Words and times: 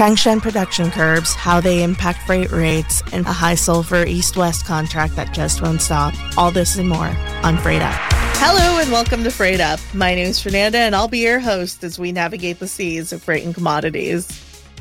Tangshan 0.00 0.40
production 0.40 0.90
curbs, 0.90 1.34
how 1.34 1.60
they 1.60 1.82
impact 1.82 2.22
freight 2.22 2.50
rates, 2.50 3.02
and 3.12 3.26
a 3.26 3.32
high 3.34 3.54
sulfur 3.54 4.06
east 4.06 4.34
west 4.34 4.64
contract 4.64 5.14
that 5.16 5.34
just 5.34 5.60
won't 5.60 5.82
stop. 5.82 6.14
All 6.38 6.50
this 6.50 6.78
and 6.78 6.88
more 6.88 7.14
on 7.42 7.58
Freight 7.58 7.82
Up. 7.82 7.94
Hello 8.36 8.80
and 8.80 8.90
welcome 8.90 9.22
to 9.24 9.30
Freight 9.30 9.60
Up. 9.60 9.78
My 9.92 10.14
name 10.14 10.28
is 10.28 10.40
Fernanda 10.40 10.78
and 10.78 10.96
I'll 10.96 11.06
be 11.06 11.18
your 11.18 11.38
host 11.38 11.84
as 11.84 11.98
we 11.98 12.12
navigate 12.12 12.60
the 12.60 12.66
seas 12.66 13.12
of 13.12 13.22
freight 13.22 13.44
and 13.44 13.54
commodities. 13.54 14.26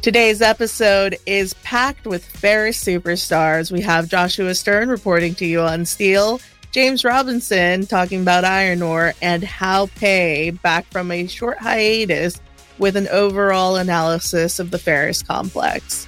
Today's 0.01 0.41
episode 0.41 1.17
is 1.25 1.53
packed 1.55 2.07
with 2.07 2.23
ferrous 2.23 2.81
superstars. 2.81 3.73
We 3.73 3.81
have 3.81 4.07
Joshua 4.07 4.55
Stern 4.55 4.87
reporting 4.87 5.35
to 5.35 5.45
you 5.45 5.59
on 5.59 5.83
steel, 5.83 6.39
James 6.71 7.03
Robinson 7.03 7.87
talking 7.87 8.21
about 8.21 8.45
iron 8.45 8.81
ore, 8.81 9.13
and 9.21 9.43
Hao 9.43 9.87
Pei 9.97 10.51
back 10.51 10.85
from 10.85 11.11
a 11.11 11.27
short 11.27 11.57
hiatus 11.57 12.39
with 12.79 12.95
an 12.95 13.07
overall 13.09 13.75
analysis 13.75 14.59
of 14.59 14.71
the 14.71 14.79
ferrous 14.79 15.21
complex. 15.21 16.07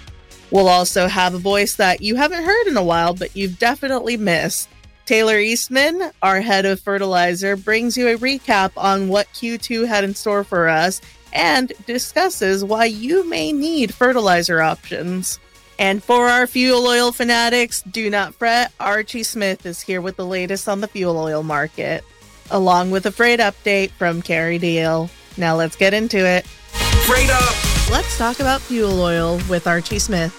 We'll 0.50 0.68
also 0.68 1.08
have 1.08 1.34
a 1.34 1.40
voice 1.40 1.76
that 1.76 2.02
you 2.02 2.16
haven't 2.16 2.44
heard 2.44 2.68
in 2.68 2.76
a 2.76 2.84
while, 2.84 3.14
but 3.14 3.36
you've 3.36 3.60
definitely 3.60 4.18
missed. 4.18 4.70
Taylor 5.06 5.40
Eastman, 5.40 6.12
our 6.22 6.42
head 6.42 6.66
of 6.66 6.80
fertilizer, 6.80 7.56
brings 7.56 7.98
you 7.98 8.08
a 8.08 8.18
recap 8.18 8.72
on 8.78 9.08
what 9.08 9.28
Q2 9.34 9.88
had 9.88 10.04
in 10.04 10.14
store 10.14 10.44
for 10.44 10.68
us 10.68 11.02
and 11.34 11.72
discusses 11.86 12.64
why 12.64 12.86
you 12.86 13.28
may 13.28 13.52
need 13.52 13.94
fertilizer 13.94 14.62
options. 14.62 15.40
And 15.80 16.04
for 16.04 16.28
our 16.28 16.46
fuel 16.48 16.86
oil 16.86 17.12
fanatics, 17.12 17.82
do 17.84 18.10
not 18.10 18.36
fret, 18.36 18.72
Archie 18.80 19.24
Smith 19.24 19.66
is 19.66 19.82
here 19.82 20.02
with 20.02 20.16
the 20.16 20.26
latest 20.26 20.68
on 20.70 20.82
the 20.82 20.88
fuel 20.88 21.18
oil 21.18 21.44
market, 21.44 22.04
along 22.52 22.92
with 22.92 23.06
a 23.06 23.12
freight 23.12 23.40
update 23.40 23.92
from 23.92 24.22
Kerry 24.22 24.60
Deal. 24.60 25.10
Now 25.42 25.56
let's 25.56 25.76
get 25.76 25.96
into 25.96 26.20
it. 26.20 26.46
Freight 26.46 27.32
up! 27.32 27.90
Let's 27.90 28.16
talk 28.16 28.40
about 28.40 28.62
fuel 28.62 29.02
oil 29.02 29.42
with 29.50 29.66
Archie 29.66 29.98
Smith. 29.98 30.32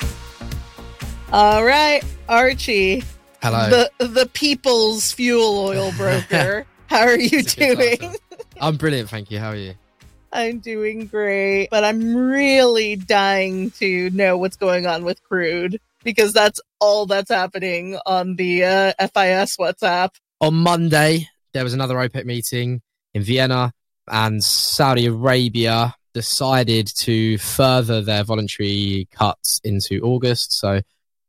All 1.33 1.65
right, 1.65 2.05
Archie. 2.29 3.03
Hello. 3.43 3.69
The 3.99 4.07
the 4.07 4.27
people's 4.27 5.11
fuel 5.11 5.59
oil 5.59 5.91
broker. 5.97 6.67
How 6.87 7.01
are 7.01 7.19
you 7.19 7.43
doing? 7.43 8.15
I'm 8.61 8.77
brilliant, 8.77 9.11
thank 9.11 9.33
you. 9.33 9.41
How 9.41 9.49
are 9.49 9.57
you? 9.57 9.75
I'm 10.33 10.61
doing 10.61 11.07
great, 11.07 11.67
but 11.73 11.83
I'm 11.83 12.15
really 12.15 12.95
dying 12.95 13.73
to 13.73 14.09
know 14.11 14.39
what's 14.39 14.57
going 14.57 14.87
on 14.87 15.03
with 15.03 15.21
crude 15.25 15.81
because 16.05 16.33
that's 16.33 16.61
all 16.79 17.07
that's 17.07 17.31
happening 17.31 17.99
on 18.07 18.37
the 18.37 18.65
uh, 18.65 18.93
FIS 19.01 19.57
WhatsApp. 19.57 20.11
On 20.41 20.55
Monday, 20.55 21.29
there 21.55 21.65
was 21.65 21.75
another 21.75 21.97
OPEC 21.97 22.25
meeting 22.25 22.83
in 23.15 23.23
Vienna, 23.25 23.73
and 24.11 24.43
Saudi 24.43 25.07
Arabia 25.07 25.95
decided 26.15 26.87
to 26.87 27.39
further 27.39 28.03
their 28.03 28.25
voluntary 28.25 29.09
cuts 29.11 29.61
into 29.65 30.01
August. 30.01 30.59
So, 30.59 30.81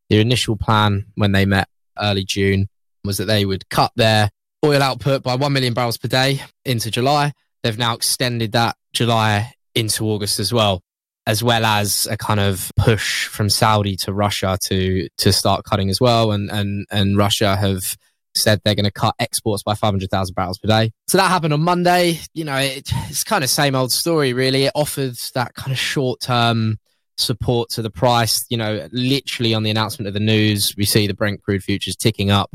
the 0.09 0.19
initial 0.19 0.55
plan 0.55 1.05
when 1.15 1.31
they 1.31 1.45
met 1.45 1.67
early 1.99 2.23
June 2.23 2.67
was 3.03 3.17
that 3.17 3.25
they 3.25 3.45
would 3.45 3.69
cut 3.69 3.91
their 3.95 4.29
oil 4.65 4.81
output 4.81 5.23
by 5.23 5.35
1 5.35 5.51
million 5.51 5.73
barrels 5.73 5.97
per 5.97 6.07
day 6.07 6.41
into 6.65 6.89
July. 6.89 7.31
They've 7.63 7.77
now 7.77 7.93
extended 7.95 8.53
that 8.53 8.75
July 8.93 9.53
into 9.75 10.05
August 10.05 10.39
as 10.39 10.53
well, 10.53 10.81
as 11.25 11.43
well 11.43 11.65
as 11.65 12.07
a 12.09 12.17
kind 12.17 12.39
of 12.39 12.71
push 12.75 13.27
from 13.27 13.49
Saudi 13.49 13.95
to 13.97 14.13
Russia 14.13 14.57
to 14.63 15.07
to 15.17 15.33
start 15.33 15.63
cutting 15.65 15.89
as 15.89 15.99
well. 15.99 16.31
And 16.31 16.49
and 16.51 16.85
and 16.91 17.17
Russia 17.17 17.55
have 17.55 17.95
said 18.35 18.61
they're 18.63 18.75
going 18.75 18.85
to 18.85 18.91
cut 18.91 19.15
exports 19.19 19.63
by 19.63 19.75
500,000 19.75 20.33
barrels 20.35 20.57
per 20.57 20.67
day. 20.67 20.91
So 21.07 21.17
that 21.17 21.29
happened 21.29 21.53
on 21.53 21.61
Monday. 21.61 22.19
You 22.33 22.45
know, 22.45 22.57
it, 22.57 22.89
it's 23.09 23.23
kind 23.23 23.43
of 23.43 23.49
same 23.49 23.75
old 23.75 23.91
story, 23.91 24.33
really. 24.33 24.65
It 24.65 24.71
offered 24.75 25.15
that 25.35 25.53
kind 25.53 25.71
of 25.71 25.77
short 25.77 26.21
term 26.21 26.79
support 27.17 27.69
to 27.71 27.81
the 27.81 27.89
price. 27.89 28.45
You 28.49 28.57
know, 28.57 28.87
literally 28.91 29.53
on 29.53 29.63
the 29.63 29.71
announcement 29.71 30.07
of 30.07 30.13
the 30.13 30.19
news, 30.19 30.73
we 30.77 30.85
see 30.85 31.07
the 31.07 31.13
Brent 31.13 31.41
crude 31.41 31.63
futures 31.63 31.95
ticking 31.95 32.31
up. 32.31 32.51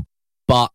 But 0.47 0.71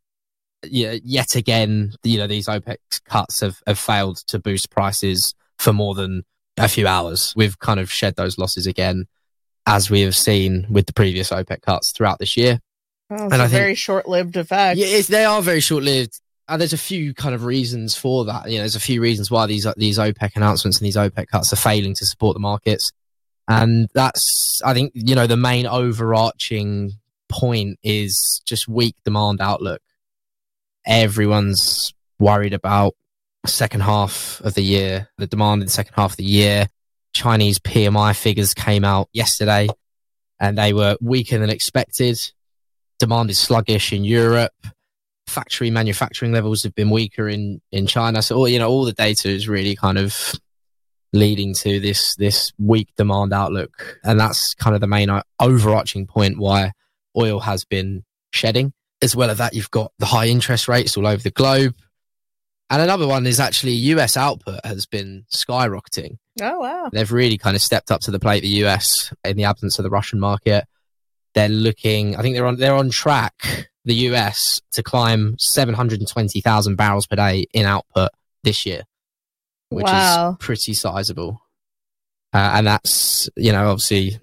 yeah, 0.64 0.97
yet 1.02 1.34
again, 1.34 1.92
you 2.03 2.19
know, 2.19 2.26
these 2.26 2.47
OPEC 2.47 2.78
cuts 3.04 3.41
have, 3.41 3.60
have 3.66 3.78
failed 3.78 4.19
to 4.28 4.38
boost 4.38 4.70
prices 4.70 5.34
for 5.59 5.72
more 5.72 5.94
than 5.94 6.25
a 6.56 6.69
few 6.69 6.87
hours. 6.87 7.32
We've 7.37 7.59
kind 7.59 7.81
of 7.81 7.91
shed 7.91 8.16
those 8.16 8.38
losses 8.38 8.66
again, 8.66 9.06
as 9.66 9.91
we 9.91 10.03
have 10.03 10.16
seen 10.16 10.66
with 10.70 10.87
the 10.87 10.93
previous 10.93 11.31
OPEC 11.31 11.62
cuts 11.62 11.93
throughout 11.93 12.19
this 12.19 12.37
year. 12.37 12.60
Oh, 13.10 13.28
and 13.31 13.42
a 13.42 13.48
very 13.48 13.75
short-lived 13.75 14.37
effect. 14.37 14.78
Yeah, 14.78 15.00
they 15.03 15.25
are 15.25 15.42
very 15.42 15.60
short-lived. 15.60 16.20
And 16.47 16.60
there's 16.60 16.72
a 16.75 16.78
few 16.78 17.15
kind 17.15 17.34
of 17.34 17.44
reasons 17.44 17.97
for 17.97 18.26
that. 18.26 18.50
You 18.50 18.56
know, 18.56 18.62
there's 18.62 18.76
a 18.76 18.81
few 18.81 19.00
reasons 19.00 19.31
why 19.31 19.47
these 19.47 19.66
these 19.76 19.98
OPEC 19.98 20.37
announcements 20.37 20.78
and 20.78 20.87
these 20.87 20.97
OPEC 20.97 21.28
cuts 21.28 21.53
are 21.53 21.56
failing 21.56 21.94
to 21.94 22.06
support 22.06 22.34
the 22.34 22.41
markets. 22.41 22.93
And 23.48 23.88
that's, 23.94 24.60
I 24.64 24.75
think, 24.75 24.93
you 24.94 25.14
know, 25.14 25.26
the 25.26 25.37
main 25.37 25.66
overarching 25.66 26.93
point 27.28 27.78
is 27.82 28.43
just 28.44 28.69
weak 28.69 28.94
demand 29.04 29.41
outlook. 29.41 29.81
Everyone's 30.87 31.94
worried 32.19 32.53
about 32.54 32.94
second 33.47 33.82
half 33.82 34.41
of 34.43 34.54
the 34.54 34.62
year, 34.62 35.09
the 35.19 35.26
demand 35.26 35.62
in 35.62 35.66
the 35.66 35.72
second 35.72 35.94
half 35.94 36.12
of 36.12 36.16
the 36.16 36.25
year. 36.25 36.69
Chinese 37.12 37.59
PMI 37.59 38.16
figures 38.16 38.54
came 38.54 38.84
out 38.84 39.09
yesterday 39.12 39.69
and 40.41 40.59
they 40.59 40.72
were 40.72 40.97
weaker 41.00 41.38
than 41.38 41.50
expected. 41.50 42.19
Demand 43.04 43.28
is 43.28 43.38
sluggish 43.38 43.92
in 43.92 44.03
Europe. 44.03 44.54
Factory 45.26 45.70
manufacturing 45.70 46.32
levels 46.32 46.62
have 46.62 46.75
been 46.75 46.88
weaker 46.88 47.28
in, 47.28 47.60
in 47.70 47.87
China. 47.87 48.22
So, 48.22 48.37
all, 48.37 48.48
you 48.48 48.59
know, 48.59 48.70
all 48.70 48.87
the 48.87 48.94
data 48.94 49.28
is 49.28 49.47
really 49.47 49.76
kind 49.76 49.98
of 49.98 50.32
leading 51.12 51.53
to 51.56 51.81
this, 51.81 52.16
this 52.16 52.50
weak 52.59 52.88
demand 52.97 53.34
outlook. 53.34 53.98
And 54.04 54.19
that's 54.19 54.54
kind 54.54 54.75
of 54.75 54.81
the 54.81 54.87
main 54.87 55.10
uh, 55.10 55.22
overarching 55.38 56.06
point 56.06 56.38
why 56.38 56.72
oil 57.14 57.41
has 57.41 57.66
been 57.66 58.04
shedding. 58.32 58.72
As 59.03 59.14
well 59.14 59.28
as 59.28 59.37
that, 59.37 59.53
you've 59.53 59.70
got 59.70 59.93
the 59.98 60.06
high 60.06 60.28
interest 60.28 60.66
rates 60.66 60.97
all 60.97 61.06
over 61.06 61.22
the 61.22 61.31
globe. 61.31 61.75
And 62.70 62.81
another 62.81 63.06
one 63.06 63.26
is 63.26 63.38
actually 63.38 63.72
US 63.72 64.16
output 64.16 64.64
has 64.64 64.87
been 64.87 65.26
skyrocketing. 65.31 66.16
Oh, 66.41 66.60
wow. 66.60 66.88
They've 66.91 67.12
really 67.12 67.37
kind 67.37 67.54
of 67.54 67.60
stepped 67.60 67.91
up 67.91 68.00
to 68.00 68.10
the 68.10 68.19
plate, 68.19 68.41
the 68.41 68.64
US, 68.64 69.12
in 69.26 69.37
the 69.37 69.44
absence 69.44 69.78
of 69.78 69.82
the 69.82 69.91
Russian 69.91 70.19
market. 70.19 70.64
They're 71.34 71.49
looking, 71.49 72.17
I 72.17 72.22
think 72.22 72.37
they're 72.37 72.47
on, 72.47 72.56
they're 72.56 72.75
on 72.75 72.91
track, 72.91 73.69
the 73.84 73.95
US, 73.95 74.61
to 74.72 74.83
climb 74.83 75.37
720,000 75.39 76.77
barrels 76.77 77.06
per 77.06 77.17
day 77.17 77.47
in 77.53 77.67
output 77.67 78.11
this 78.43 78.65
year, 78.65 78.83
which 79.69 79.84
wow. 79.84 80.31
is 80.31 80.37
pretty 80.39 80.75
sizable. 80.75 81.41
Uh, 82.33 82.53
and 82.55 82.67
that's, 82.67 83.28
you 83.37 83.53
know, 83.53 83.69
obviously 83.69 84.19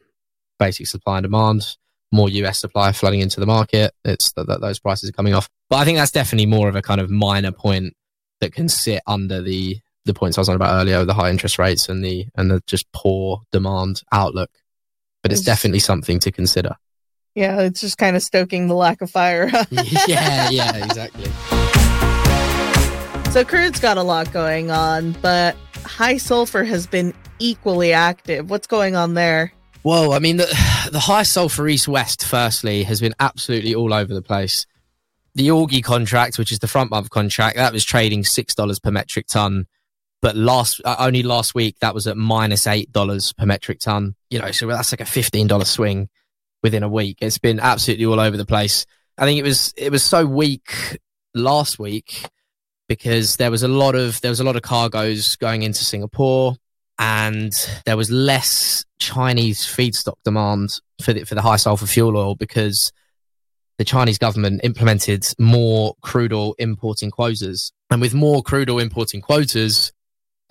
basic 0.60 0.88
supply 0.88 1.18
and 1.18 1.24
demand, 1.24 1.76
more 2.12 2.30
US 2.30 2.60
supply 2.60 2.92
flooding 2.92 3.22
into 3.22 3.40
the 3.40 3.46
market. 3.46 3.94
It's 4.04 4.32
that 4.34 4.62
those 4.62 4.80
prices 4.80 5.10
are 5.10 5.14
coming 5.14 5.34
off. 5.34 5.50
But 5.70 5.78
I 5.78 5.86
think 5.86 5.98
that's 5.98 6.12
definitely 6.12 6.46
more 6.46 6.70
of 6.70 6.76
a 6.76 6.82
kind 6.82 7.02
of 7.02 7.10
minor 7.10 7.52
point 7.52 7.94
that 8.42 8.54
can 8.54 8.70
sit 8.70 9.02
under 9.08 9.42
the 9.42 9.80
the 10.06 10.14
points 10.14 10.38
I 10.38 10.42
was 10.42 10.50
on 10.50 10.56
about 10.56 10.82
earlier, 10.82 11.06
the 11.06 11.14
high 11.14 11.30
interest 11.30 11.60
rates 11.60 11.88
and 11.88 12.04
the 12.04 12.28
and 12.36 12.52
the 12.52 12.62
just 12.68 12.92
poor 12.92 13.42
demand 13.52 14.02
outlook. 14.12 14.50
But 15.24 15.32
it's 15.32 15.42
definitely 15.42 15.80
something 15.80 16.20
to 16.20 16.32
consider. 16.32 16.76
Yeah, 17.36 17.62
it's 17.62 17.82
just 17.82 17.98
kind 17.98 18.16
of 18.16 18.24
stoking 18.24 18.68
the 18.68 18.76
lack 18.76 19.02
of 19.02 19.10
fire. 19.10 19.50
yeah, 20.08 20.50
yeah, 20.50 20.84
exactly. 20.84 21.32
So 23.32 23.46
crude's 23.46 23.80
got 23.80 23.98
a 23.98 24.04
lot 24.04 24.32
going 24.34 24.72
on, 24.72 25.14
but 25.22 25.56
high 25.86 26.18
sulfur 26.18 26.64
has 26.64 26.88
been 26.88 27.14
equally 27.40 27.94
active. 27.94 28.50
What's 28.50 28.68
going 28.68 28.96
on 28.96 29.14
there? 29.14 29.54
Well, 29.84 30.14
I 30.14 30.20
mean, 30.20 30.38
the, 30.38 30.46
the 30.92 31.00
high 31.00 31.24
sulfur 31.24 31.68
east 31.68 31.88
west, 31.88 32.26
firstly, 32.26 32.84
has 32.84 33.00
been 33.00 33.14
absolutely 33.20 33.74
all 33.74 33.94
over 33.94 34.14
the 34.14 34.22
place 34.22 34.66
the 35.36 35.48
Augie 35.48 35.84
contract, 35.84 36.38
which 36.38 36.52
is 36.52 36.60
the 36.60 36.68
front 36.68 36.92
month 36.92 37.10
contract, 37.10 37.56
that 37.58 37.74
was 37.74 37.86
trading 37.86 38.24
six 38.24 38.54
dollars 38.54 38.80
per 38.80 38.92
metric 38.92 39.28
ton. 39.28 39.68
But 40.22 40.36
last 40.36 40.82
uh, 40.86 40.98
only 41.00 41.24
last 41.24 41.56
week 41.56 41.80
that 41.80 41.96
was 41.96 42.06
at 42.06 42.18
minus 42.18 42.68
eight 42.68 42.92
dollars 42.92 43.34
per 43.34 43.46
metric 43.46 43.80
ton. 43.80 44.16
You 44.30 44.40
know, 44.40 44.52
so 44.52 44.68
that's 44.68 44.92
like 44.92 45.02
a 45.02 45.06
fifteen 45.06 45.48
dollar 45.48 45.66
swing 45.66 46.10
within 46.64 46.84
a 46.84 46.90
week. 46.90 47.18
It's 47.22 47.38
been 47.38 47.60
absolutely 47.60 48.06
all 48.06 48.20
over 48.20 48.38
the 48.38 48.46
place. 48.46 48.86
I 49.18 49.26
think 49.26 49.40
it 49.40 49.44
was 49.44 49.74
it 49.78 49.92
was 49.92 50.04
so 50.04 50.26
weak 50.26 51.00
last 51.34 51.80
week 51.80 52.26
because 52.88 53.38
there 53.38 53.52
was 53.52 53.64
a 53.64 53.68
lot 53.68 53.96
of 53.96 54.20
there 54.22 54.32
was 54.32 54.40
a 54.40 54.44
lot 54.44 54.56
of 54.56 54.62
cargoes 54.62 55.36
going 55.36 55.64
into 55.64 55.84
Singapore 55.84 56.56
and 57.00 57.54
there 57.86 57.98
was 57.98 58.12
less 58.12 58.86
Chinese 59.00 59.62
feedstock 59.62 60.18
demand 60.24 60.70
for 61.02 61.14
the, 61.14 61.24
for 61.24 61.36
the 61.36 61.42
high 61.42 61.56
sulfur 61.56 61.88
fuel 61.88 62.16
oil 62.16 62.36
because 62.36 62.92
the 63.78 63.86
Chinese 63.86 64.20
government 64.20 64.62
implemented 64.64 65.26
more 65.40 65.96
crude 66.02 66.32
oil 66.32 66.54
importing 66.60 67.10
quotas. 67.10 67.72
And 67.90 68.02
with 68.02 68.14
more 68.14 68.44
crude 68.44 68.70
oil 68.70 68.80
importing 68.80 69.22
quotas, 69.22 69.92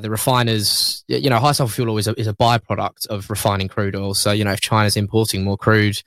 the 0.00 0.11
refiners, 0.11 1.05
you 1.06 1.31
know, 1.31 1.38
high 1.38 1.52
sulfur 1.52 1.73
fuel 1.73 1.91
oil 1.91 1.99
is 1.99 2.08
a, 2.08 2.19
is 2.19 2.26
a 2.26 2.35
byproduct 2.35 3.06
of 3.06 3.31
refining 3.31 3.69
crude 3.69 3.94
oil. 3.94 4.14
So, 4.14 4.32
you 4.32 4.44
know, 4.44 4.52
if 4.52 4.61
China's 4.61 4.97
importing 4.97 5.44
more 5.44 5.56
crude, 5.56 6.02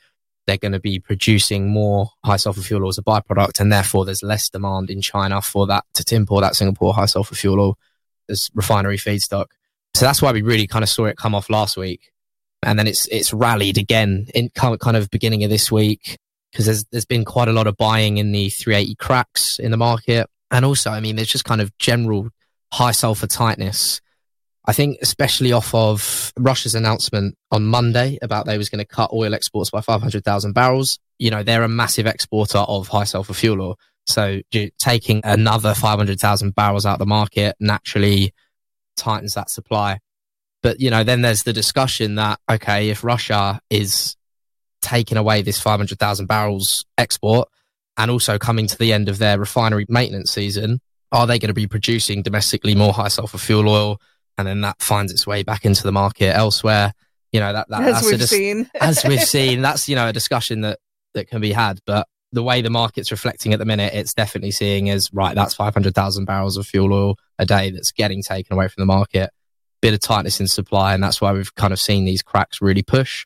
they're 0.45 0.57
going 0.57 0.73
to 0.73 0.79
be 0.79 0.99
producing 0.99 1.69
more 1.69 2.09
high 2.25 2.35
sulfur 2.35 2.61
fuel 2.61 2.83
oil 2.83 2.89
as 2.89 2.97
a 2.97 3.03
byproduct. 3.03 3.59
And 3.59 3.71
therefore, 3.71 4.05
there's 4.05 4.23
less 4.23 4.49
demand 4.49 4.89
in 4.89 5.01
China 5.01 5.41
for 5.41 5.65
that 5.67 5.85
to 5.93 6.15
import 6.15 6.41
that 6.41 6.55
Singapore 6.55 6.93
high 6.93 7.05
sulfur 7.05 7.35
fuel 7.35 7.59
oil 7.59 7.77
as 8.29 8.49
refinery 8.53 8.97
feedstock. 8.97 9.47
So 9.93 10.05
that's 10.05 10.21
why 10.21 10.31
we 10.31 10.41
really 10.41 10.67
kind 10.67 10.83
of 10.83 10.89
saw 10.89 11.05
it 11.05 11.17
come 11.17 11.35
off 11.35 11.49
last 11.49 11.77
week. 11.77 12.11
and 12.63 12.79
then 12.79 12.87
it's 12.87 13.07
it's 13.07 13.33
rallied 13.33 13.77
again 13.77 14.27
in 14.33 14.49
kind 14.49 14.97
of 14.97 15.09
beginning 15.09 15.43
of 15.43 15.49
this 15.49 15.71
week 15.71 16.17
because 16.51 16.65
there's 16.65 16.83
there's 16.85 17.05
been 17.05 17.25
quite 17.25 17.47
a 17.47 17.53
lot 17.53 17.67
of 17.67 17.77
buying 17.77 18.17
in 18.17 18.31
the 18.31 18.49
380 18.49 18.95
cracks 18.95 19.59
in 19.59 19.71
the 19.71 19.77
market, 19.77 20.27
and 20.51 20.65
also 20.65 20.91
I 20.91 20.99
mean 20.99 21.15
there's 21.15 21.31
just 21.31 21.45
kind 21.45 21.61
of 21.61 21.77
general 21.77 22.29
high 22.73 22.91
sulfur 22.91 23.27
tightness. 23.27 24.01
I 24.65 24.73
think 24.73 24.97
especially 25.01 25.51
off 25.51 25.75
of 25.75 26.33
Russia's 26.37 26.73
announcement 26.73 27.37
on 27.51 27.65
Monday 27.65 28.17
about 28.21 28.45
they 28.45 28.57
was 28.57 28.69
going 28.69 28.79
to 28.79 28.85
cut 28.85 29.11
oil 29.13 29.35
exports 29.35 29.69
by 29.69 29.81
500,000 29.81 30.53
barrels. 30.53 30.99
You 31.19 31.29
know, 31.29 31.43
they're 31.43 31.63
a 31.63 31.67
massive 31.67 32.07
exporter 32.07 32.59
of 32.59 32.87
high 32.87 33.03
sulfur 33.03 33.33
fuel 33.33 33.61
oil. 33.61 33.79
So 34.05 34.41
taking 34.79 35.21
another 35.23 35.73
500,000 35.73 36.55
barrels 36.55 36.85
out 36.85 36.93
of 36.93 36.99
the 36.99 37.05
market 37.05 37.55
naturally 37.59 38.33
tightens 38.97 39.33
that 39.35 39.49
supply. 39.49 39.99
But, 40.61 40.79
you 40.79 40.89
know, 40.89 41.03
then 41.03 41.21
there's 41.21 41.43
the 41.43 41.53
discussion 41.53 42.15
that, 42.15 42.39
okay, 42.49 42.89
if 42.89 43.03
Russia 43.03 43.59
is 43.69 44.15
taking 44.81 45.17
away 45.17 45.41
this 45.41 45.59
500,000 45.59 46.25
barrels 46.25 46.85
export 46.97 47.49
and 47.97 48.09
also 48.09 48.37
coming 48.37 48.67
to 48.67 48.77
the 48.77 48.93
end 48.93 49.09
of 49.09 49.17
their 49.17 49.37
refinery 49.37 49.85
maintenance 49.89 50.31
season, 50.31 50.79
are 51.13 51.25
they 51.25 51.39
going 51.39 51.47
to 51.47 51.53
be 51.53 51.67
producing 51.67 52.21
domestically 52.21 52.75
more 52.75 52.91
high 52.91 53.07
sulfur 53.07 53.37
fuel 53.37 53.69
oil? 53.69 54.01
And 54.37 54.47
then 54.47 54.61
that 54.61 54.81
finds 54.81 55.11
its 55.11 55.25
way 55.25 55.43
back 55.43 55.63
into 55.63 55.83
the 55.83 55.91
market 55.91 56.35
elsewhere. 56.35 56.93
You 57.31 57.39
know, 57.39 57.53
that, 57.53 57.69
that 57.69 57.83
as 57.83 58.03
we've 58.03 58.19
dis- 58.19 58.29
seen, 58.29 58.69
as 58.81 59.03
we've 59.05 59.23
seen, 59.23 59.61
that's, 59.61 59.87
you 59.87 59.95
know, 59.95 60.07
a 60.07 60.13
discussion 60.13 60.61
that, 60.61 60.79
that 61.13 61.29
can 61.29 61.39
be 61.39 61.51
had. 61.53 61.79
But 61.85 62.07
the 62.31 62.43
way 62.43 62.61
the 62.61 62.69
market's 62.69 63.11
reflecting 63.11 63.53
at 63.53 63.59
the 63.59 63.65
minute, 63.65 63.93
it's 63.93 64.13
definitely 64.13 64.51
seeing 64.51 64.89
as 64.89 65.13
right. 65.13 65.35
That's 65.35 65.53
500,000 65.53 66.25
barrels 66.25 66.57
of 66.57 66.67
fuel 66.67 66.93
oil 66.93 67.17
a 67.39 67.45
day 67.45 67.69
that's 67.69 67.91
getting 67.91 68.21
taken 68.21 68.53
away 68.53 68.67
from 68.67 68.81
the 68.81 68.85
market 68.85 69.29
bit 69.83 69.93
of 69.93 69.99
tightness 69.99 70.39
in 70.39 70.47
supply, 70.47 70.93
and 70.93 71.03
that's 71.03 71.19
why 71.19 71.33
we've 71.33 71.53
kind 71.55 71.73
of 71.73 71.79
seen 71.79 72.05
these 72.05 72.23
cracks 72.23 72.61
really 72.61 72.81
push, 72.81 73.25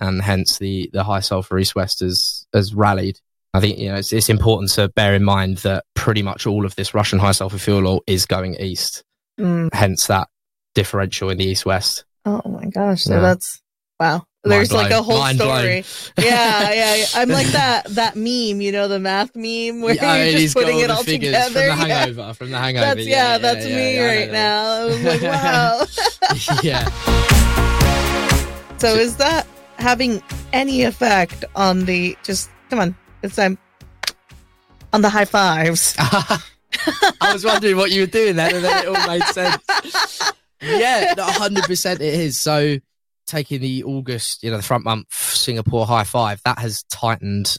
and 0.00 0.22
hence 0.22 0.56
the 0.58 0.88
the 0.92 1.02
high 1.02 1.18
sulfur 1.18 1.58
east 1.58 1.74
west 1.74 1.98
has 1.98 2.46
has 2.54 2.72
rallied. 2.72 3.20
I 3.52 3.60
think 3.60 3.78
you 3.78 3.88
know 3.88 3.96
it's, 3.96 4.12
it's 4.12 4.28
important 4.28 4.70
to 4.72 4.88
bear 4.90 5.14
in 5.14 5.24
mind 5.24 5.58
that 5.58 5.84
pretty 5.94 6.22
much 6.22 6.46
all 6.46 6.64
of 6.64 6.76
this 6.76 6.94
Russian 6.94 7.18
high 7.18 7.32
sulfur 7.32 7.58
fuel 7.58 7.86
oil 7.86 8.02
is 8.06 8.26
going 8.26 8.54
east, 8.54 9.02
mm. 9.38 9.72
hence 9.72 10.06
that 10.06 10.28
differential 10.74 11.30
in 11.30 11.38
the 11.38 11.44
east 11.44 11.66
west. 11.66 12.04
Oh 12.24 12.42
my 12.48 12.66
gosh! 12.66 13.04
So 13.04 13.14
yeah. 13.14 13.20
that's 13.20 13.60
wow. 13.98 14.24
There's 14.42 14.72
like 14.72 14.90
a 14.90 15.02
whole 15.02 15.18
Mind 15.18 15.38
story. 15.38 15.84
yeah, 16.16 16.72
yeah, 16.72 17.04
I'm 17.14 17.28
like 17.28 17.46
that 17.52 17.84
that 17.90 18.16
meme, 18.16 18.62
you 18.62 18.72
know, 18.72 18.88
the 18.88 18.98
math 18.98 19.36
meme 19.36 19.82
where 19.82 19.94
yeah, 19.94 20.24
you're 20.24 20.38
just 20.38 20.54
putting 20.54 20.78
it 20.78 20.90
all 20.90 21.04
together. 21.04 21.50
From 21.50 21.54
the 21.54 21.74
hangover, 21.74 22.20
yeah. 22.20 22.32
from 22.32 22.50
the 22.50 22.58
hangover. 22.58 22.86
That's, 22.86 23.06
yeah, 23.06 23.32
yeah, 23.32 23.38
that's 23.38 23.66
yeah, 23.66 23.76
me 23.76 24.00
right 24.00 24.32
now. 24.32 24.64
I 24.64 24.84
was 24.86 25.02
like, 25.04 25.22
wow. 25.22 25.84
yeah. 26.62 26.88
So 28.78 28.94
is 28.94 29.16
that 29.18 29.46
having 29.78 30.22
any 30.54 30.84
effect 30.84 31.44
on 31.54 31.84
the 31.84 32.16
just 32.22 32.48
come 32.70 32.78
on, 32.78 32.96
it's 33.22 33.36
time 33.36 33.58
on 34.92 35.02
the 35.02 35.10
high 35.10 35.24
fives? 35.24 35.94
I 35.98 37.32
was 37.32 37.44
wondering 37.44 37.76
what 37.76 37.90
you 37.90 38.02
were 38.02 38.06
doing 38.06 38.36
there, 38.36 38.54
and 38.54 38.64
then 38.64 38.84
it 38.84 38.88
all 38.88 39.06
made 39.06 39.22
sense. 39.24 40.32
Yeah, 40.62 41.14
hundred 41.18 41.64
percent 41.64 42.00
it 42.00 42.14
is. 42.14 42.38
So 42.38 42.78
taking 43.26 43.60
the 43.60 43.84
August, 43.84 44.42
you 44.42 44.50
know, 44.50 44.56
the 44.56 44.62
front 44.62 44.84
month 44.84 45.12
Singapore 45.12 45.86
high 45.86 46.04
five, 46.04 46.40
that 46.44 46.58
has 46.58 46.82
tightened 46.84 47.56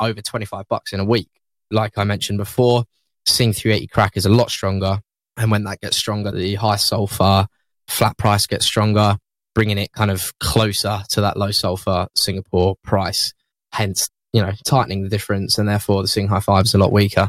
over 0.00 0.20
25 0.20 0.66
bucks 0.68 0.92
in 0.92 1.00
a 1.00 1.04
week. 1.04 1.30
Like 1.70 1.98
I 1.98 2.04
mentioned 2.04 2.38
before, 2.38 2.84
Sing 3.26 3.52
380 3.52 3.88
crack 3.88 4.16
is 4.16 4.26
a 4.26 4.30
lot 4.30 4.50
stronger. 4.50 5.00
And 5.36 5.50
when 5.50 5.64
that 5.64 5.80
gets 5.80 5.96
stronger, 5.96 6.30
the 6.30 6.54
high 6.54 6.76
sulfur 6.76 7.46
flat 7.86 8.16
price 8.16 8.46
gets 8.46 8.64
stronger, 8.64 9.18
bringing 9.54 9.78
it 9.78 9.92
kind 9.92 10.10
of 10.10 10.36
closer 10.38 11.02
to 11.10 11.20
that 11.20 11.36
low 11.36 11.50
sulfur 11.50 12.08
Singapore 12.16 12.76
price. 12.82 13.32
Hence, 13.72 14.08
you 14.32 14.42
know, 14.42 14.52
tightening 14.64 15.02
the 15.02 15.08
difference. 15.08 15.58
And 15.58 15.68
therefore, 15.68 16.02
the 16.02 16.08
Sing 16.08 16.28
high 16.28 16.40
five 16.40 16.64
is 16.64 16.74
a 16.74 16.78
lot 16.78 16.92
weaker. 16.92 17.28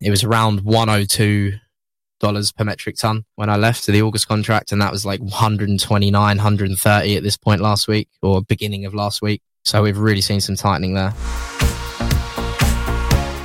It 0.00 0.10
was 0.10 0.24
around 0.24 0.62
102 0.62 1.52
dollars 2.22 2.52
per 2.52 2.64
metric 2.64 2.96
ton 2.96 3.24
when 3.34 3.50
I 3.50 3.56
left 3.56 3.84
to 3.84 3.92
the 3.92 4.00
August 4.00 4.28
contract, 4.28 4.72
and 4.72 4.80
that 4.80 4.92
was 4.92 5.04
like 5.04 5.20
129, 5.20 6.12
130 6.12 7.16
at 7.16 7.22
this 7.22 7.36
point 7.36 7.60
last 7.60 7.88
week 7.88 8.08
or 8.22 8.42
beginning 8.42 8.86
of 8.86 8.94
last 8.94 9.20
week. 9.20 9.42
So 9.64 9.82
we've 9.82 9.98
really 9.98 10.20
seen 10.20 10.40
some 10.40 10.56
tightening 10.56 10.94
there. 10.94 11.12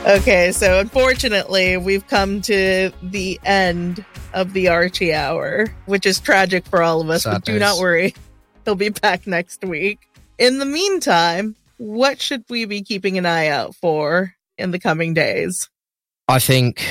Okay, 0.07 0.53
so 0.53 0.79
unfortunately, 0.79 1.75
we've 1.75 2.07
come 2.07 2.39
to 2.43 2.91
the 3.03 3.37
end 3.43 4.05
of 4.33 4.53
the 4.53 4.69
Archie 4.69 5.13
hour, 5.13 5.67
which 5.85 6.05
is 6.05 6.19
tragic 6.19 6.65
for 6.65 6.81
all 6.81 7.01
of 7.01 7.09
us, 7.09 7.23
Sad 7.23 7.33
but 7.33 7.43
do 7.43 7.59
not 7.59 7.77
worry. 7.77 8.15
He'll 8.63 8.75
be 8.75 8.89
back 8.89 9.27
next 9.27 9.65
week. 9.65 9.99
In 10.37 10.59
the 10.59 10.65
meantime, 10.65 11.55
what 11.77 12.19
should 12.19 12.43
we 12.49 12.65
be 12.65 12.81
keeping 12.81 13.17
an 13.17 13.25
eye 13.25 13.47
out 13.47 13.75
for 13.75 14.33
in 14.57 14.71
the 14.71 14.79
coming 14.79 15.13
days? 15.13 15.69
I 16.27 16.39
think 16.39 16.85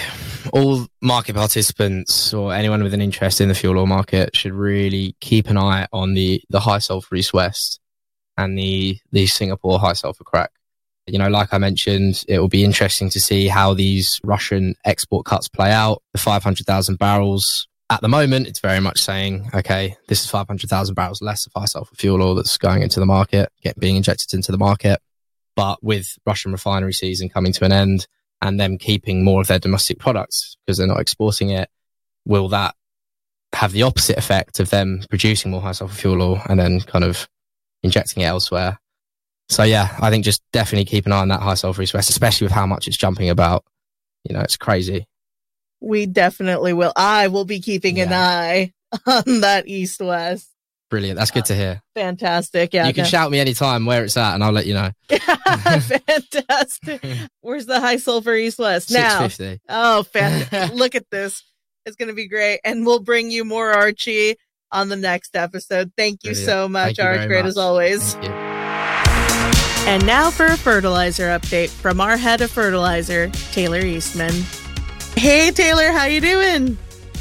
all 0.52 0.86
market 1.02 1.36
participants 1.36 2.32
or 2.32 2.54
anyone 2.54 2.82
with 2.82 2.94
an 2.94 3.02
interest 3.02 3.40
in 3.40 3.48
the 3.48 3.54
fuel 3.54 3.78
oil 3.78 3.86
market 3.86 4.34
should 4.34 4.54
really 4.54 5.14
keep 5.20 5.50
an 5.50 5.58
eye 5.58 5.86
on 5.92 6.14
the, 6.14 6.42
the 6.48 6.60
high 6.60 6.78
sulfur 6.78 7.16
East 7.16 7.34
West 7.34 7.80
and 8.38 8.56
the, 8.56 8.98
the 9.12 9.26
Singapore 9.26 9.78
high 9.78 9.92
sulfur 9.92 10.24
crack. 10.24 10.52
You 11.06 11.18
know, 11.18 11.28
like 11.28 11.52
I 11.52 11.58
mentioned, 11.58 12.24
it 12.26 12.40
will 12.40 12.48
be 12.48 12.64
interesting 12.64 13.10
to 13.10 13.20
see 13.20 13.46
how 13.46 13.74
these 13.74 14.20
Russian 14.24 14.74
export 14.84 15.26
cuts 15.26 15.48
play 15.48 15.70
out. 15.70 16.02
The 16.12 16.18
500,000 16.18 16.98
barrels 16.98 17.68
at 17.88 18.00
the 18.00 18.08
moment, 18.08 18.48
it's 18.48 18.60
very 18.60 18.80
much 18.80 19.00
saying, 19.00 19.50
okay, 19.54 19.96
this 20.08 20.24
is 20.24 20.30
500,000 20.30 20.94
barrels 20.94 21.22
less 21.22 21.46
of 21.46 21.52
high 21.54 21.66
sulfur 21.66 21.94
fuel 21.94 22.22
oil 22.22 22.34
that's 22.34 22.58
going 22.58 22.82
into 22.82 22.98
the 22.98 23.06
market, 23.06 23.50
get, 23.62 23.78
being 23.78 23.96
injected 23.96 24.34
into 24.34 24.50
the 24.50 24.58
market. 24.58 25.00
But 25.54 25.82
with 25.82 26.18
Russian 26.26 26.52
refinery 26.52 26.92
season 26.92 27.28
coming 27.28 27.52
to 27.52 27.64
an 27.64 27.72
end, 27.72 28.06
and 28.42 28.60
them 28.60 28.78
keeping 28.78 29.24
more 29.24 29.40
of 29.40 29.46
their 29.46 29.58
domestic 29.58 29.98
products 29.98 30.56
because 30.64 30.78
they're 30.78 30.86
not 30.86 31.00
exporting 31.00 31.50
it, 31.50 31.68
will 32.24 32.48
that 32.48 32.74
have 33.54 33.72
the 33.72 33.82
opposite 33.82 34.18
effect 34.18 34.60
of 34.60 34.70
them 34.70 35.02
producing 35.08 35.50
more 35.50 35.60
high 35.60 35.72
sulfur 35.72 35.94
fuel 35.94 36.22
oil 36.22 36.42
and 36.48 36.58
then 36.60 36.80
kind 36.80 37.04
of 37.04 37.28
injecting 37.82 38.22
it 38.22 38.26
elsewhere? 38.26 38.78
So 39.48 39.62
yeah, 39.62 39.96
I 40.00 40.10
think 40.10 40.24
just 40.24 40.42
definitely 40.52 40.86
keep 40.86 41.06
an 41.06 41.12
eye 41.12 41.20
on 41.20 41.28
that 41.28 41.40
high 41.40 41.54
sulfur 41.54 41.82
especially 41.82 42.44
with 42.44 42.52
how 42.52 42.66
much 42.66 42.88
it's 42.88 42.96
jumping 42.96 43.30
about. 43.30 43.64
You 44.24 44.34
know, 44.34 44.40
it's 44.40 44.56
crazy. 44.56 45.06
We 45.80 46.06
definitely 46.06 46.72
will. 46.72 46.92
I 46.96 47.28
will 47.28 47.44
be 47.44 47.60
keeping 47.60 47.98
yeah. 47.98 48.04
an 48.04 48.12
eye 48.12 48.72
on 49.06 49.40
that 49.40 49.66
east 49.66 50.00
west. 50.00 50.48
Brilliant. 50.88 51.18
That's 51.18 51.32
good 51.32 51.46
to 51.46 51.54
hear. 51.54 51.82
Fantastic. 51.94 52.72
Yeah. 52.72 52.86
You 52.86 52.94
can 52.94 53.02
no. 53.02 53.08
shout 53.08 53.30
me 53.30 53.40
anytime 53.40 53.86
where 53.86 54.04
it's 54.04 54.16
at 54.16 54.34
and 54.34 54.44
I'll 54.44 54.52
let 54.52 54.66
you 54.66 54.74
know. 54.74 54.90
Fantastic. 55.08 57.02
Where's 57.40 57.66
the 57.66 57.80
high 57.80 57.96
sulfur 57.96 58.34
east 58.34 58.58
west 58.58 58.92
now? 58.92 59.28
Oh, 59.68 60.04
fantastic. 60.04 60.76
Look 60.76 60.94
at 60.94 61.10
this. 61.10 61.42
It's 61.86 61.96
going 61.96 62.08
to 62.08 62.14
be 62.14 62.28
great. 62.28 62.60
And 62.64 62.86
we'll 62.86 63.00
bring 63.00 63.30
you 63.32 63.44
more 63.44 63.72
Archie 63.72 64.36
on 64.70 64.88
the 64.88 64.96
next 64.96 65.34
episode. 65.34 65.92
Thank 65.96 66.22
you 66.22 66.32
Brilliant. 66.32 66.46
so 66.46 66.68
much, 66.68 67.00
Arch. 67.00 67.26
Great 67.26 67.42
much. 67.42 67.48
as 67.48 67.56
always. 67.56 68.14
And 69.86 70.04
now 70.06 70.30
for 70.30 70.46
a 70.46 70.56
fertilizer 70.56 71.28
update 71.28 71.68
from 71.68 72.00
our 72.00 72.16
head 72.16 72.40
of 72.40 72.50
fertilizer, 72.50 73.28
Taylor 73.52 73.80
Eastman. 73.80 74.32
Hey, 75.16 75.50
Taylor, 75.50 75.92
how 75.92 76.04
you 76.04 76.20
doing? 76.20 76.76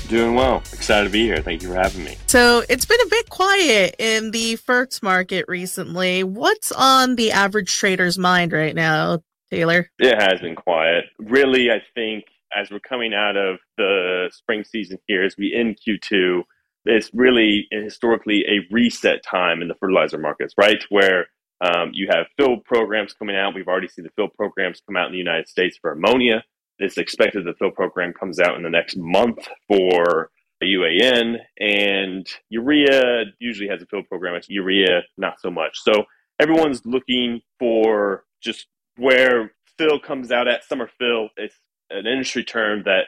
Doing 0.10 0.36
well. 0.36 0.58
Excited 0.74 1.06
to 1.06 1.12
be 1.12 1.24
here. 1.24 1.38
Thank 1.38 1.64
you 1.64 1.70
for 1.70 1.76
having 1.76 2.04
me. 2.04 2.18
So 2.28 2.62
it's 2.70 2.86
been 2.86 3.00
a 3.02 3.10
bit 3.10 3.30
quiet 3.30 3.96
in 3.98 4.32
the 4.32 4.58
ferts 4.58 5.02
market 5.02 5.46
recently. 5.48 6.24
What's 6.24 6.74
on 6.74 7.16
the 7.16 7.32
average 7.32 7.76
trader's 7.76 8.18
mind 8.18 8.52
right 8.52 8.76
now, 8.76 9.24
Taylor? 9.50 9.90
It 9.98 10.22
has 10.22 10.42
been 10.42 10.56
quiet. 10.56 11.06
Really, 11.20 11.72
I 11.72 11.82
think 11.96 12.26
as 12.56 12.70
we're 12.70 12.82
coming 12.82 13.14
out 13.14 13.38
of 13.38 13.60
the 13.78 14.30
spring 14.32 14.66
season 14.66 15.00
here, 15.08 15.24
as 15.24 15.36
we 15.38 15.56
end 15.56 15.80
Q2, 15.88 16.44
it's 16.84 17.10
really 17.14 17.68
historically 17.72 18.44
a 18.48 18.68
reset 18.72 19.24
time 19.24 19.62
in 19.62 19.70
the 19.70 19.76
fertilizer 19.76 20.18
markets, 20.18 20.54
right? 20.58 20.84
Where 20.90 21.28
um, 21.62 21.92
you 21.94 22.10
have 22.12 22.28
fill 22.38 22.58
programs 22.58 23.14
coming 23.14 23.36
out. 23.36 23.56
We've 23.56 23.68
already 23.68 23.88
seen 23.88 24.04
the 24.04 24.12
fill 24.16 24.28
programs 24.28 24.82
come 24.86 24.98
out 24.98 25.08
in 25.08 25.14
the 25.14 25.18
United 25.18 25.48
States 25.48 25.78
for 25.82 25.94
ammonia. 25.94 26.44
It's 26.80 26.98
expected 26.98 27.46
the 27.46 27.54
fill 27.54 27.72
program 27.72 28.14
comes 28.14 28.40
out 28.40 28.56
in 28.58 28.64
the 28.64 28.70
next 28.70 28.98
month 28.98 29.48
for 29.68 30.32
UAN, 30.66 31.38
and 31.60 32.28
urea 32.50 33.26
usually 33.40 33.70
has 33.70 33.82
a 33.82 33.86
fill 33.86 34.04
program. 34.04 34.40
Urea, 34.48 35.04
not 35.18 35.40
so 35.40 35.50
much. 35.50 35.78
So 35.80 36.06
everyone's 36.40 36.86
looking 36.86 37.42
for 37.60 38.24
just 38.42 38.68
where 38.98 39.54
fill 39.78 40.00
comes 40.00 40.32
out 40.32 40.48
at 40.48 40.64
summer 40.64 40.90
fill. 40.98 41.30
It's 41.38 41.56
an 41.90 42.08
industry 42.08 42.44
term 42.44 42.84
that 42.86 43.06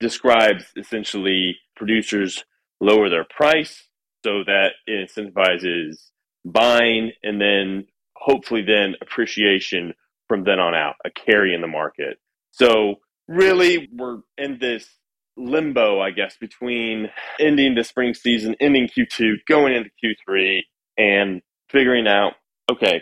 describes 0.00 0.64
essentially 0.76 1.56
producers 1.76 2.44
lower 2.80 3.08
their 3.08 3.24
price 3.24 3.88
so 4.24 4.44
that 4.44 4.72
it 4.86 5.10
incentivizes 5.10 6.10
buying 6.44 7.12
and 7.22 7.40
then 7.40 7.86
hopefully 8.16 8.62
then 8.62 8.94
appreciation 9.00 9.94
from 10.28 10.44
then 10.44 10.58
on 10.58 10.74
out, 10.74 10.94
a 11.04 11.10
carry 11.10 11.54
in 11.54 11.60
the 11.60 11.66
market. 11.66 12.18
So 12.52 12.96
really, 13.28 13.88
we're 13.92 14.18
in 14.38 14.58
this 14.60 14.88
limbo, 15.36 16.00
I 16.00 16.10
guess, 16.10 16.36
between 16.38 17.10
ending 17.40 17.74
the 17.74 17.84
spring 17.84 18.14
season, 18.14 18.54
ending 18.60 18.88
Q2, 18.88 19.38
going 19.48 19.74
into 19.74 19.90
Q3. 20.02 20.60
and 20.98 21.42
figuring 21.70 22.06
out, 22.06 22.34
okay, 22.70 23.00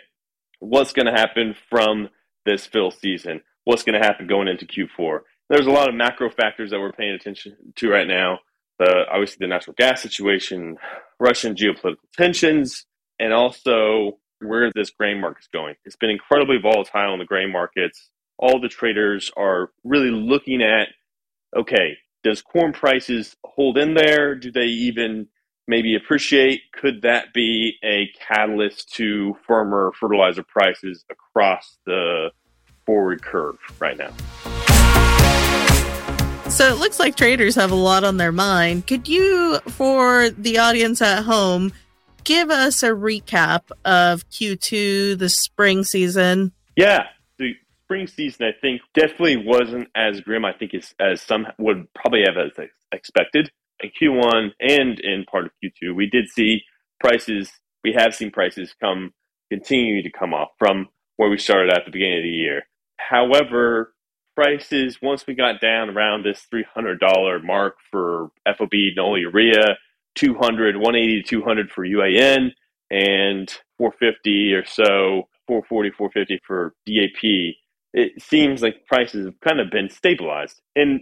what's 0.60 0.92
going 0.92 1.06
to 1.06 1.12
happen 1.12 1.56
from 1.68 2.08
this 2.46 2.66
fill 2.66 2.92
season? 2.92 3.40
What's 3.64 3.82
going 3.82 4.00
to 4.00 4.06
happen 4.06 4.26
going 4.26 4.48
into 4.48 4.64
Q4? 4.64 5.20
There's 5.48 5.66
a 5.66 5.70
lot 5.70 5.88
of 5.88 5.94
macro 5.96 6.30
factors 6.30 6.70
that 6.70 6.78
we're 6.78 6.92
paying 6.92 7.14
attention 7.14 7.56
to 7.76 7.90
right 7.90 8.06
now. 8.06 8.38
The, 8.78 9.04
obviously, 9.10 9.38
the 9.40 9.48
natural 9.48 9.74
gas 9.76 10.00
situation, 10.00 10.78
Russian 11.18 11.54
geopolitical 11.54 11.96
tensions, 12.16 12.86
and 13.18 13.32
also 13.32 14.18
where 14.40 14.70
this 14.74 14.90
grain 14.90 15.20
market 15.20 15.40
is 15.42 15.48
going. 15.52 15.74
It's 15.84 15.96
been 15.96 16.08
incredibly 16.08 16.56
volatile 16.62 17.12
in 17.12 17.18
the 17.18 17.26
grain 17.26 17.52
markets. 17.52 18.08
All 18.42 18.58
the 18.58 18.68
traders 18.68 19.30
are 19.36 19.70
really 19.84 20.10
looking 20.10 20.62
at 20.62 20.88
okay, 21.54 21.98
does 22.24 22.40
corn 22.40 22.72
prices 22.72 23.36
hold 23.44 23.76
in 23.76 23.92
there? 23.92 24.34
Do 24.34 24.50
they 24.50 24.64
even 24.64 25.26
maybe 25.68 25.94
appreciate? 25.94 26.62
Could 26.72 27.02
that 27.02 27.34
be 27.34 27.74
a 27.84 28.08
catalyst 28.18 28.94
to 28.94 29.36
firmer 29.46 29.92
fertilizer 30.00 30.42
prices 30.42 31.04
across 31.10 31.76
the 31.84 32.30
forward 32.86 33.22
curve 33.22 33.58
right 33.78 33.98
now? 33.98 34.10
So 36.48 36.66
it 36.72 36.78
looks 36.78 36.98
like 36.98 37.16
traders 37.16 37.54
have 37.56 37.72
a 37.72 37.76
lot 37.76 38.04
on 38.04 38.16
their 38.16 38.32
mind. 38.32 38.86
Could 38.86 39.06
you, 39.06 39.58
for 39.66 40.30
the 40.30 40.56
audience 40.56 41.02
at 41.02 41.24
home, 41.24 41.74
give 42.24 42.48
us 42.48 42.82
a 42.82 42.88
recap 42.88 43.64
of 43.84 44.26
Q2, 44.30 45.18
the 45.18 45.28
spring 45.28 45.84
season? 45.84 46.52
Yeah, 46.74 47.08
spring 47.90 48.06
season, 48.06 48.46
I 48.46 48.52
think, 48.60 48.82
definitely 48.94 49.38
wasn't 49.38 49.88
as 49.96 50.20
grim, 50.20 50.44
I 50.44 50.52
think, 50.52 50.74
as, 50.74 50.94
as 51.00 51.20
some 51.20 51.48
would 51.58 51.92
probably 51.92 52.22
have 52.24 52.36
as 52.36 52.52
expected. 52.92 53.50
In 53.80 53.90
Q1 54.00 54.50
and 54.60 55.00
in 55.00 55.24
part 55.24 55.46
of 55.46 55.50
Q2, 55.60 55.96
we 55.96 56.06
did 56.06 56.28
see 56.28 56.62
prices, 57.00 57.50
we 57.82 57.92
have 57.94 58.14
seen 58.14 58.30
prices 58.30 58.72
come, 58.80 59.12
continue 59.50 60.04
to 60.04 60.10
come 60.12 60.32
off 60.32 60.50
from 60.56 60.86
where 61.16 61.28
we 61.28 61.36
started 61.36 61.72
at 61.72 61.84
the 61.84 61.90
beginning 61.90 62.18
of 62.18 62.22
the 62.22 62.28
year. 62.28 62.62
However, 62.96 63.92
prices, 64.36 64.98
once 65.02 65.26
we 65.26 65.34
got 65.34 65.60
down 65.60 65.90
around 65.90 66.24
this 66.24 66.46
$300 66.54 67.42
mark 67.42 67.74
for 67.90 68.30
FOB 68.56 68.70
NOLA 68.94 69.18
urea, 69.18 69.78
200, 70.14 70.76
180 70.76 71.22
to 71.22 71.28
200 71.28 71.70
for 71.72 71.84
UAN, 71.84 72.50
and 72.92 73.48
450 73.78 74.52
or 74.52 74.64
so, 74.64 75.28
440, 75.48 75.90
450 75.90 76.40
for 76.46 76.74
DAP, 76.86 77.56
it 77.92 78.22
seems 78.22 78.62
like 78.62 78.86
prices 78.86 79.26
have 79.26 79.40
kind 79.40 79.60
of 79.60 79.70
been 79.70 79.90
stabilized. 79.90 80.60
And 80.76 81.00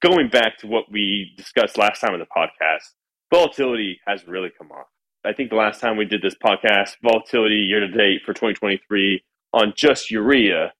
going 0.00 0.28
back 0.28 0.58
to 0.58 0.66
what 0.66 0.84
we 0.90 1.32
discussed 1.36 1.78
last 1.78 2.00
time 2.00 2.14
in 2.14 2.20
the 2.20 2.26
podcast, 2.26 2.94
volatility 3.32 4.00
has 4.06 4.26
really 4.26 4.50
come 4.56 4.70
off. 4.70 4.86
I 5.24 5.32
think 5.32 5.50
the 5.50 5.56
last 5.56 5.80
time 5.80 5.96
we 5.96 6.04
did 6.04 6.22
this 6.22 6.36
podcast, 6.36 6.96
volatility 7.02 7.56
year 7.56 7.80
to 7.80 7.88
date 7.88 8.22
for 8.24 8.32
2023 8.32 9.22
on 9.52 9.72
just 9.76 10.10
urea 10.10 10.72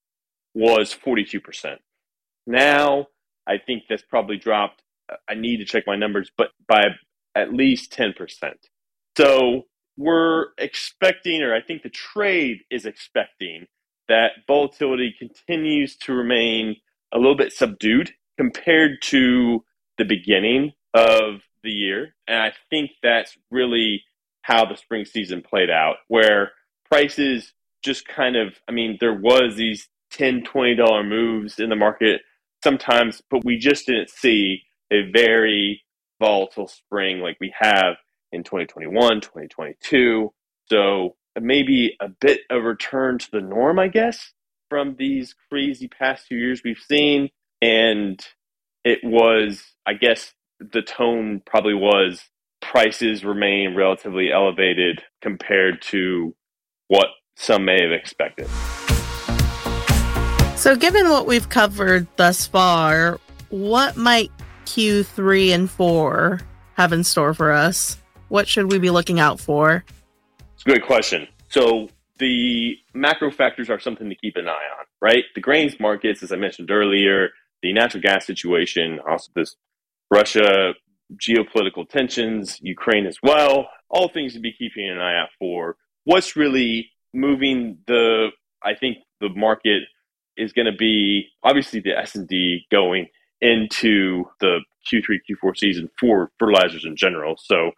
was 0.54 0.94
42%. 0.94 1.76
Now, 2.46 3.08
I 3.46 3.58
think 3.58 3.84
that's 3.88 4.02
probably 4.02 4.36
dropped. 4.36 4.82
I 5.28 5.34
need 5.34 5.58
to 5.58 5.64
check 5.64 5.84
my 5.86 5.96
numbers, 5.96 6.30
but 6.36 6.48
by 6.68 6.84
at 7.34 7.52
least 7.52 7.92
10%. 7.92 8.14
So 9.16 9.66
we're 9.96 10.46
expecting, 10.56 11.42
or 11.42 11.54
I 11.54 11.60
think 11.60 11.82
the 11.82 11.90
trade 11.90 12.58
is 12.70 12.86
expecting, 12.86 13.66
that 14.08 14.32
volatility 14.46 15.14
continues 15.18 15.96
to 15.96 16.12
remain 16.12 16.76
a 17.12 17.18
little 17.18 17.36
bit 17.36 17.52
subdued 17.52 18.12
compared 18.36 19.02
to 19.02 19.64
the 19.96 20.04
beginning 20.04 20.72
of 20.94 21.40
the 21.62 21.70
year. 21.70 22.14
And 22.26 22.40
I 22.40 22.52
think 22.70 22.92
that's 23.02 23.36
really 23.50 24.02
how 24.42 24.64
the 24.64 24.76
spring 24.76 25.04
season 25.04 25.42
played 25.42 25.70
out, 25.70 25.96
where 26.08 26.52
prices 26.90 27.52
just 27.84 28.06
kind 28.08 28.36
of, 28.36 28.54
I 28.66 28.72
mean, 28.72 28.96
there 29.00 29.14
was 29.14 29.56
these 29.56 29.88
$10, 30.14 30.46
$20 30.46 31.08
moves 31.08 31.58
in 31.58 31.68
the 31.68 31.76
market 31.76 32.22
sometimes, 32.62 33.22
but 33.30 33.44
we 33.44 33.58
just 33.58 33.86
didn't 33.86 34.10
see 34.10 34.62
a 34.90 35.10
very 35.12 35.82
volatile 36.18 36.68
spring 36.68 37.20
like 37.20 37.36
we 37.40 37.52
have 37.58 37.96
in 38.32 38.42
2021, 38.42 39.20
2022. 39.20 40.32
So 40.70 41.16
maybe 41.42 41.96
a 42.00 42.08
bit 42.08 42.40
of 42.50 42.58
a 42.58 42.66
return 42.66 43.18
to 43.18 43.30
the 43.30 43.40
norm, 43.40 43.78
I 43.78 43.88
guess, 43.88 44.32
from 44.68 44.96
these 44.98 45.34
crazy 45.48 45.88
past 45.88 46.26
few 46.26 46.38
years 46.38 46.62
we've 46.64 46.78
seen. 46.78 47.30
And 47.60 48.24
it 48.84 49.00
was, 49.02 49.62
I 49.86 49.94
guess, 49.94 50.32
the 50.60 50.82
tone 50.82 51.42
probably 51.46 51.74
was 51.74 52.22
prices 52.60 53.24
remain 53.24 53.74
relatively 53.74 54.32
elevated 54.32 55.02
compared 55.22 55.80
to 55.82 56.34
what 56.88 57.06
some 57.36 57.64
may 57.64 57.80
have 57.82 57.92
expected. 57.92 58.48
So, 60.56 60.74
given 60.74 61.08
what 61.08 61.26
we've 61.26 61.48
covered 61.48 62.08
thus 62.16 62.46
far, 62.46 63.20
what 63.50 63.96
might 63.96 64.32
Q3 64.66 65.54
and 65.54 65.70
4 65.70 66.40
have 66.74 66.92
in 66.92 67.04
store 67.04 67.32
for 67.32 67.52
us? 67.52 67.96
What 68.28 68.48
should 68.48 68.70
we 68.70 68.78
be 68.78 68.90
looking 68.90 69.20
out 69.20 69.38
for? 69.40 69.84
Good 70.68 70.84
question. 70.84 71.26
So 71.48 71.88
the 72.18 72.76
macro 72.92 73.30
factors 73.30 73.70
are 73.70 73.80
something 73.80 74.10
to 74.10 74.14
keep 74.14 74.36
an 74.36 74.48
eye 74.48 74.68
on, 74.78 74.84
right? 75.00 75.24
The 75.34 75.40
grains 75.40 75.80
markets, 75.80 76.22
as 76.22 76.30
I 76.30 76.36
mentioned 76.36 76.70
earlier, 76.70 77.30
the 77.62 77.72
natural 77.72 78.02
gas 78.02 78.26
situation, 78.26 79.00
also 79.08 79.32
this 79.34 79.56
Russia 80.10 80.74
geopolitical 81.14 81.88
tensions, 81.88 82.58
Ukraine 82.60 83.06
as 83.06 83.16
well, 83.22 83.70
all 83.88 84.10
things 84.10 84.34
to 84.34 84.40
be 84.40 84.52
keeping 84.52 84.86
an 84.86 84.98
eye 84.98 85.18
out 85.18 85.30
for. 85.38 85.76
What's 86.04 86.36
really 86.36 86.90
moving 87.14 87.78
the, 87.86 88.28
I 88.62 88.74
think 88.74 88.98
the 89.22 89.30
market 89.30 89.84
is 90.36 90.52
going 90.52 90.66
to 90.66 90.76
be 90.76 91.28
obviously 91.42 91.80
the 91.80 91.96
S&D 91.96 92.66
going 92.70 93.06
into 93.40 94.24
the 94.40 94.58
Q3, 94.92 95.16
Q4 95.30 95.56
season 95.56 95.88
for 95.98 96.30
fertilizers 96.38 96.84
in 96.84 96.94
general. 96.94 97.38
So 97.42 97.70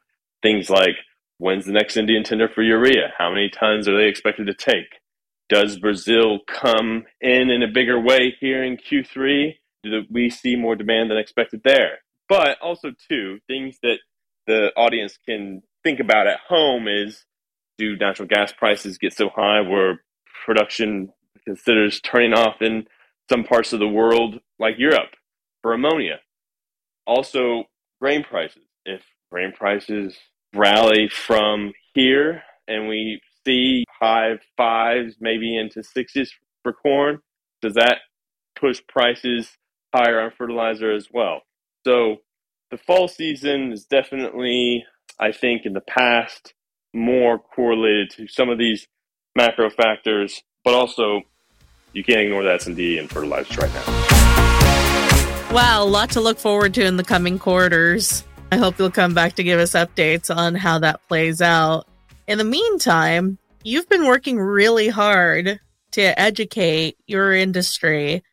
things 0.43 0.69
like 0.69 0.97
when's 1.41 1.67
the 1.67 1.73
next 1.73 1.97
Indian 1.97 2.23
tender 2.23 2.49
for 2.49 2.63
urea? 2.63 3.13
How 3.19 3.31
many 3.31 3.49
tons 3.49 3.89
are 3.89 3.97
they 3.97 4.09
expected 4.09 4.47
to 4.47 4.55
take? 4.55 5.01
Does 5.49 5.79
Brazil 5.79 6.39
come 6.47 7.05
in 7.21 7.51
in 7.51 7.63
a 7.63 7.73
bigger 7.73 8.01
way 8.01 8.37
here 8.39 8.63
in 8.63 8.77
Q3? 8.77 9.55
Do 9.83 10.03
we 10.11 10.31
see 10.31 10.55
more 10.55 10.77
demand 10.77 11.11
than 11.11 11.19
expected 11.19 11.63
there? 11.65 11.99
But 12.29 12.59
also, 12.61 12.91
too, 13.09 13.39
things 13.49 13.79
that 13.83 13.99
the 14.47 14.71
audience 14.77 15.19
can 15.27 15.63
think 15.83 15.99
about 15.99 16.29
at 16.29 16.41
home 16.47 16.87
is 16.87 17.25
do 17.79 17.97
natural 17.97 18.29
gas 18.29 18.53
prices 18.53 18.99
get 18.99 19.15
so 19.15 19.31
high 19.35 19.63
where 19.63 20.03
production 20.45 21.13
considers 21.45 22.01
turning 22.01 22.35
off 22.35 22.61
in 22.61 22.87
some 23.29 23.43
parts 23.43 23.73
of 23.73 23.81
the 23.81 23.89
world, 23.89 24.39
like 24.59 24.75
Europe? 24.79 25.11
for 25.63 25.73
ammonia. 25.73 26.21
Also, 27.07 27.65
grain 28.01 28.25
prices. 28.25 28.63
If 28.85 29.03
grain 29.31 29.53
prices 29.53 30.17
rally 30.55 31.09
from 31.09 31.73
here 31.95 32.43
and 32.69 32.89
we 32.89 33.21
see 33.45 33.85
high 34.01 34.39
fives, 34.57 35.17
maybe 35.21 35.57
into 35.57 35.83
sixes 35.83 36.33
for 36.63 36.73
corn, 36.73 37.21
does 37.63 37.75
that 37.75 37.99
push 38.59 38.81
prices 38.89 39.51
higher 39.95 40.21
on 40.21 40.31
fertilizer 40.37 40.93
as 40.93 41.09
well? 41.13 41.43
So 41.85 42.17
the 42.71 42.77
fall 42.77 43.09
season 43.09 43.73
is 43.73 43.85
definitely, 43.85 44.85
I 45.19 45.33
think, 45.33 45.63
in 45.65 45.73
the 45.73 45.81
past 45.81 46.55
more 46.93 47.39
correlated 47.39 48.11
to 48.11 48.29
some 48.29 48.49
of 48.49 48.59
these 48.59 48.87
macro 49.37 49.71
factors, 49.71 50.43
but 50.65 50.75
also 50.75 51.23
you 51.93 52.05
can't 52.05 52.21
ignore 52.21 52.43
the 52.43 52.53
S&D 52.53 52.99
and 52.99 53.09
fertilizers 53.09 53.57
right 53.57 53.73
now. 53.73 54.11
Wow, 55.53 55.83
a 55.83 55.85
lot 55.85 56.11
to 56.11 56.21
look 56.21 56.39
forward 56.39 56.75
to 56.75 56.85
in 56.85 56.97
the 56.97 57.05
coming 57.05 57.39
quarters. 57.39 58.25
I 58.53 58.57
hope 58.57 58.79
you'll 58.79 58.91
come 58.91 59.15
back 59.15 59.35
to 59.35 59.45
give 59.45 59.61
us 59.61 59.73
updates 59.73 60.35
on 60.35 60.57
how 60.57 60.81
that 60.81 61.07
plays 61.07 61.41
out. 61.41 61.87
In 62.27 62.39
the 62.39 62.45
meantime, 62.45 63.39
you've 63.63 63.89
been 63.89 64.07
working 64.07 64.41
really 64.41 64.89
hard 64.89 65.61
to 65.93 66.21
educate 66.21 66.97
your 67.07 67.33
industry 67.33 68.25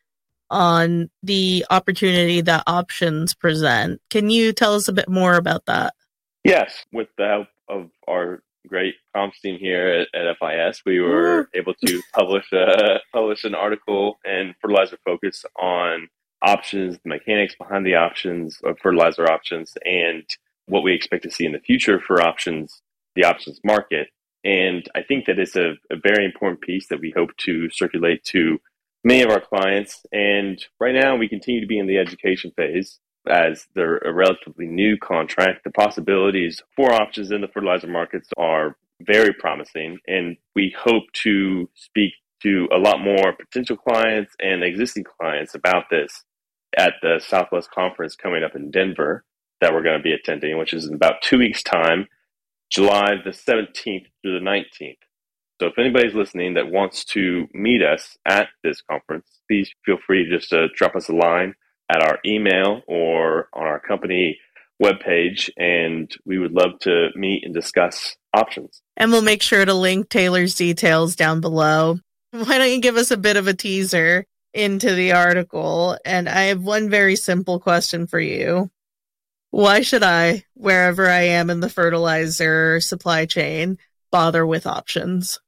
on 0.50 1.08
the 1.22 1.64
opportunity 1.70 2.40
that 2.40 2.64
options 2.66 3.34
present. 3.34 4.00
Can 4.10 4.28
you 4.28 4.52
tell 4.52 4.74
us 4.74 4.88
a 4.88 4.92
bit 4.92 5.08
more 5.08 5.34
about 5.34 5.66
that? 5.66 5.94
Yes, 6.42 6.84
with 6.92 7.08
the 7.16 7.26
help 7.26 7.48
of 7.68 7.90
our 8.08 8.42
great 8.66 8.94
comms 9.14 9.38
team 9.40 9.58
here 9.58 10.06
at, 10.14 10.20
at 10.20 10.36
FIS, 10.38 10.82
we 10.84 11.00
were 11.00 11.48
able 11.54 11.74
to 11.86 12.02
publish 12.12 12.44
a, 12.52 12.98
publish 13.12 13.44
an 13.44 13.54
article 13.54 14.18
and 14.24 14.54
fertilizer 14.60 14.98
focus 15.04 15.44
on 15.56 16.08
options, 16.42 16.98
the 17.02 17.08
mechanics 17.08 17.54
behind 17.56 17.84
the 17.84 17.94
options, 17.94 18.58
of 18.64 18.78
fertilizer 18.78 19.30
options, 19.30 19.74
and 19.84 20.24
what 20.66 20.82
we 20.82 20.94
expect 20.94 21.24
to 21.24 21.30
see 21.30 21.44
in 21.44 21.52
the 21.52 21.60
future 21.60 22.00
for 22.00 22.22
options, 22.22 22.82
the 23.14 23.24
options 23.24 23.60
market. 23.64 24.08
And 24.44 24.88
I 24.94 25.02
think 25.02 25.26
that 25.26 25.38
it's 25.38 25.56
a, 25.56 25.72
a 25.90 25.96
very 26.02 26.24
important 26.24 26.60
piece 26.60 26.88
that 26.88 27.00
we 27.00 27.12
hope 27.16 27.36
to 27.38 27.68
circulate 27.70 28.24
to 28.26 28.58
many 29.04 29.22
of 29.22 29.30
our 29.30 29.40
clients. 29.40 30.04
And 30.12 30.64
right 30.78 30.94
now, 30.94 31.16
we 31.16 31.28
continue 31.28 31.60
to 31.60 31.66
be 31.66 31.78
in 31.78 31.86
the 31.86 31.98
education 31.98 32.52
phase 32.56 32.98
as 33.28 33.66
they're 33.74 33.98
a 33.98 34.12
relatively 34.12 34.66
new 34.66 34.96
contract. 34.96 35.64
The 35.64 35.70
possibilities 35.70 36.62
for 36.76 36.92
options 36.92 37.30
in 37.30 37.40
the 37.40 37.48
fertilizer 37.48 37.88
markets 37.88 38.28
are 38.36 38.76
very 39.02 39.32
promising. 39.32 39.98
And 40.06 40.36
we 40.54 40.74
hope 40.78 41.04
to 41.24 41.68
speak 41.74 42.12
to 42.42 42.68
a 42.72 42.78
lot 42.78 43.00
more 43.00 43.32
potential 43.32 43.76
clients 43.76 44.32
and 44.38 44.62
existing 44.62 45.04
clients 45.04 45.54
about 45.54 45.84
this 45.90 46.24
at 46.78 46.94
the 47.02 47.20
Southwest 47.20 47.70
Conference 47.70 48.14
coming 48.14 48.44
up 48.44 48.54
in 48.54 48.70
Denver 48.70 49.24
that 49.60 49.74
we're 49.74 49.82
going 49.82 49.98
to 49.98 50.02
be 50.02 50.12
attending, 50.12 50.56
which 50.56 50.72
is 50.72 50.86
in 50.86 50.94
about 50.94 51.20
two 51.20 51.38
weeks' 51.38 51.62
time, 51.62 52.06
July 52.70 53.14
the 53.22 53.30
17th 53.30 54.06
through 54.22 54.38
the 54.38 54.44
19th. 54.44 54.96
So 55.60 55.66
if 55.66 55.78
anybody's 55.78 56.14
listening 56.14 56.54
that 56.54 56.70
wants 56.70 57.04
to 57.06 57.48
meet 57.52 57.82
us 57.82 58.16
at 58.24 58.48
this 58.62 58.80
conference, 58.80 59.26
please 59.48 59.70
feel 59.84 59.98
free 60.06 60.24
to 60.24 60.38
just 60.38 60.52
uh, 60.52 60.68
drop 60.76 60.94
us 60.94 61.08
a 61.08 61.14
line 61.14 61.54
at 61.90 62.00
our 62.00 62.18
email 62.24 62.82
or 62.86 63.48
on 63.52 63.66
our 63.66 63.80
company 63.80 64.38
webpage, 64.80 65.50
and 65.56 66.14
we 66.24 66.38
would 66.38 66.52
love 66.52 66.78
to 66.82 67.08
meet 67.16 67.42
and 67.44 67.52
discuss 67.52 68.14
options. 68.32 68.82
And 68.96 69.10
we'll 69.10 69.22
make 69.22 69.42
sure 69.42 69.64
to 69.64 69.74
link 69.74 70.08
Taylor's 70.08 70.54
details 70.54 71.16
down 71.16 71.40
below. 71.40 71.98
Why 72.30 72.58
don't 72.58 72.70
you 72.70 72.80
give 72.80 72.96
us 72.96 73.10
a 73.10 73.16
bit 73.16 73.36
of 73.36 73.48
a 73.48 73.54
teaser 73.54 74.26
into 74.52 74.94
the 74.94 75.12
article? 75.12 75.96
And 76.04 76.28
I 76.28 76.44
have 76.44 76.62
one 76.62 76.90
very 76.90 77.16
simple 77.16 77.60
question 77.60 78.06
for 78.06 78.20
you. 78.20 78.70
Why 79.50 79.80
should 79.80 80.02
I, 80.02 80.44
wherever 80.54 81.08
I 81.08 81.22
am 81.22 81.48
in 81.50 81.60
the 81.60 81.70
fertilizer 81.70 82.80
supply 82.80 83.26
chain, 83.26 83.78
bother 84.10 84.46
with 84.46 84.66
options? 84.66 85.40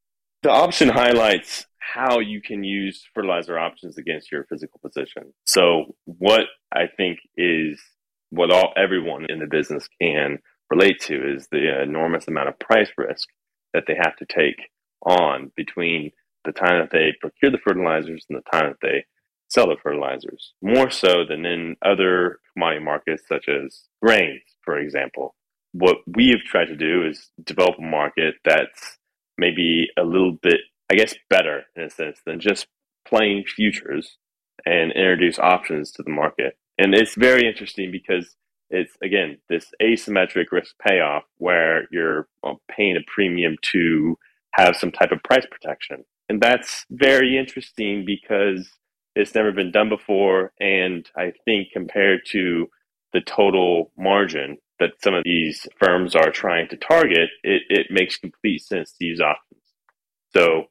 The 0.43 0.51
option 0.51 0.89
highlights 0.89 1.67
how 1.79 2.21
you 2.21 2.41
can 2.41 2.63
use 2.63 3.05
fertilizer 3.15 3.59
options 3.59 3.99
against 3.99 4.31
your 4.31 4.45
physical 4.45 4.81
position. 4.81 5.33
So 5.47 5.97
what 6.05 6.43
I 6.73 6.87
think 6.97 7.19
is 7.37 7.81
what 8.31 8.51
all 8.51 8.73
everyone 8.77 9.27
in 9.29 9.41
the 9.41 9.47
business 9.47 9.89
can 10.01 10.39
relate 10.71 11.01
to 11.01 11.35
is 11.35 11.49
the 11.51 11.83
enormous 11.83 12.29
amount 12.29 12.49
of 12.49 12.59
price 12.59 12.91
risk 12.97 13.29
that 13.75 13.85
they 13.87 13.97
have 13.97 14.17
to 14.17 14.27
take 14.27 14.71
on 15.05 15.51
between 15.57 16.13
the 16.45 16.53
time 16.53 16.81
that 16.81 16.91
they 16.91 17.13
procure 17.21 17.51
the 17.51 17.59
fertilizers 17.59 18.25
and 18.29 18.39
the 18.39 18.51
time 18.51 18.71
that 18.71 18.81
they 18.83 19.05
sell 19.49 19.67
the 19.67 19.77
fertilizers. 19.83 20.55
More 20.63 20.91
so 20.91 21.25
than 21.29 21.45
in 21.45 21.77
other 21.85 22.39
commodity 22.53 22.85
markets 22.85 23.25
such 23.29 23.49
as 23.49 23.83
grains, 24.03 24.43
for 24.65 24.79
example. 24.79 25.35
What 25.73 25.99
we 26.07 26.29
have 26.29 26.41
tried 26.41 26.67
to 26.67 26.77
do 26.77 27.07
is 27.07 27.31
develop 27.43 27.79
a 27.79 27.83
market 27.83 28.35
that's 28.45 28.99
maybe 29.39 29.89
a 29.99 30.03
little 30.03 30.33
bit, 30.33 30.61
I 30.91 30.95
guess, 30.95 31.15
better 31.29 31.65
in 31.77 31.85
a 31.85 31.91
sense 31.91 32.21
than 32.25 32.41
just 32.41 32.67
plain 33.07 33.45
futures 33.45 34.19
and 34.67 34.93
introduce 34.93 35.39
options 35.39 35.91
to 35.93 36.03
the 36.03 36.11
market. 36.11 36.57
And 36.79 36.95
it's 36.95 37.15
very 37.15 37.47
interesting 37.47 37.91
because 37.91 38.35
it's, 38.71 38.93
again, 39.03 39.39
this 39.49 39.67
asymmetric 39.83 40.47
risk 40.53 40.75
payoff 40.87 41.25
where 41.39 41.87
you're 41.91 42.29
uh, 42.45 42.55
paying 42.71 42.97
a 42.97 43.11
premium 43.13 43.57
to 43.73 44.17
have 44.55 44.77
some 44.77 44.93
type 44.93 45.13
of 45.13 45.23
price 45.23 45.47
protection. 45.51 46.05
And 46.31 46.41
that's 46.41 46.87
very 46.91 47.37
interesting 47.37 48.05
because 48.07 48.71
it's 49.17 49.35
never 49.35 49.51
been 49.51 49.73
done 49.73 49.89
before. 49.89 50.53
And 50.61 51.05
I 51.17 51.33
think 51.45 51.71
compared 51.73 52.21
to 52.27 52.69
the 53.13 53.21
total 53.21 53.91
margin 53.99 54.59
that 54.79 54.93
some 55.03 55.13
of 55.13 55.25
these 55.25 55.67
firms 55.81 56.15
are 56.15 56.31
trying 56.31 56.69
to 56.69 56.77
target, 56.77 57.31
it, 57.43 57.63
it 57.69 57.89
makes 57.91 58.17
complete 58.17 58.63
sense 58.63 58.93
to 58.93 59.05
use 59.05 59.21
options. 59.21 59.61
So 60.33 60.67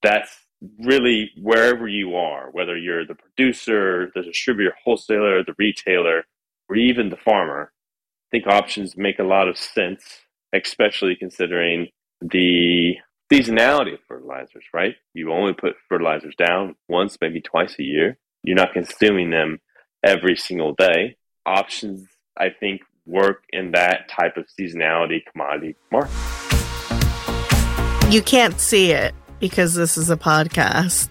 that's 0.00 0.30
really 0.78 1.32
wherever 1.42 1.88
you 1.88 2.14
are, 2.14 2.50
whether 2.52 2.76
you're 2.76 3.04
the 3.04 3.16
producer, 3.16 4.12
the 4.14 4.22
distributor, 4.22 4.76
wholesaler, 4.84 5.42
the 5.42 5.56
retailer, 5.58 6.22
or 6.68 6.76
even 6.76 7.10
the 7.10 7.16
farmer, 7.16 7.72
I 7.72 8.28
think 8.30 8.46
options 8.46 8.96
make 8.96 9.18
a 9.18 9.24
lot 9.24 9.48
of 9.48 9.58
sense, 9.58 10.04
especially 10.52 11.16
considering 11.16 11.88
the 12.20 12.94
seasonality 13.32 13.94
of 13.94 14.00
fertilizers, 14.06 14.64
right? 14.72 14.94
You 15.12 15.32
only 15.32 15.52
put 15.52 15.76
fertilizers 15.88 16.34
down 16.36 16.76
once, 16.88 17.18
maybe 17.20 17.40
twice 17.40 17.76
a 17.78 17.82
year. 17.82 18.18
You're 18.42 18.56
not 18.56 18.72
consuming 18.72 19.30
them 19.30 19.60
every 20.04 20.36
single 20.36 20.74
day. 20.74 21.16
Options, 21.46 22.06
I 22.36 22.50
think, 22.50 22.82
work 23.06 23.44
in 23.50 23.72
that 23.72 24.08
type 24.08 24.36
of 24.36 24.46
seasonality 24.58 25.22
commodity 25.30 25.76
market. 25.90 26.12
You 28.10 28.22
can't 28.22 28.60
see 28.60 28.92
it 28.92 29.14
because 29.40 29.74
this 29.74 29.96
is 29.96 30.10
a 30.10 30.16
podcast, 30.16 31.08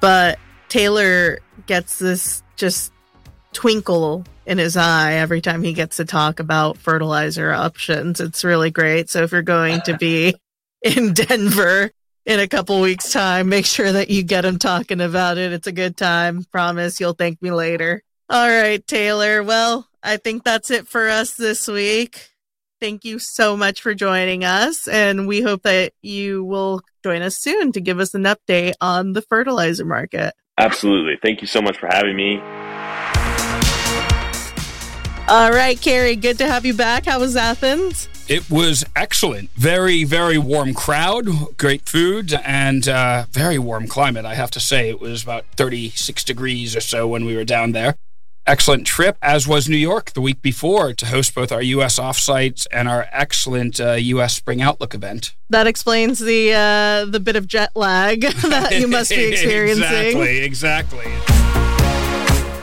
but 0.00 0.38
Taylor 0.68 1.38
gets 1.66 1.98
this 1.98 2.42
just 2.56 2.92
twinkle 3.52 4.24
in 4.46 4.58
his 4.58 4.76
eye 4.76 5.14
every 5.14 5.40
time 5.40 5.62
he 5.62 5.72
gets 5.72 5.96
to 5.96 6.04
talk 6.04 6.40
about 6.40 6.78
fertilizer 6.78 7.52
options. 7.52 8.20
It's 8.20 8.44
really 8.44 8.70
great. 8.70 9.10
So 9.10 9.22
if 9.22 9.32
you're 9.32 9.42
going 9.42 9.80
to 9.82 9.96
be 9.96 10.34
in 10.82 11.12
Denver 11.14 11.90
in 12.26 12.40
a 12.40 12.48
couple 12.48 12.80
weeks 12.80 13.10
time, 13.10 13.48
make 13.48 13.64
sure 13.64 13.90
that 13.90 14.10
you 14.10 14.22
get 14.22 14.44
him 14.44 14.58
talking 14.58 15.00
about 15.00 15.38
it. 15.38 15.52
It's 15.52 15.66
a 15.66 15.72
good 15.72 15.96
time. 15.96 16.44
Promise 16.52 17.00
you'll 17.00 17.14
thank 17.14 17.40
me 17.40 17.50
later. 17.50 18.02
All 18.28 18.48
right, 18.48 18.86
Taylor. 18.86 19.42
Well, 19.42 19.88
I 20.02 20.18
think 20.18 20.44
that's 20.44 20.70
it 20.70 20.86
for 20.86 21.08
us 21.08 21.34
this 21.34 21.66
week. 21.66 22.28
Thank 22.80 23.04
you 23.04 23.18
so 23.18 23.56
much 23.56 23.80
for 23.80 23.94
joining 23.94 24.44
us, 24.44 24.86
and 24.86 25.26
we 25.26 25.40
hope 25.40 25.62
that 25.62 25.94
you 26.02 26.44
will 26.44 26.82
join 27.02 27.22
us 27.22 27.38
soon 27.38 27.72
to 27.72 27.80
give 27.80 27.98
us 27.98 28.14
an 28.14 28.24
update 28.24 28.74
on 28.80 29.14
the 29.14 29.22
fertilizer 29.22 29.84
market. 29.84 30.34
Absolutely. 30.58 31.14
Thank 31.22 31.40
you 31.40 31.46
so 31.46 31.62
much 31.62 31.78
for 31.78 31.88
having 31.90 32.14
me. 32.14 32.36
All 35.28 35.50
right, 35.50 35.78
Kerry, 35.78 36.16
good 36.16 36.38
to 36.38 36.46
have 36.46 36.64
you 36.64 36.72
back. 36.72 37.04
How 37.04 37.20
was 37.20 37.36
Athens? 37.36 38.08
It 38.28 38.50
was 38.50 38.84
excellent. 38.96 39.50
Very, 39.52 40.04
very 40.04 40.38
warm 40.38 40.72
crowd, 40.72 41.56
great 41.58 41.86
food, 41.86 42.32
and 42.44 42.88
uh, 42.88 43.26
very 43.30 43.58
warm 43.58 43.88
climate. 43.88 44.24
I 44.24 44.34
have 44.34 44.50
to 44.52 44.60
say, 44.60 44.88
it 44.88 45.00
was 45.00 45.22
about 45.22 45.44
36 45.56 46.24
degrees 46.24 46.74
or 46.74 46.80
so 46.80 47.06
when 47.06 47.26
we 47.26 47.36
were 47.36 47.44
down 47.44 47.72
there 47.72 47.96
excellent 48.48 48.86
trip, 48.86 49.18
as 49.20 49.46
was 49.46 49.68
New 49.68 49.76
York 49.76 50.12
the 50.12 50.20
week 50.20 50.40
before, 50.40 50.94
to 50.94 51.06
host 51.06 51.34
both 51.34 51.52
our 51.52 51.62
U.S. 51.62 51.98
offsites 51.98 52.66
and 52.72 52.88
our 52.88 53.06
excellent 53.12 53.78
uh, 53.78 53.92
U.S. 53.92 54.34
Spring 54.34 54.62
Outlook 54.62 54.94
event. 54.94 55.34
That 55.50 55.66
explains 55.66 56.18
the 56.18 56.54
uh, 56.54 57.04
the 57.04 57.20
bit 57.20 57.36
of 57.36 57.46
jet 57.46 57.76
lag 57.76 58.22
that 58.48 58.78
you 58.80 58.88
must 58.88 59.10
be 59.10 59.24
experiencing. 59.32 59.84
exactly, 59.84 60.38
exactly. 60.38 61.37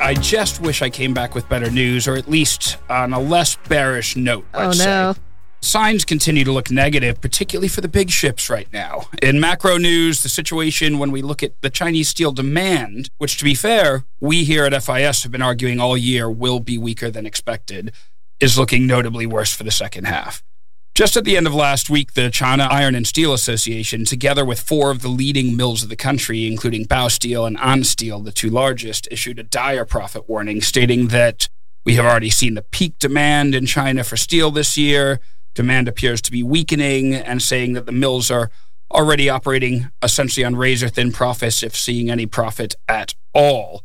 I 0.06 0.13
just 0.13 0.62
wish 0.62 0.84
I 0.84 0.91
came 0.91 1.15
back 1.15 1.34
with 1.34 1.50
better 1.50 1.72
news, 1.72 2.08
or 2.08 2.15
at 2.15 2.30
least 2.30 2.78
on 2.91 3.12
a 3.12 3.20
less 3.20 3.56
bearish 3.68 4.15
note. 4.15 4.46
oh 4.54 4.68
no. 4.68 5.13
Say. 5.13 5.20
Signs 5.62 6.06
continue 6.06 6.44
to 6.44 6.52
look 6.52 6.70
negative, 6.70 7.20
particularly 7.20 7.68
for 7.70 7.82
the 7.82 7.88
big 7.88 8.12
ships 8.12 8.48
right 8.48 8.72
now. 8.72 9.10
In 9.24 9.39
macro 9.39 9.78
news, 9.78 10.22
the 10.22 10.30
situation 10.30 11.00
when 11.00 11.10
we 11.10 11.24
look 11.24 11.41
at 11.41 11.60
the 11.62 11.72
Chinese 11.72 12.08
steel 12.08 12.32
demand, 12.32 13.10
which 13.18 13.39
to 13.39 13.44
be 13.44 13.56
fair, 13.56 14.06
we 14.20 14.44
here 14.44 14.65
at 14.65 14.84
FIS 14.84 15.24
have 15.24 15.32
been 15.32 15.41
arguing 15.41 15.80
all 15.80 15.98
year 15.98 16.30
will 16.30 16.60
be 16.60 16.78
weaker 16.78 17.10
than 17.10 17.26
expected, 17.26 17.91
is 18.39 18.60
looking 18.60 18.86
notably 18.86 19.26
worse 19.26 19.56
for 19.56 19.63
the 19.63 19.72
second 19.72 20.06
half. 20.06 20.44
Just 20.96 21.18
at 21.18 21.26
the 21.26 21.36
end 21.36 21.46
of 21.46 21.54
last 21.54 21.90
week, 21.90 22.14
the 22.14 22.30
China 22.30 22.70
Iron 22.72 22.96
and 22.96 23.06
Steel 23.06 23.34
Association, 23.34 24.06
together 24.06 24.46
with 24.46 24.62
four 24.62 24.92
of 24.92 25.02
the 25.02 25.10
leading 25.10 25.58
mills 25.58 25.84
of 25.84 25.90
the 25.90 25.98
country, 25.98 26.48
including 26.48 26.86
Baosteel 26.86 27.46
and 27.46 27.58
Ansteel, 27.58 28.24
the 28.24 28.32
two 28.32 28.50
largest, 28.50 29.06
issued 29.12 29.38
a 29.38 29.44
dire 29.44 29.84
profit 29.84 30.30
warning 30.30 30.62
stating 30.62 31.10
that 31.10 31.50
we 31.84 31.96
have 31.96 32.06
already 32.06 32.30
seen 32.30 32.54
the 32.54 32.62
peak 32.62 32.98
demand 32.98 33.54
in 33.54 33.66
China 33.66 34.06
for 34.06 34.16
steel 34.16 34.52
this 34.52 34.78
year 34.78 35.20
demand 35.56 35.88
appears 35.88 36.22
to 36.22 36.32
be 36.32 36.44
weakening 36.44 37.16
and 37.16 37.42
saying 37.42 37.74
that 37.74 37.86
the 37.86 37.92
mills 37.92 38.30
are 38.30 38.52
already 38.92 39.30
operating 39.30 39.90
essentially 40.04 40.46
on 40.46 40.56
razor 40.56 40.90
thin 40.90 41.12
profits, 41.12 41.64
if 41.64 41.76
seeing 41.76 42.12
any 42.12 42.26
profit 42.26 42.76
at 42.88 43.16
all. 43.34 43.84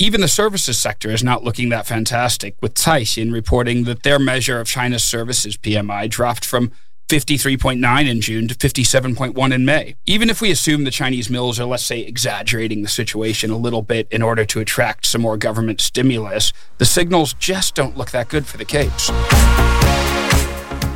Even 0.00 0.20
the 0.20 0.28
services 0.28 0.76
sector 0.76 1.10
is 1.10 1.22
not 1.22 1.44
looking 1.44 1.68
that 1.68 1.86
fantastic, 1.86 2.56
with 2.60 2.74
Caixin 2.74 3.32
reporting 3.32 3.84
that 3.84 4.02
their 4.02 4.18
measure 4.18 4.58
of 4.58 4.66
China's 4.66 5.04
services 5.04 5.56
PMI 5.56 6.10
dropped 6.10 6.44
from 6.44 6.72
53.9 7.08 8.08
in 8.08 8.20
June 8.20 8.48
to 8.48 8.56
57.1 8.56 9.54
in 9.54 9.64
May. 9.64 9.94
Even 10.04 10.30
if 10.30 10.40
we 10.40 10.50
assume 10.50 10.82
the 10.82 10.90
Chinese 10.90 11.30
mills 11.30 11.60
are, 11.60 11.64
let's 11.64 11.84
say, 11.84 12.00
exaggerating 12.00 12.82
the 12.82 12.88
situation 12.88 13.52
a 13.52 13.56
little 13.56 13.82
bit 13.82 14.08
in 14.10 14.20
order 14.20 14.44
to 14.44 14.58
attract 14.58 15.06
some 15.06 15.22
more 15.22 15.36
government 15.36 15.80
stimulus, 15.80 16.52
the 16.78 16.86
signals 16.86 17.32
just 17.34 17.76
don't 17.76 17.96
look 17.96 18.10
that 18.10 18.28
good 18.28 18.46
for 18.46 18.56
the 18.56 18.64
Capes. 18.64 19.10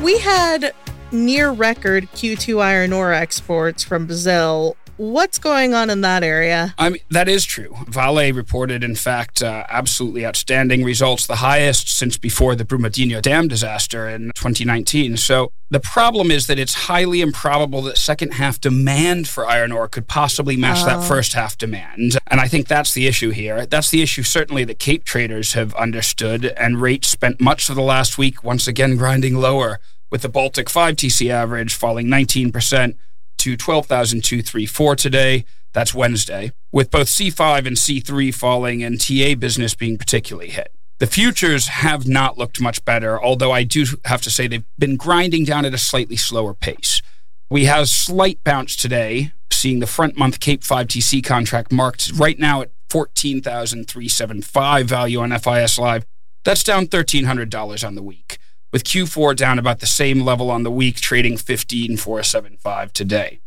We 0.03 0.19
had 0.19 0.73
near 1.13 1.51
record 1.51 2.11
Q2 2.11 2.61
iron 2.61 2.91
ore 2.91 3.13
exports 3.13 3.81
from 3.81 4.07
Brazil. 4.07 4.75
What's 4.99 5.39
going 5.39 5.73
on 5.73 5.89
in 5.89 6.01
that 6.01 6.23
area? 6.23 6.75
I 6.77 6.89
mean, 6.89 7.01
that 7.09 7.29
is 7.29 7.45
true. 7.45 7.73
Vale 7.87 8.33
reported, 8.33 8.83
in 8.83 8.95
fact, 8.95 9.41
uh, 9.41 9.63
absolutely 9.69 10.25
outstanding 10.25 10.83
results, 10.83 11.25
the 11.25 11.37
highest 11.37 11.87
since 11.87 12.17
before 12.17 12.53
the 12.53 12.65
Brumadinho 12.65 13.21
Dam 13.21 13.47
disaster 13.47 14.09
in 14.09 14.33
2019. 14.35 15.15
So 15.15 15.53
the 15.69 15.79
problem 15.79 16.31
is 16.31 16.47
that 16.47 16.59
it's 16.59 16.73
highly 16.73 17.21
improbable 17.21 17.81
that 17.83 17.97
second 17.97 18.33
half 18.33 18.59
demand 18.59 19.29
for 19.29 19.47
iron 19.47 19.71
ore 19.71 19.87
could 19.87 20.09
possibly 20.09 20.57
match 20.57 20.79
oh. 20.81 20.87
that 20.87 21.07
first 21.07 21.31
half 21.31 21.57
demand. 21.57 22.17
And 22.27 22.41
I 22.41 22.49
think 22.49 22.67
that's 22.67 22.93
the 22.93 23.07
issue 23.07 23.29
here. 23.29 23.65
That's 23.65 23.91
the 23.91 24.01
issue, 24.01 24.23
certainly, 24.23 24.65
that 24.65 24.79
Cape 24.79 25.05
traders 25.05 25.53
have 25.53 25.73
understood, 25.75 26.43
and 26.57 26.81
rates 26.81 27.07
spent 27.07 27.39
much 27.39 27.69
of 27.69 27.77
the 27.77 27.81
last 27.81 28.17
week 28.17 28.43
once 28.43 28.67
again 28.67 28.97
grinding 28.97 29.35
lower 29.35 29.79
with 30.09 30.23
the 30.23 30.29
Baltic 30.29 30.69
5 30.69 30.97
TC 30.97 31.29
average 31.29 31.73
falling 31.73 32.07
19% 32.07 32.95
to 33.39 33.57
12,234 33.57 34.95
today. 34.95 35.45
That's 35.73 35.93
Wednesday, 35.93 36.51
with 36.71 36.89
both 36.89 37.07
C5 37.07 37.67
and 37.67 37.75
C3 37.77 38.33
falling 38.33 38.83
and 38.83 38.99
TA 38.99 39.35
business 39.35 39.75
being 39.75 39.97
particularly 39.97 40.49
hit. 40.49 40.71
The 40.99 41.07
futures 41.07 41.67
have 41.67 42.07
not 42.07 42.37
looked 42.37 42.59
much 42.59 42.83
better, 42.83 43.21
although 43.21 43.51
I 43.51 43.63
do 43.63 43.85
have 44.05 44.21
to 44.23 44.29
say 44.29 44.47
they've 44.47 44.65
been 44.77 44.97
grinding 44.97 45.45
down 45.45 45.65
at 45.65 45.73
a 45.73 45.77
slightly 45.77 46.17
slower 46.17 46.53
pace. 46.53 47.01
We 47.49 47.65
have 47.65 47.87
slight 47.87 48.43
bounce 48.43 48.75
today, 48.75 49.31
seeing 49.51 49.79
the 49.79 49.87
front 49.87 50.17
month 50.17 50.39
Cape 50.39 50.63
5 50.63 50.87
TC 50.87 51.23
contract 51.23 51.71
marked 51.71 52.11
right 52.15 52.37
now 52.37 52.61
at 52.61 52.71
14,375 52.89 54.87
value 54.87 55.19
on 55.19 55.37
FIS 55.39 55.79
Live. 55.79 56.05
That's 56.43 56.63
down 56.63 56.87
$1,300 56.87 57.87
on 57.87 57.95
the 57.95 58.03
week, 58.03 58.38
with 58.71 58.83
Q4 58.83 59.35
down 59.35 59.59
about 59.59 59.79
the 59.79 59.85
same 59.85 60.21
level 60.21 60.51
on 60.51 60.63
the 60.63 60.71
week, 60.71 60.97
trading 60.97 61.37
15,475 61.37 62.93
today. 62.93 63.41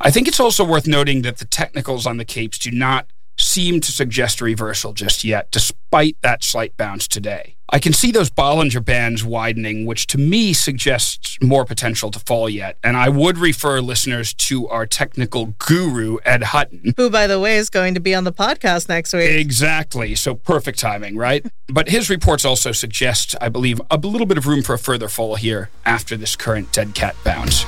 I 0.00 0.10
think 0.10 0.26
it's 0.26 0.40
also 0.40 0.64
worth 0.64 0.86
noting 0.86 1.22
that 1.22 1.38
the 1.38 1.44
technicals 1.44 2.06
on 2.06 2.16
the 2.16 2.24
capes 2.24 2.58
do 2.58 2.70
not 2.70 3.06
seem 3.42 3.80
to 3.80 3.92
suggest 3.92 4.40
a 4.40 4.44
reversal 4.44 4.92
just 4.92 5.24
yet, 5.24 5.50
despite 5.50 6.16
that 6.22 6.44
slight 6.44 6.76
bounce 6.76 7.08
today. 7.08 7.56
I 7.74 7.78
can 7.78 7.94
see 7.94 8.10
those 8.10 8.28
Bollinger 8.28 8.84
Bands 8.84 9.24
widening, 9.24 9.86
which 9.86 10.06
to 10.08 10.18
me 10.18 10.52
suggests 10.52 11.38
more 11.40 11.64
potential 11.64 12.10
to 12.10 12.18
fall 12.18 12.50
yet. 12.50 12.76
And 12.84 12.98
I 12.98 13.08
would 13.08 13.38
refer 13.38 13.80
listeners 13.80 14.34
to 14.34 14.68
our 14.68 14.84
technical 14.84 15.46
guru, 15.58 16.18
Ed 16.26 16.42
Hutton. 16.42 16.92
Who, 16.98 17.08
by 17.08 17.26
the 17.26 17.40
way, 17.40 17.56
is 17.56 17.70
going 17.70 17.94
to 17.94 18.00
be 18.00 18.14
on 18.14 18.24
the 18.24 18.32
podcast 18.32 18.90
next 18.90 19.14
week. 19.14 19.30
Exactly. 19.30 20.14
So 20.14 20.34
perfect 20.34 20.78
timing, 20.78 21.16
right? 21.16 21.46
but 21.72 21.88
his 21.88 22.10
reports 22.10 22.44
also 22.44 22.72
suggest, 22.72 23.34
I 23.40 23.48
believe, 23.48 23.80
a 23.90 23.96
little 23.96 24.26
bit 24.26 24.36
of 24.36 24.46
room 24.46 24.62
for 24.62 24.74
a 24.74 24.78
further 24.78 25.08
fall 25.08 25.36
here 25.36 25.70
after 25.86 26.16
this 26.16 26.36
current 26.36 26.72
dead 26.72 26.94
cat 26.94 27.16
bounce. 27.24 27.64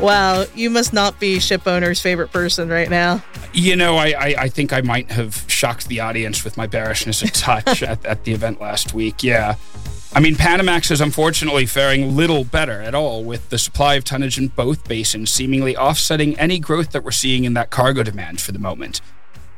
Wow, 0.00 0.46
you 0.54 0.70
must 0.70 0.94
not 0.94 1.20
be 1.20 1.38
ship 1.40 1.66
owner's 1.66 2.00
favorite 2.00 2.32
person 2.32 2.70
right 2.70 2.88
now. 2.88 3.22
You 3.52 3.76
know, 3.76 3.96
I, 3.96 4.14
I, 4.18 4.34
I 4.38 4.48
think 4.48 4.72
I 4.72 4.80
might 4.80 5.10
have 5.10 5.44
shocked 5.46 5.88
the 5.88 6.00
audience 6.00 6.42
with 6.42 6.56
my 6.56 6.66
bearishness 6.66 7.20
a 7.20 7.26
touch 7.26 7.82
at, 7.82 8.04
at 8.06 8.24
the 8.24 8.32
event 8.32 8.62
last 8.62 8.94
week. 8.94 9.22
Yeah. 9.22 9.56
I 10.14 10.20
mean, 10.20 10.36
Panamax 10.36 10.90
is 10.90 11.02
unfortunately 11.02 11.66
faring 11.66 12.16
little 12.16 12.44
better 12.44 12.80
at 12.80 12.94
all, 12.94 13.22
with 13.24 13.50
the 13.50 13.58
supply 13.58 13.94
of 13.96 14.04
tonnage 14.04 14.38
in 14.38 14.48
both 14.48 14.88
basins 14.88 15.30
seemingly 15.30 15.76
offsetting 15.76 16.36
any 16.38 16.58
growth 16.58 16.92
that 16.92 17.04
we're 17.04 17.10
seeing 17.10 17.44
in 17.44 17.52
that 17.54 17.68
cargo 17.68 18.02
demand 18.02 18.40
for 18.40 18.52
the 18.52 18.58
moment. 18.58 19.02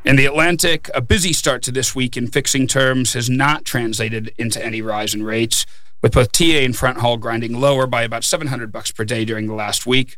In 0.05 0.17
the 0.17 0.27
Atlantic, 0.27 0.91
a 0.93 1.01
busy 1.01 1.33
start 1.33 1.63
to 1.63 1.71
this 1.71 1.95
week 1.95 2.17
in 2.17 2.27
fixing 2.27 2.67
terms 2.67 3.13
has 3.13 3.31
not 3.31 3.65
translated 3.65 4.35
into 4.37 4.63
any 4.63 4.83
rise 4.83 5.15
in 5.15 5.23
rates, 5.23 5.65
with 6.03 6.13
both 6.13 6.33
TA 6.33 6.45
and 6.45 6.77
front 6.77 6.99
haul 6.99 7.17
grinding 7.17 7.61
lower 7.61 7.87
by 7.87 8.03
about 8.03 8.25
700 8.25 8.73
bucks 8.73 8.91
per 8.91 9.05
day 9.05 9.25
during 9.25 9.47
the 9.47 9.55
last 9.55 9.87
week. 9.87 10.17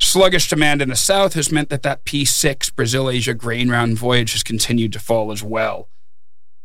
Sluggish 0.00 0.48
demand 0.48 0.80
in 0.80 0.88
the 0.88 0.96
south 0.96 1.34
has 1.34 1.50
meant 1.50 1.70
that 1.70 1.82
that 1.82 2.04
P6 2.04 2.74
Brazil 2.74 3.10
Asia 3.10 3.34
grain 3.34 3.68
round 3.68 3.98
voyage 3.98 4.32
has 4.32 4.42
continued 4.42 4.92
to 4.92 5.00
fall 5.00 5.32
as 5.32 5.42
well. 5.42 5.88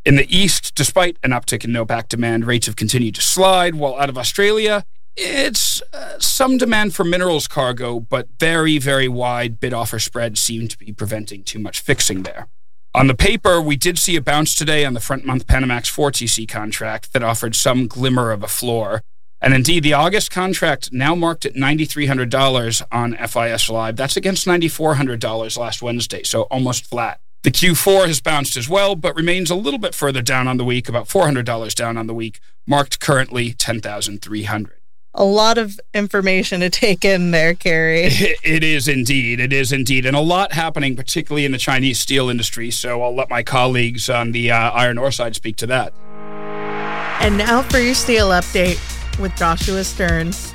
In 0.05 0.15
the 0.15 0.35
east, 0.35 0.75
despite 0.75 1.17
an 1.23 1.31
uptick 1.31 1.63
in 1.63 1.71
NoPac 1.71 2.09
demand, 2.09 2.45
rates 2.45 2.67
have 2.67 2.75
continued 2.75 3.15
to 3.15 3.21
slide, 3.21 3.75
while 3.75 3.97
out 3.97 4.09
of 4.09 4.17
Australia, 4.17 4.83
it's 5.15 5.81
uh, 5.93 6.19
some 6.19 6.57
demand 6.57 6.93
for 6.93 7.03
minerals 7.03 7.47
cargo, 7.47 7.99
but 7.99 8.27
very, 8.39 8.77
very 8.79 9.07
wide 9.07 9.59
bid 9.59 9.73
offer 9.73 9.99
spreads 9.99 10.41
seem 10.41 10.67
to 10.67 10.77
be 10.77 10.91
preventing 10.91 11.43
too 11.43 11.59
much 11.59 11.79
fixing 11.79 12.23
there. 12.23 12.47
On 12.95 13.07
the 13.07 13.15
paper, 13.15 13.61
we 13.61 13.75
did 13.75 13.97
see 13.97 14.15
a 14.15 14.21
bounce 14.21 14.53
today 14.53 14.85
on 14.85 14.93
the 14.93 14.99
front 14.99 15.25
month 15.25 15.47
Panamax 15.47 15.89
4 15.89 16.11
TC 16.11 16.47
contract 16.47 17.13
that 17.13 17.23
offered 17.23 17.55
some 17.55 17.87
glimmer 17.87 18.31
of 18.31 18.43
a 18.43 18.47
floor. 18.47 19.03
And 19.43 19.53
indeed, 19.53 19.83
the 19.83 19.91
August 19.91 20.31
contract 20.31 20.93
now 20.93 21.15
marked 21.15 21.45
at 21.45 21.53
$9,300 21.53 22.81
on 22.93 23.27
FIS 23.27 23.69
Live. 23.69 23.97
That's 23.97 24.15
against 24.15 24.47
$9,400 24.47 25.57
last 25.57 25.81
Wednesday, 25.81 26.23
so 26.23 26.43
almost 26.43 26.85
flat. 26.85 27.19
The 27.41 27.51
Q4 27.51 28.07
has 28.07 28.21
bounced 28.21 28.55
as 28.55 28.69
well, 28.69 28.95
but 28.95 29.17
remains 29.17 29.51
a 29.51 29.55
little 29.55 29.79
bit 29.79 29.93
further 29.93 30.21
down 30.21 30.47
on 30.47 30.55
the 30.55 30.63
week, 30.63 30.87
about 30.87 31.09
$400 31.09 31.75
down 31.75 31.97
on 31.97 32.07
the 32.07 32.13
week, 32.13 32.39
marked 32.65 33.01
currently 33.01 33.51
10300 33.51 34.77
a 35.15 35.23
lot 35.23 35.59
of 35.59 35.79
information 35.93 36.61
to 36.61 36.71
take 36.71 37.05
in 37.05 37.29
there, 37.29 37.53
Kerry. 37.53 38.05
It 38.43 38.63
is 38.63 38.87
indeed. 38.87 39.39
It 39.39 39.53
is 39.53 39.71
indeed. 39.71 40.07
And 40.07 40.15
a 40.15 40.21
lot 40.21 40.53
happening, 40.53 40.95
particularly 40.95 41.45
in 41.45 41.51
the 41.51 41.59
Chinese 41.59 41.99
steel 41.99 42.29
industry. 42.29 42.71
So 42.71 43.03
I'll 43.03 43.13
let 43.13 43.29
my 43.29 43.43
colleagues 43.43 44.09
on 44.09 44.31
the 44.31 44.49
uh, 44.49 44.71
iron 44.71 44.97
ore 44.97 45.11
side 45.11 45.35
speak 45.35 45.55
to 45.57 45.67
that. 45.67 45.93
And 47.21 47.37
now 47.37 47.61
for 47.61 47.77
your 47.77 47.93
steel 47.93 48.29
update 48.29 48.79
with 49.19 49.35
Joshua 49.35 49.83
Stearns. 49.83 50.51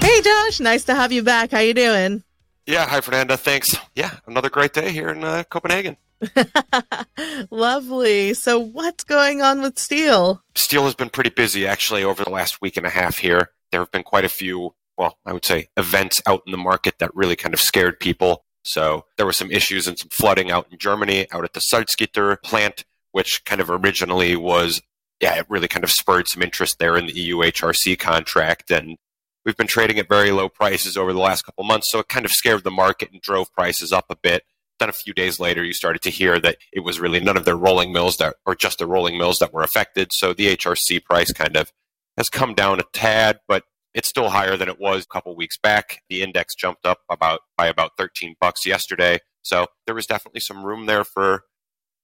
Hey, 0.00 0.20
Josh, 0.22 0.60
nice 0.60 0.84
to 0.84 0.94
have 0.94 1.12
you 1.12 1.22
back. 1.22 1.50
How 1.50 1.60
you 1.60 1.74
doing? 1.74 2.22
Yeah, 2.66 2.86
hi, 2.86 3.00
Fernanda. 3.00 3.36
Thanks. 3.36 3.74
Yeah, 3.94 4.14
another 4.26 4.50
great 4.50 4.72
day 4.72 4.90
here 4.90 5.08
in 5.08 5.24
uh, 5.24 5.44
Copenhagen. 5.50 5.96
Lovely. 7.50 8.34
So, 8.34 8.58
what's 8.58 9.04
going 9.04 9.42
on 9.42 9.62
with 9.62 9.78
steel? 9.78 10.42
Steel 10.54 10.84
has 10.84 10.94
been 10.94 11.10
pretty 11.10 11.30
busy 11.30 11.66
actually 11.66 12.04
over 12.04 12.24
the 12.24 12.30
last 12.30 12.60
week 12.60 12.76
and 12.76 12.86
a 12.86 12.90
half 12.90 13.18
here. 13.18 13.50
There 13.70 13.80
have 13.80 13.90
been 13.90 14.02
quite 14.02 14.24
a 14.24 14.28
few, 14.28 14.74
well, 14.96 15.18
I 15.24 15.32
would 15.32 15.44
say, 15.44 15.68
events 15.76 16.20
out 16.26 16.42
in 16.46 16.52
the 16.52 16.58
market 16.58 16.98
that 16.98 17.14
really 17.14 17.36
kind 17.36 17.54
of 17.54 17.60
scared 17.60 18.00
people. 18.00 18.44
So, 18.64 19.04
there 19.16 19.26
were 19.26 19.32
some 19.32 19.50
issues 19.50 19.86
and 19.86 19.98
some 19.98 20.10
flooding 20.10 20.50
out 20.50 20.66
in 20.70 20.78
Germany, 20.78 21.26
out 21.32 21.44
at 21.44 21.54
the 21.54 21.60
Salzgitter 21.60 22.42
plant, 22.42 22.84
which 23.12 23.44
kind 23.44 23.60
of 23.60 23.70
originally 23.70 24.36
was 24.36 24.82
yeah, 25.20 25.36
it 25.36 25.46
really 25.48 25.68
kind 25.68 25.84
of 25.84 25.90
spurred 25.90 26.28
some 26.28 26.42
interest 26.42 26.78
there 26.78 26.96
in 26.96 27.06
the 27.06 27.12
EU 27.12 27.38
HRC 27.38 27.98
contract. 27.98 28.70
And 28.70 28.96
we've 29.44 29.56
been 29.56 29.66
trading 29.66 29.98
at 29.98 30.08
very 30.08 30.30
low 30.30 30.48
prices 30.48 30.96
over 30.96 31.12
the 31.12 31.18
last 31.18 31.42
couple 31.42 31.64
months. 31.64 31.90
So 31.90 31.98
it 31.98 32.08
kind 32.08 32.24
of 32.24 32.32
scared 32.32 32.64
the 32.64 32.70
market 32.70 33.10
and 33.12 33.20
drove 33.20 33.52
prices 33.52 33.92
up 33.92 34.06
a 34.10 34.16
bit. 34.16 34.44
Then 34.78 34.88
a 34.88 34.92
few 34.92 35.12
days 35.12 35.40
later, 35.40 35.64
you 35.64 35.72
started 35.72 36.02
to 36.02 36.10
hear 36.10 36.38
that 36.38 36.58
it 36.72 36.80
was 36.80 37.00
really 37.00 37.18
none 37.18 37.36
of 37.36 37.44
their 37.44 37.56
rolling 37.56 37.92
mills 37.92 38.18
that, 38.18 38.36
or 38.46 38.54
just 38.54 38.78
the 38.78 38.86
rolling 38.86 39.18
mills 39.18 39.40
that 39.40 39.52
were 39.52 39.62
affected. 39.62 40.12
So 40.12 40.32
the 40.32 40.56
HRC 40.56 41.04
price 41.04 41.32
kind 41.32 41.56
of 41.56 41.72
has 42.16 42.28
come 42.28 42.54
down 42.54 42.78
a 42.78 42.84
tad, 42.92 43.40
but 43.48 43.64
it's 43.94 44.08
still 44.08 44.28
higher 44.28 44.56
than 44.56 44.68
it 44.68 44.78
was 44.78 45.02
a 45.02 45.12
couple 45.12 45.34
weeks 45.34 45.56
back. 45.56 46.02
The 46.08 46.22
index 46.22 46.54
jumped 46.54 46.86
up 46.86 46.98
about 47.10 47.40
by 47.56 47.66
about 47.66 47.92
13 47.98 48.36
bucks 48.40 48.64
yesterday. 48.64 49.18
So 49.42 49.66
there 49.86 49.94
was 49.94 50.06
definitely 50.06 50.40
some 50.40 50.64
room 50.64 50.86
there 50.86 51.02
for 51.04 51.42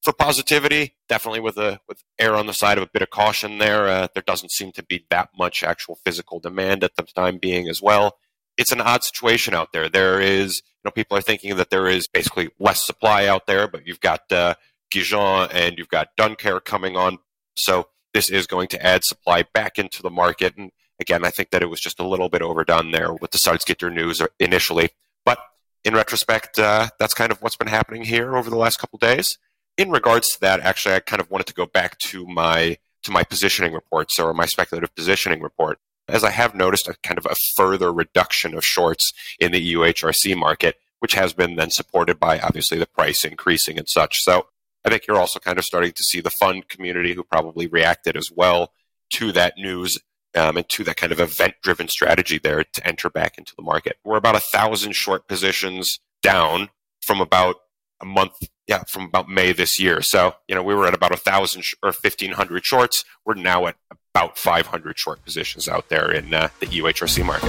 for 0.04 0.12
positivity, 0.12 0.94
definitely 1.08 1.40
with 1.40 1.56
a 1.56 1.80
with 1.88 2.04
air 2.18 2.36
on 2.36 2.46
the 2.46 2.52
side 2.52 2.76
of 2.76 2.84
a 2.84 2.90
bit 2.92 3.00
of 3.00 3.08
caution 3.08 3.58
there. 3.58 3.88
Uh, 3.88 4.06
there 4.12 4.22
doesn't 4.22 4.52
seem 4.52 4.70
to 4.72 4.82
be 4.82 5.06
that 5.08 5.30
much 5.36 5.64
actual 5.64 5.98
physical 6.04 6.38
demand 6.38 6.84
at 6.84 6.94
the 6.96 7.02
time 7.02 7.38
being 7.38 7.68
as 7.68 7.80
well. 7.80 8.18
It's 8.58 8.70
an 8.70 8.82
odd 8.82 9.02
situation 9.02 9.54
out 9.54 9.72
there. 9.72 9.88
There 9.88 10.20
is, 10.20 10.58
you 10.58 10.82
know, 10.84 10.90
people 10.90 11.16
are 11.16 11.22
thinking 11.22 11.56
that 11.56 11.70
there 11.70 11.88
is 11.88 12.06
basically 12.06 12.50
less 12.60 12.84
supply 12.84 13.26
out 13.26 13.46
there, 13.46 13.66
but 13.66 13.86
you've 13.86 14.00
got 14.00 14.30
uh, 14.30 14.54
Gijón 14.92 15.48
and 15.52 15.78
you've 15.78 15.88
got 15.88 16.14
Dunkirk 16.16 16.64
coming 16.64 16.96
on, 16.96 17.18
so 17.56 17.88
this 18.12 18.30
is 18.30 18.46
going 18.46 18.68
to 18.68 18.86
add 18.86 19.04
supply 19.04 19.42
back 19.54 19.78
into 19.78 20.02
the 20.02 20.10
market. 20.10 20.56
And 20.56 20.70
again, 21.00 21.24
I 21.24 21.30
think 21.30 21.50
that 21.50 21.62
it 21.62 21.70
was 21.70 21.80
just 21.80 21.98
a 21.98 22.06
little 22.06 22.28
bit 22.28 22.42
overdone 22.42 22.92
there 22.92 23.12
with 23.12 23.32
the 23.32 23.38
Salzgitter 23.38 23.92
news 23.92 24.22
initially, 24.38 24.90
but 25.24 25.38
in 25.82 25.94
retrospect, 25.94 26.58
uh, 26.58 26.90
that's 27.00 27.14
kind 27.14 27.32
of 27.32 27.42
what's 27.42 27.56
been 27.56 27.66
happening 27.66 28.04
here 28.04 28.36
over 28.36 28.50
the 28.50 28.56
last 28.56 28.78
couple 28.78 28.98
days 28.98 29.38
in 29.76 29.90
regards 29.90 30.32
to 30.32 30.40
that, 30.40 30.60
actually, 30.60 30.94
I 30.94 31.00
kind 31.00 31.20
of 31.20 31.30
wanted 31.30 31.46
to 31.48 31.54
go 31.54 31.66
back 31.66 31.98
to 31.98 32.26
my 32.26 32.78
to 33.02 33.10
my 33.10 33.22
positioning 33.22 33.74
reports 33.74 34.18
or 34.18 34.32
my 34.32 34.46
speculative 34.46 34.94
positioning 34.94 35.42
report, 35.42 35.78
as 36.08 36.24
I 36.24 36.30
have 36.30 36.54
noticed 36.54 36.88
a 36.88 36.94
kind 37.02 37.18
of 37.18 37.26
a 37.26 37.34
further 37.34 37.92
reduction 37.92 38.54
of 38.54 38.64
shorts 38.64 39.12
in 39.38 39.52
the 39.52 39.60
EU 39.60 39.80
HRC 39.80 40.34
market, 40.36 40.76
which 41.00 41.14
has 41.14 41.34
been 41.34 41.56
then 41.56 41.70
supported 41.70 42.18
by 42.18 42.40
obviously 42.40 42.78
the 42.78 42.86
price 42.86 43.24
increasing 43.24 43.78
and 43.78 43.88
such. 43.88 44.22
So 44.22 44.46
I 44.84 44.88
think 44.88 45.06
you're 45.06 45.18
also 45.18 45.38
kind 45.38 45.58
of 45.58 45.64
starting 45.64 45.92
to 45.92 46.02
see 46.02 46.20
the 46.20 46.30
fund 46.30 46.68
community 46.68 47.12
who 47.12 47.24
probably 47.24 47.66
reacted 47.66 48.16
as 48.16 48.30
well 48.34 48.72
to 49.10 49.32
that 49.32 49.58
news 49.58 49.98
um, 50.34 50.56
and 50.56 50.68
to 50.70 50.84
that 50.84 50.96
kind 50.96 51.12
of 51.12 51.20
event 51.20 51.54
driven 51.62 51.88
strategy 51.88 52.38
there 52.38 52.64
to 52.64 52.86
enter 52.86 53.10
back 53.10 53.38
into 53.38 53.54
the 53.56 53.62
market. 53.62 53.98
We're 54.04 54.16
about 54.16 54.36
a 54.36 54.40
thousand 54.40 54.92
short 54.92 55.28
positions 55.28 56.00
down 56.22 56.70
from 57.02 57.20
about 57.20 57.56
a 58.00 58.04
month 58.04 58.36
yeah, 58.66 58.82
from 58.84 59.04
about 59.04 59.28
May 59.28 59.52
this 59.52 59.78
year. 59.78 60.00
So, 60.02 60.34
you 60.48 60.54
know, 60.54 60.62
we 60.62 60.74
were 60.74 60.86
at 60.86 60.94
about 60.94 61.12
a 61.12 61.16
thousand 61.16 61.62
sh- 61.62 61.74
or 61.82 61.92
fifteen 61.92 62.32
hundred 62.32 62.64
shorts. 62.64 63.04
We're 63.24 63.34
now 63.34 63.66
at 63.66 63.76
about 64.14 64.38
five 64.38 64.66
hundred 64.66 64.98
short 64.98 65.22
positions 65.24 65.68
out 65.68 65.88
there 65.88 66.10
in 66.10 66.32
uh, 66.32 66.48
the 66.60 66.66
EU 66.68 66.84
HRC 66.84 67.24
market. 67.24 67.48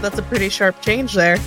That's 0.00 0.18
a 0.18 0.22
pretty 0.22 0.48
sharp 0.48 0.80
change 0.82 1.14
there. 1.14 1.38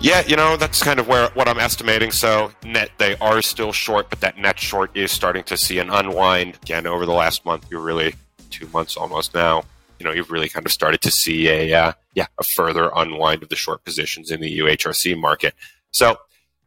Yeah, 0.00 0.22
you 0.26 0.36
know, 0.36 0.56
that's 0.56 0.82
kind 0.82 0.98
of 0.98 1.08
where 1.08 1.28
what 1.30 1.48
I'm 1.48 1.58
estimating. 1.58 2.10
So 2.10 2.52
net 2.64 2.90
they 2.98 3.16
are 3.16 3.42
still 3.42 3.72
short, 3.72 4.08
but 4.08 4.20
that 4.20 4.38
net 4.38 4.58
short 4.58 4.96
is 4.96 5.10
starting 5.10 5.42
to 5.44 5.56
see 5.56 5.78
an 5.78 5.90
unwind 5.90 6.58
again 6.62 6.86
over 6.86 7.04
the 7.06 7.12
last 7.12 7.44
month. 7.44 7.66
You're 7.70 7.80
really 7.80 8.14
two 8.50 8.66
months 8.68 8.96
almost 8.96 9.34
now. 9.34 9.64
You 9.98 10.04
know, 10.04 10.12
you've 10.12 10.30
really 10.30 10.48
kind 10.48 10.64
of 10.64 10.72
started 10.72 11.00
to 11.02 11.10
see 11.10 11.48
a 11.48 11.74
uh, 11.74 11.92
yeah 12.14 12.26
a 12.38 12.44
further 12.44 12.90
unwind 12.94 13.42
of 13.42 13.48
the 13.48 13.56
short 13.56 13.84
positions 13.84 14.30
in 14.30 14.40
the 14.40 14.48
EU 14.48 14.64
HRC 14.64 15.18
market. 15.18 15.54
So 15.90 16.18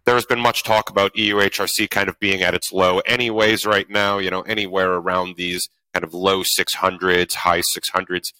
there 0.06 0.16
has 0.16 0.26
been 0.26 0.39
much 0.39 0.63
talk 0.63 0.89
about 0.89 1.13
EUHRC 1.16 1.89
kind 1.89 2.10
of 2.10 2.20
being 2.20 2.42
at 2.42 2.54
its 2.54 2.72
low 2.74 3.00
anyways 3.00 3.66
right 3.66 3.89
now, 3.89 4.18
you 4.18 4.30
know, 4.30 4.42
anywhere 4.42 4.94
around 4.94 5.36
these 5.36 5.70
kind 5.94 6.04
of 6.04 6.13
low 6.13 6.42
600s, 6.42 7.34
high 7.34 7.62
600s, 7.62 8.34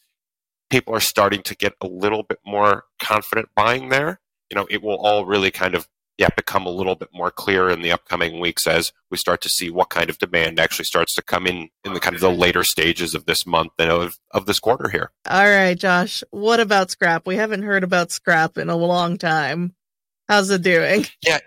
people 0.70 0.94
are 0.94 1.00
starting 1.00 1.42
to 1.44 1.56
get 1.56 1.74
a 1.82 1.88
little 1.88 2.24
bit 2.24 2.40
more 2.46 2.86
confident 3.00 3.50
buying 3.56 3.90
there. 3.90 4.20
You 4.50 4.56
know, 4.56 4.68
it 4.70 4.82
will 4.82 4.98
all 4.98 5.26
really 5.26 5.52
kind 5.52 5.76
of 5.76 5.88
yeah, 6.18 6.30
become 6.36 6.66
a 6.66 6.70
little 6.70 6.96
bit 6.96 7.10
more 7.12 7.32
clear 7.32 7.70
in 7.70 7.82
the 7.82 7.92
upcoming 7.92 8.40
weeks 8.40 8.68
as 8.68 8.94
we 9.10 9.18
start 9.18 9.42
to 9.42 9.50
see 9.50 9.72
what 9.72 9.90
kind 9.90 10.10
of 10.10 10.20
demand 10.20 10.60
actually 10.60 10.86
starts 10.86 11.16
to 11.16 11.24
come 11.24 11.48
in 11.48 11.70
in 11.84 11.94
the 11.94 12.00
kind 12.00 12.16
of 12.16 12.22
the 12.22 12.30
later 12.30 12.64
stages 12.64 13.16
of 13.16 13.26
this 13.26 13.48
month 13.48 13.72
and 13.80 13.90
of, 13.90 14.18
of 14.32 14.46
this 14.46 14.60
quarter 14.60 14.90
here. 14.90 15.12
All 15.28 15.50
right, 15.50 15.78
Josh, 15.78 16.24
what 16.30 16.60
about 16.60 16.92
scrap? 16.92 17.26
We 17.26 17.38
haven't 17.38 17.64
heard 17.64 17.84
about 17.84 18.12
scrap 18.12 18.58
in 18.60 18.70
a 18.70 18.76
long 18.76 19.18
time. 19.18 19.74
How's 20.30 20.52
it 20.52 20.62
doing? 20.62 21.06
Yeah, 21.26 21.40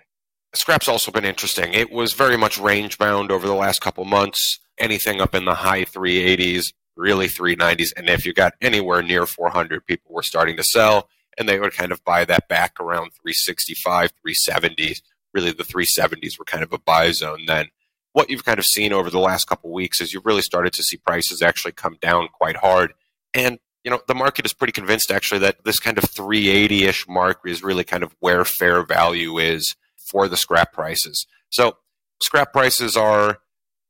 scrap's 0.57 0.87
also 0.87 1.11
been 1.11 1.25
interesting. 1.25 1.73
It 1.73 1.91
was 1.91 2.13
very 2.13 2.37
much 2.37 2.57
range 2.57 2.97
bound 2.97 3.31
over 3.31 3.47
the 3.47 3.53
last 3.53 3.81
couple 3.81 4.05
months, 4.05 4.59
anything 4.77 5.21
up 5.21 5.33
in 5.33 5.45
the 5.45 5.55
high 5.55 5.85
380s, 5.85 6.73
really 6.95 7.27
390s. 7.27 7.93
And 7.95 8.09
if 8.09 8.25
you 8.25 8.33
got 8.33 8.53
anywhere 8.61 9.01
near 9.01 9.25
400, 9.25 9.85
people 9.85 10.13
were 10.13 10.23
starting 10.23 10.57
to 10.57 10.63
sell 10.63 11.09
and 11.37 11.47
they 11.47 11.59
would 11.59 11.73
kind 11.73 11.91
of 11.91 12.03
buy 12.03 12.25
that 12.25 12.47
back 12.47 12.79
around 12.79 13.11
365, 13.21 14.11
370. 14.21 14.95
Really, 15.33 15.51
the 15.51 15.63
370s 15.63 16.39
were 16.39 16.45
kind 16.45 16.63
of 16.63 16.73
a 16.73 16.79
buy 16.79 17.11
zone 17.11 17.45
then. 17.45 17.67
What 18.13 18.29
you've 18.29 18.45
kind 18.45 18.57
of 18.57 18.65
seen 18.65 18.91
over 18.91 19.11
the 19.11 19.19
last 19.19 19.47
couple 19.47 19.71
weeks 19.71 20.01
is 20.01 20.13
you've 20.13 20.25
really 20.25 20.41
started 20.41 20.73
to 20.73 20.83
see 20.83 20.97
prices 20.97 21.41
actually 21.43 21.73
come 21.73 21.97
down 22.01 22.29
quite 22.33 22.57
hard. 22.57 22.93
And, 23.33 23.59
you 23.83 23.91
know, 23.91 24.01
the 24.07 24.15
market 24.15 24.45
is 24.45 24.53
pretty 24.53 24.71
convinced 24.71 25.11
actually 25.11 25.39
that 25.41 25.63
this 25.63 25.79
kind 25.79 25.99
of 25.99 26.09
380 26.09 26.85
ish 26.85 27.07
mark 27.07 27.41
is 27.45 27.61
really 27.61 27.83
kind 27.83 28.01
of 28.01 28.15
where 28.19 28.43
fair 28.43 28.83
value 28.83 29.37
is 29.37 29.75
for 30.07 30.27
the 30.27 30.37
scrap 30.37 30.73
prices. 30.73 31.27
So, 31.49 31.77
scrap 32.21 32.53
prices 32.53 32.95
are, 32.95 33.39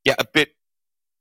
yeah, 0.03 0.15
a 0.19 0.25
bit 0.25 0.53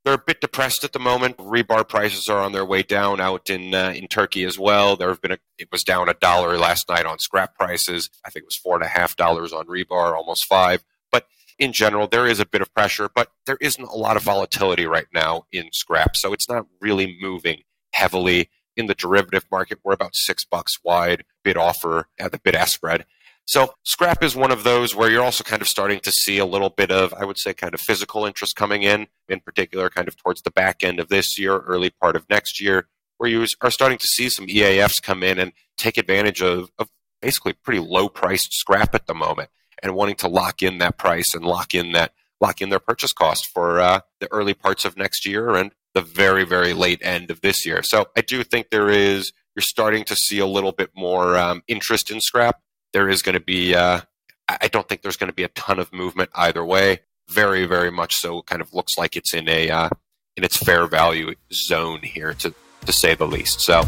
they're 0.07 0.15
a 0.15 0.19
bit 0.19 0.41
depressed 0.41 0.85
at 0.85 0.93
the 0.93 1.01
moment. 1.01 1.37
Rebar 1.37 1.87
prices 1.87 2.29
are 2.29 2.39
on 2.39 2.53
their 2.53 2.65
way 2.65 2.85
down 2.85 3.21
out 3.21 3.51
in 3.51 3.75
uh, 3.75 3.91
in 3.91 4.07
Turkey 4.07 4.45
as 4.45 4.57
well. 4.57 4.95
There 4.95 5.09
have 5.09 5.21
been 5.21 5.33
a, 5.33 5.39
it 5.59 5.69
was 5.73 5.83
down 5.83 6.09
a 6.09 6.15
dollar 6.15 6.57
last 6.57 6.89
night 6.89 7.05
on 7.07 7.19
scrap 7.19 7.57
prices. 7.57 8.09
I 8.25 8.31
think 8.31 8.45
it 8.45 8.47
was 8.47 8.57
four 8.57 8.77
and 8.77 8.85
a 8.85 8.89
half 8.89 9.17
dollars 9.17 9.53
on 9.53 9.67
rebar, 9.67 10.15
almost 10.15 10.45
five. 10.45 10.85
But 11.11 11.27
in 11.59 11.73
general, 11.73 12.07
there 12.07 12.25
is 12.25 12.39
a 12.39 12.47
bit 12.47 12.63
of 12.63 12.73
pressure, 12.73 13.11
but 13.13 13.33
there 13.47 13.59
isn't 13.61 13.83
a 13.83 13.97
lot 13.97 14.17
of 14.17 14.23
volatility 14.23 14.87
right 14.87 15.09
now 15.13 15.47
in 15.51 15.71
scrap, 15.73 16.17
so 16.17 16.33
it's 16.33 16.49
not 16.49 16.67
really 16.81 17.19
moving 17.21 17.63
heavily. 17.93 18.49
In 18.77 18.87
the 18.87 18.95
derivative 18.95 19.47
market, 19.51 19.79
we're 19.83 19.95
about 19.95 20.15
six 20.15 20.45
bucks 20.45 20.79
wide 20.85 21.25
bid 21.43 21.57
offer 21.57 22.07
at 22.21 22.31
the 22.31 22.39
bid 22.39 22.55
ask 22.55 22.75
spread. 22.75 23.07
So 23.47 23.75
scrap 23.85 24.25
is 24.25 24.35
one 24.35 24.51
of 24.51 24.65
those 24.65 24.95
where 24.95 25.09
you're 25.09 25.23
also 25.23 25.45
kind 25.45 25.63
of 25.63 25.69
starting 25.69 26.01
to 26.01 26.11
see 26.11 26.39
a 26.39 26.45
little 26.45 26.69
bit 26.69 26.91
of, 26.91 27.15
I 27.15 27.25
would 27.25 27.39
say, 27.39 27.55
kind 27.55 27.75
of 27.75 27.81
physical 27.81 28.27
interest 28.27 28.57
coming 28.57 28.83
in, 28.83 29.07
in 29.29 29.39
particular, 29.39 29.89
kind 29.89 30.09
of 30.09 30.17
towards 30.17 30.43
the 30.43 30.51
back 30.51 30.83
end 30.83 30.99
of 30.99 31.09
this 31.09 31.39
year, 31.39 31.59
early 31.59 31.91
part 31.91 32.17
of 32.17 32.29
next 32.29 32.61
year, 32.61 32.89
where 33.19 33.31
you 33.31 33.47
are 33.61 33.71
starting 33.71 33.99
to 33.99 34.07
see 34.07 34.29
some 34.29 34.49
EAFs 34.49 35.01
come 35.01 35.23
in 35.23 35.39
and 35.39 35.53
take 35.79 35.97
advantage 35.97 36.43
of, 36.43 36.71
of 36.77 36.91
basically 37.23 37.53
pretty 37.53 37.81
low 37.81 38.09
priced 38.09 38.53
scrap 38.53 38.97
at 38.97 39.07
the 39.07 39.15
moment 39.15 39.51
and 39.81 39.95
wanting 39.95 40.17
to 40.17 40.29
lock 40.29 40.61
in 40.61 40.79
that 40.79 40.99
price 40.99 41.33
and 41.33 41.45
lock 41.45 41.73
in 41.73 41.93
that 41.93 42.13
lock 42.41 42.61
in 42.61 42.69
their 42.69 42.81
purchase 42.81 43.13
cost 43.13 43.47
for 43.47 43.81
uh, 43.81 44.01
the 44.21 44.31
early 44.31 44.53
parts 44.55 44.85
of 44.85 44.97
next 44.97 45.25
year 45.25 45.55
and 45.55 45.73
the 45.95 46.03
very 46.03 46.45
very 46.45 46.75
late 46.75 47.01
end 47.03 47.31
of 47.31 47.41
this 47.41 47.65
year. 47.65 47.83
So 47.83 48.07
I 48.17 48.21
do 48.21 48.43
think 48.43 48.71
there 48.71 48.91
is 48.91 49.33
you're 49.55 49.63
starting 49.63 50.05
to 50.05 50.17
see 50.17 50.39
a 50.39 50.47
little 50.47 50.73
bit 50.73 50.91
more 50.95 51.37
um, 51.39 51.63
interest 51.67 52.11
in 52.11 52.21
scrap 52.21 52.61
there 52.93 53.09
is 53.09 53.23
going 53.23 53.35
to 53.35 53.41
be, 53.41 53.75
uh, 53.75 54.01
I 54.49 54.69
don't 54.69 54.89
think 54.89 55.03
there's 55.03 55.17
going 55.17 55.31
to 55.31 55.35
be 55.35 55.45
a 55.45 55.49
ton 55.49 55.79
of 55.79 55.93
movement 55.93 56.31
either 56.35 56.65
way. 56.65 57.01
Very, 57.29 57.67
very 57.67 57.91
much 57.91 58.17
so. 58.17 58.39
It 58.39 58.47
kind 58.47 58.63
of 58.63 58.73
looks 58.73 58.97
like 58.97 59.17
it's 59.17 59.35
in 59.35 59.49
a 59.49 59.69
uh, 59.69 59.89
in 60.37 60.45
its 60.45 60.57
fair 60.57 60.87
value 60.87 61.35
zone 61.53 62.01
here, 62.03 62.35
to 62.35 62.55
to 62.85 62.93
say 62.93 63.15
the 63.15 63.27
least. 63.27 63.61
So. 63.61 63.83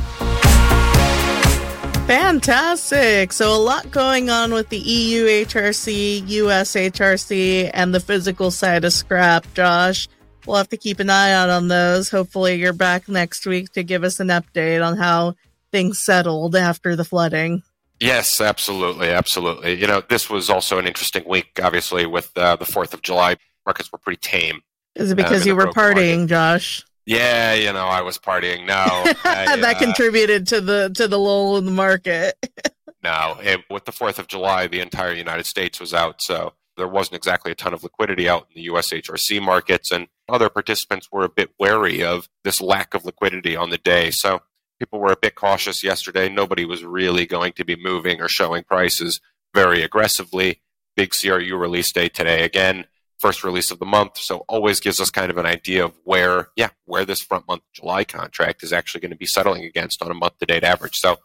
Fantastic. 2.08 3.34
So, 3.34 3.54
a 3.54 3.60
lot 3.60 3.90
going 3.90 4.30
on 4.30 4.52
with 4.54 4.70
the 4.70 4.78
EU 4.78 5.26
HRC, 5.44 6.26
US 6.26 6.74
HRC, 6.74 7.70
and 7.74 7.94
the 7.94 8.00
physical 8.00 8.50
side 8.50 8.84
of 8.84 8.94
scrap, 8.94 9.46
Josh. 9.52 10.08
We'll 10.46 10.56
have 10.56 10.70
to 10.70 10.78
keep 10.78 11.00
an 11.00 11.10
eye 11.10 11.32
out 11.32 11.50
on 11.50 11.68
those. 11.68 12.08
Hopefully, 12.08 12.54
you're 12.54 12.72
back 12.72 13.08
next 13.10 13.44
week 13.46 13.72
to 13.72 13.82
give 13.82 14.04
us 14.04 14.20
an 14.20 14.28
update 14.28 14.82
on 14.82 14.96
how 14.96 15.34
things 15.70 15.98
settled 15.98 16.56
after 16.56 16.96
the 16.96 17.04
flooding. 17.04 17.62
Yes, 18.00 18.40
absolutely, 18.40 19.08
absolutely. 19.08 19.74
You 19.74 19.86
know, 19.86 20.02
this 20.08 20.30
was 20.30 20.50
also 20.50 20.78
an 20.78 20.86
interesting 20.86 21.24
week. 21.26 21.58
Obviously, 21.62 22.06
with 22.06 22.30
uh, 22.36 22.56
the 22.56 22.64
Fourth 22.64 22.94
of 22.94 23.02
July, 23.02 23.36
markets 23.66 23.90
were 23.90 23.98
pretty 23.98 24.20
tame. 24.20 24.60
Is 24.94 25.12
it 25.12 25.16
because 25.16 25.42
uh, 25.42 25.46
you 25.46 25.56
were 25.56 25.66
partying, 25.66 26.20
market. 26.20 26.28
Josh? 26.28 26.84
Yeah, 27.06 27.54
you 27.54 27.72
know, 27.72 27.86
I 27.86 28.02
was 28.02 28.18
partying. 28.18 28.66
No, 28.66 28.74
I, 29.24 29.56
that 29.56 29.76
uh, 29.76 29.78
contributed 29.78 30.46
to 30.48 30.60
the 30.60 30.92
to 30.94 31.08
the 31.08 31.18
lull 31.18 31.56
in 31.56 31.64
the 31.64 31.70
market. 31.70 32.36
no, 33.02 33.38
it, 33.40 33.60
with 33.70 33.84
the 33.84 33.92
Fourth 33.92 34.18
of 34.18 34.28
July, 34.28 34.66
the 34.66 34.80
entire 34.80 35.12
United 35.12 35.46
States 35.46 35.80
was 35.80 35.94
out, 35.94 36.22
so 36.22 36.52
there 36.76 36.86
wasn't 36.86 37.16
exactly 37.16 37.50
a 37.50 37.54
ton 37.54 37.74
of 37.74 37.82
liquidity 37.82 38.28
out 38.28 38.42
in 38.42 38.54
the 38.54 38.62
U.S. 38.62 38.90
HRC 38.92 39.42
markets, 39.42 39.90
and 39.90 40.06
other 40.28 40.48
participants 40.48 41.08
were 41.10 41.24
a 41.24 41.28
bit 41.28 41.50
wary 41.58 42.02
of 42.04 42.28
this 42.44 42.60
lack 42.60 42.94
of 42.94 43.04
liquidity 43.04 43.56
on 43.56 43.70
the 43.70 43.78
day. 43.78 44.10
So 44.10 44.42
people 44.78 45.00
were 45.00 45.12
a 45.12 45.16
bit 45.16 45.34
cautious 45.34 45.82
yesterday. 45.82 46.28
Nobody 46.28 46.64
was 46.64 46.84
really 46.84 47.26
going 47.26 47.52
to 47.54 47.64
be 47.64 47.76
moving 47.76 48.20
or 48.20 48.28
showing 48.28 48.64
prices 48.64 49.20
very 49.54 49.82
aggressively. 49.82 50.60
Big 50.96 51.12
CRU 51.12 51.56
release 51.56 51.92
day 51.92 52.08
today 52.08 52.44
again, 52.44 52.86
first 53.18 53.44
release 53.44 53.70
of 53.70 53.78
the 53.78 53.86
month. 53.86 54.18
So 54.18 54.44
always 54.48 54.80
gives 54.80 55.00
us 55.00 55.10
kind 55.10 55.30
of 55.30 55.38
an 55.38 55.46
idea 55.46 55.84
of 55.84 55.94
where, 56.04 56.48
yeah, 56.56 56.70
where 56.84 57.04
this 57.04 57.20
front 57.20 57.46
month 57.46 57.62
July 57.72 58.04
contract 58.04 58.62
is 58.62 58.72
actually 58.72 59.00
going 59.00 59.12
to 59.12 59.16
be 59.16 59.26
settling 59.26 59.64
against 59.64 60.02
on 60.02 60.10
a 60.10 60.14
month 60.14 60.38
to 60.38 60.46
date 60.46 60.64
average. 60.64 60.96
So 60.96 61.16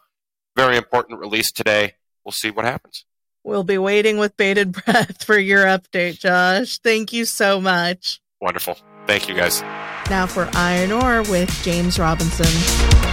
very 0.56 0.76
important 0.76 1.18
release 1.18 1.50
today. 1.50 1.94
We'll 2.24 2.32
see 2.32 2.50
what 2.50 2.64
happens. 2.64 3.04
We'll 3.42 3.64
be 3.64 3.78
waiting 3.78 4.16
with 4.16 4.36
bated 4.36 4.72
breath 4.72 5.22
for 5.24 5.38
your 5.38 5.64
update, 5.64 6.18
Josh. 6.18 6.78
Thank 6.78 7.12
you 7.12 7.24
so 7.24 7.60
much. 7.60 8.20
Wonderful. 8.40 8.78
Thank 9.06 9.28
you 9.28 9.34
guys. 9.34 9.60
Now 10.10 10.26
for 10.26 10.48
Iron 10.54 10.92
Ore 10.92 11.22
with 11.22 11.50
James 11.62 11.98
Robinson. 11.98 13.03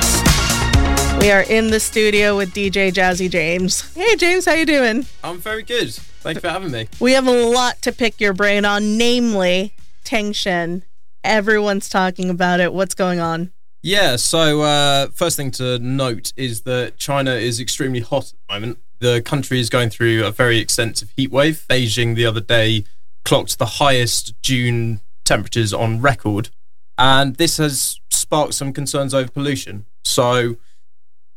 We 1.21 1.29
are 1.29 1.43
in 1.43 1.69
the 1.69 1.79
studio 1.79 2.35
with 2.35 2.51
DJ 2.51 2.91
Jazzy 2.91 3.29
James. 3.29 3.93
Hey 3.93 4.15
James, 4.15 4.43
how 4.43 4.53
you 4.53 4.65
doing? 4.65 5.05
I'm 5.23 5.37
very 5.37 5.61
good. 5.61 5.93
Thank 5.93 6.37
you 6.37 6.41
for 6.41 6.49
having 6.49 6.71
me. 6.71 6.87
We 6.99 7.11
have 7.11 7.27
a 7.27 7.31
lot 7.31 7.79
to 7.83 7.91
pick 7.91 8.19
your 8.19 8.33
brain 8.33 8.65
on, 8.65 8.97
namely 8.97 9.75
Tangshan. 10.03 10.81
Everyone's 11.23 11.89
talking 11.89 12.31
about 12.31 12.59
it. 12.59 12.73
What's 12.73 12.95
going 12.95 13.19
on? 13.19 13.51
Yeah, 13.83 14.15
so 14.15 14.63
uh, 14.63 15.09
first 15.09 15.37
thing 15.37 15.51
to 15.51 15.77
note 15.77 16.33
is 16.37 16.61
that 16.61 16.97
China 16.97 17.35
is 17.35 17.59
extremely 17.59 17.99
hot 17.99 18.33
at 18.33 18.33
the 18.47 18.53
moment. 18.55 18.79
The 18.97 19.21
country 19.21 19.59
is 19.59 19.69
going 19.69 19.91
through 19.91 20.25
a 20.25 20.31
very 20.31 20.57
extensive 20.57 21.13
heat 21.15 21.29
wave. 21.29 21.65
Beijing 21.69 22.15
the 22.15 22.25
other 22.25 22.41
day 22.41 22.83
clocked 23.25 23.59
the 23.59 23.65
highest 23.77 24.33
June 24.41 25.01
temperatures 25.23 25.71
on 25.71 26.01
record, 26.01 26.49
and 26.97 27.35
this 27.35 27.57
has 27.57 27.99
sparked 28.09 28.55
some 28.55 28.73
concerns 28.73 29.13
over 29.13 29.29
pollution. 29.29 29.85
So 30.03 30.57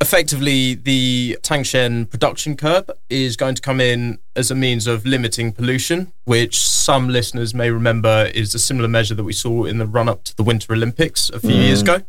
effectively 0.04 0.74
the 0.74 1.38
Tangshan 1.40 2.10
production 2.10 2.58
curb 2.58 2.90
is 3.08 3.38
going 3.38 3.54
to 3.54 3.62
come 3.62 3.80
in 3.80 4.18
as 4.36 4.50
a 4.50 4.54
means 4.54 4.86
of 4.86 5.06
limiting 5.06 5.50
pollution, 5.50 6.12
which 6.24 6.60
some 6.60 7.08
listeners 7.08 7.54
may 7.54 7.70
remember 7.70 8.30
is 8.34 8.54
a 8.54 8.58
similar 8.58 8.86
measure 8.86 9.14
that 9.14 9.24
we 9.24 9.32
saw 9.32 9.64
in 9.64 9.78
the 9.78 9.86
run 9.86 10.06
up 10.06 10.22
to 10.24 10.36
the 10.36 10.42
Winter 10.42 10.74
Olympics 10.74 11.30
a 11.30 11.40
few 11.40 11.54
mm. 11.54 11.64
years 11.64 11.80
ago. 11.80 12.02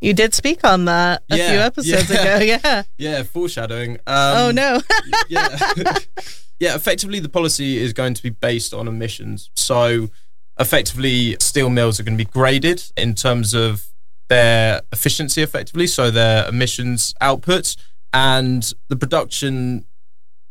You 0.00 0.14
did 0.14 0.32
speak 0.32 0.64
on 0.64 0.86
that 0.86 1.22
a 1.30 1.36
yeah, 1.36 1.50
few 1.50 1.58
episodes 1.58 2.10
yeah. 2.10 2.20
ago, 2.22 2.44
yeah. 2.44 2.82
Yeah, 2.96 3.22
foreshadowing. 3.24 3.96
Um, 4.06 4.36
oh 4.38 4.50
no. 4.50 4.80
yeah. 5.28 5.58
yeah, 6.58 6.74
effectively 6.74 7.20
the 7.20 7.28
policy 7.28 7.76
is 7.76 7.92
going 7.92 8.14
to 8.14 8.22
be 8.22 8.30
based 8.30 8.72
on 8.72 8.88
emissions. 8.88 9.50
So 9.54 10.08
effectively 10.58 11.36
steel 11.40 11.68
mills 11.68 12.00
are 12.00 12.04
going 12.04 12.16
to 12.16 12.24
be 12.24 12.30
graded 12.30 12.84
in 12.96 13.14
terms 13.14 13.52
of 13.52 13.84
their 14.28 14.82
efficiency 14.92 15.42
effectively, 15.42 15.86
so 15.86 16.10
their 16.10 16.48
emissions 16.48 17.14
outputs, 17.20 17.76
and 18.12 18.72
the 18.88 18.96
production 18.96 19.86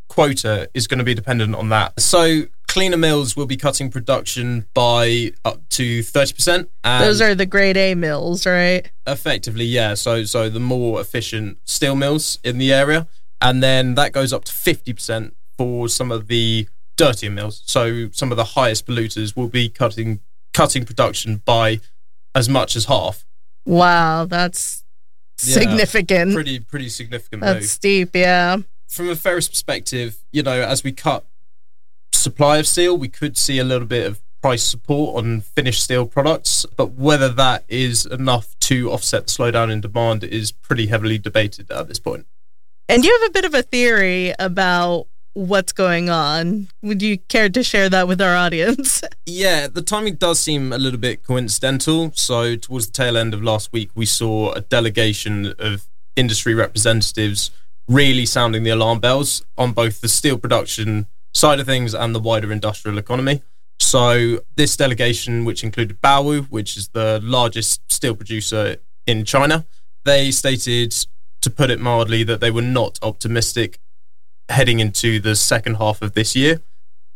quota 0.10 0.70
is 0.74 0.88
going 0.88 1.00
to 1.00 1.04
be 1.04 1.14
dependent 1.16 1.56
on 1.56 1.70
that. 1.70 2.00
So 2.00 2.44
cleaner 2.68 2.98
mills 2.98 3.36
will 3.36 3.46
be 3.46 3.58
cutting 3.58 3.90
production 3.90 4.66
by 4.74 5.32
up 5.46 5.68
to 5.70 6.02
30%. 6.02 6.68
Those 6.84 7.22
are 7.22 7.34
the 7.34 7.46
grade 7.46 7.78
A 7.78 7.96
mills, 7.96 8.46
right? 8.46 8.92
Effectively, 9.08 9.66
yeah. 9.66 9.94
So 9.96 10.24
so 10.26 10.50
the 10.50 10.60
more 10.60 11.02
efficient 11.02 11.58
steel 11.66 11.96
mills 11.96 12.40
in 12.44 12.58
the 12.58 12.74
area 12.74 13.08
and 13.44 13.62
then 13.62 13.96
that 13.96 14.14
goes 14.14 14.32
up 14.32 14.46
to 14.46 14.54
50% 14.54 15.34
for 15.58 15.90
some 15.90 16.12
of 16.12 16.28
the 16.28 16.68
dirtier 16.96 17.30
mills. 17.30 17.62
So 17.66 18.10
some 18.12 18.32
of 18.32 18.38
the 18.38 18.46
highest 18.46 18.88
polluters 18.88 19.36
will 19.36 19.50
be 19.50 19.68
cutting 19.70 20.22
cutting 20.54 20.86
production 20.86 21.42
by 21.44 21.82
as 22.34 22.48
much 22.48 22.76
as 22.76 22.86
half. 22.86 23.26
Wow, 23.66 24.26
that's 24.26 24.84
yeah, 25.44 25.54
significant. 25.56 26.34
Pretty 26.34 26.60
pretty 26.60 26.90
significant. 26.90 27.42
That's 27.42 27.62
move. 27.62 27.70
steep, 27.70 28.16
yeah. 28.16 28.58
From 28.88 29.10
a 29.10 29.16
ferrous 29.16 29.50
perspective, 29.50 30.18
you 30.32 30.44
know, 30.44 30.62
as 30.62 30.84
we 30.84 30.92
cut 30.92 31.26
supply 32.12 32.58
of 32.58 32.68
steel, 32.68 32.98
we 32.98 33.10
could 33.10 33.38
see 33.38 33.60
a 33.60 33.64
little 33.64 33.88
bit 33.88 34.06
of 34.06 34.22
price 34.42 34.64
support 34.64 35.16
on 35.16 35.42
finished 35.42 35.82
steel 35.84 36.06
products, 36.06 36.66
but 36.76 36.92
whether 36.92 37.30
that 37.30 37.64
is 37.70 38.06
enough 38.06 38.56
to 38.60 38.92
offset 38.92 39.28
the 39.28 39.32
slowdown 39.32 39.72
in 39.72 39.80
demand 39.80 40.24
is 40.24 40.52
pretty 40.52 40.88
heavily 40.88 41.18
debated 41.18 41.72
at 41.72 41.88
this 41.88 41.98
point. 41.98 42.28
And 42.90 43.06
you 43.06 43.20
have 43.22 43.30
a 43.30 43.34
bit 43.34 43.46
of 43.46 43.54
a 43.54 43.64
theory 43.64 44.34
about 44.38 45.08
what's 45.34 45.74
going 45.74 46.10
on. 46.10 46.68
Would 46.82 47.02
you 47.02 47.18
care 47.18 47.50
to 47.50 47.64
share 47.64 47.90
that 47.90 48.08
with 48.08 48.22
our 48.22 48.36
audience? 48.36 49.02
Yeah, 49.26 49.68
the 49.68 49.82
timing 49.82 50.16
does 50.16 50.42
seem 50.42 50.74
a 50.74 50.78
little 50.78 51.00
bit 51.00 51.24
coincidental. 51.24 52.12
So, 52.14 52.58
towards 52.58 52.88
the 52.88 52.92
tail 52.92 53.16
end 53.16 53.34
of 53.34 53.42
last 53.42 53.72
week, 53.72 53.90
we 53.96 54.06
saw 54.06 54.52
a 54.52 54.60
delegation 54.60 55.54
of 55.60 55.88
industry 56.18 56.54
representatives 56.54 57.50
really 57.88 58.26
sounding 58.26 58.64
the 58.64 58.70
alarm 58.72 59.00
bells 59.00 59.46
on 59.58 59.72
both 59.72 60.02
the 60.02 60.10
steel 60.10 60.38
production 60.38 61.08
side 61.34 61.62
of 61.62 61.66
things 61.66 61.94
and 61.94 62.14
the 62.14 62.20
wider 62.20 62.52
industrial 62.52 62.98
economy. 62.98 63.42
So, 63.80 64.42
this 64.58 64.76
delegation, 64.76 65.46
which 65.46 65.64
included 65.64 66.02
Baowu, 66.02 66.48
which 66.48 66.76
is 66.76 66.90
the 66.90 67.22
largest 67.24 67.82
steel 67.90 68.16
producer 68.16 68.76
in 69.08 69.24
China, 69.24 69.66
they 70.04 70.32
stated, 70.32 70.94
to 71.42 71.50
put 71.50 71.72
it 71.72 71.80
mildly, 71.80 72.24
that 72.24 72.42
they 72.42 72.52
were 72.52 72.62
not 72.62 73.00
optimistic 73.02 73.80
heading 74.50 74.80
into 74.80 75.20
the 75.20 75.36
second 75.36 75.76
half 75.76 76.02
of 76.02 76.14
this 76.14 76.36
year. 76.36 76.62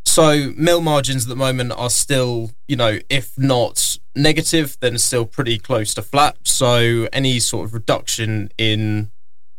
So 0.06 0.54
mill 0.56 0.82
margins 0.82 1.26
at 1.26 1.30
the 1.30 1.36
moment 1.36 1.74
are 1.74 1.90
still, 1.90 2.52
you 2.68 2.76
know, 2.76 3.00
if 3.10 3.38
not 3.38 3.98
negative, 4.16 4.78
then 4.80 4.98
still 4.98 5.26
pretty 5.26 5.60
close 5.60 5.94
to 5.96 6.02
flat. 6.02 6.38
So 6.44 7.08
any 7.12 7.40
sort 7.40 7.66
of 7.66 7.74
reduction 7.74 8.50
in 8.58 9.12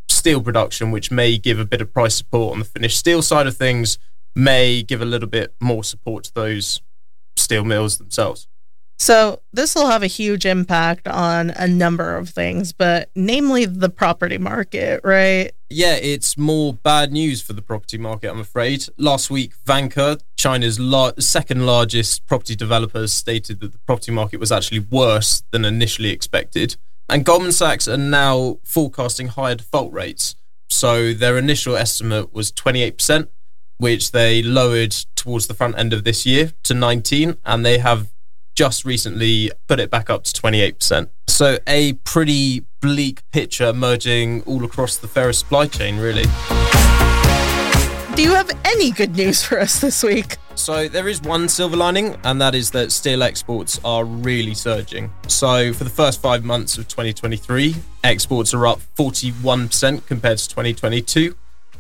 steel 0.09 0.43
production, 0.43 0.91
which 0.91 1.11
may 1.11 1.39
give 1.39 1.59
a 1.59 1.65
bit 1.65 1.81
of 1.81 1.93
price 1.93 2.17
support 2.17 2.55
on 2.55 2.59
the 2.61 2.65
finished 2.65 2.99
steel 2.99 3.23
side 3.23 3.47
of 3.47 3.57
things, 3.57 3.99
may 4.35 4.83
give 4.83 5.03
a 5.03 5.05
little 5.05 5.29
bit 5.29 5.55
more 5.61 5.85
support 5.85 6.25
to 6.25 6.35
those 6.35 6.81
steel 7.37 7.65
mills 7.65 7.99
themselves. 7.99 8.49
So, 9.01 9.41
this 9.53 9.77
will 9.77 9.87
have 9.87 10.03
a 10.03 10.09
huge 10.09 10.45
impact 10.45 11.07
on 11.07 11.51
a 11.51 11.69
number 11.69 12.17
of 12.17 12.31
things, 12.31 12.73
but 12.73 13.11
namely 13.15 13.65
the 13.65 13.89
property 13.89 14.39
market, 14.39 15.01
right? 15.05 15.53
Yeah, 15.71 15.95
it's 15.95 16.37
more 16.37 16.75
bad 16.75 17.13
news 17.13 17.41
for 17.41 17.53
the 17.53 17.63
property 17.63 17.97
market, 17.97 18.29
I'm 18.29 18.41
afraid. 18.41 18.89
Last 18.97 19.31
week, 19.31 19.53
Vanke, 19.65 20.21
China's 20.37 20.81
second 21.25 21.65
largest 21.65 22.27
property 22.27 22.57
developer, 22.57 23.07
stated 23.07 23.61
that 23.61 23.73
the 23.73 23.79
property 23.79 24.11
market 24.11 24.41
was 24.41 24.51
actually 24.51 24.81
worse 24.81 25.45
than 25.53 25.65
initially 25.65 26.11
expected. 26.11 26.77
And 27.09 27.25
Goldman 27.25 27.53
Sachs 27.53 27.87
are 27.87 27.97
now 27.97 28.59
forecasting 28.65 29.29
higher 29.29 29.55
default 29.55 29.93
rates. 29.93 30.35
So, 30.69 31.13
their 31.15 31.39
initial 31.39 31.77
estimate 31.77 32.35
was 32.35 32.51
28%, 32.51 33.29
which 33.77 34.11
they 34.11 34.43
lowered 34.43 34.97
towards 35.15 35.47
the 35.47 35.55
front 35.55 35.79
end 35.79 35.93
of 35.93 36.03
this 36.03 36.27
year 36.27 36.53
to 36.65 36.75
19, 36.75 37.37
and 37.45 37.65
they 37.65 37.79
have 37.79 38.09
just 38.59 38.85
recently 38.85 39.53
put 39.69 39.79
it 39.79 39.89
back 39.89 40.11
up 40.11 40.25
to 40.25 40.33
28%. 40.33 41.09
So 41.29 41.59
a 41.69 41.93
pretty 42.03 42.65
bleak 42.81 43.23
picture 43.31 43.69
emerging 43.69 44.43
all 44.47 44.65
across 44.65 44.97
the 44.97 45.07
ferrous 45.07 45.39
supply 45.39 45.69
chain, 45.69 45.97
really. 45.97 46.25
Do 48.17 48.23
you 48.25 48.35
have 48.35 48.51
any 48.65 48.91
good 48.91 49.15
news 49.15 49.45
for 49.45 49.61
us 49.61 49.81
this 49.81 50.03
week? 50.03 50.39
So 50.57 50.89
there 50.89 51.07
is 51.07 51.23
one 51.23 51.49
silver 51.49 51.77
lining, 51.77 52.17
and 52.25 52.41
that 52.41 52.57
is 52.57 52.73
that 52.73 52.91
steel 52.91 53.23
exports 53.23 53.79
are 53.85 54.05
really 54.05 54.55
surging. 54.55 55.13
So 55.29 55.73
for 55.73 55.85
the 55.85 55.91
first 55.91 56.21
five 56.21 56.45
months 56.45 56.79
of 56.79 56.89
2023, 56.89 57.77
exports 58.03 58.53
are 58.55 58.67
up 58.67 58.81
41% 58.97 60.05
compared 60.05 60.39
to 60.39 60.49
2022. 60.49 61.37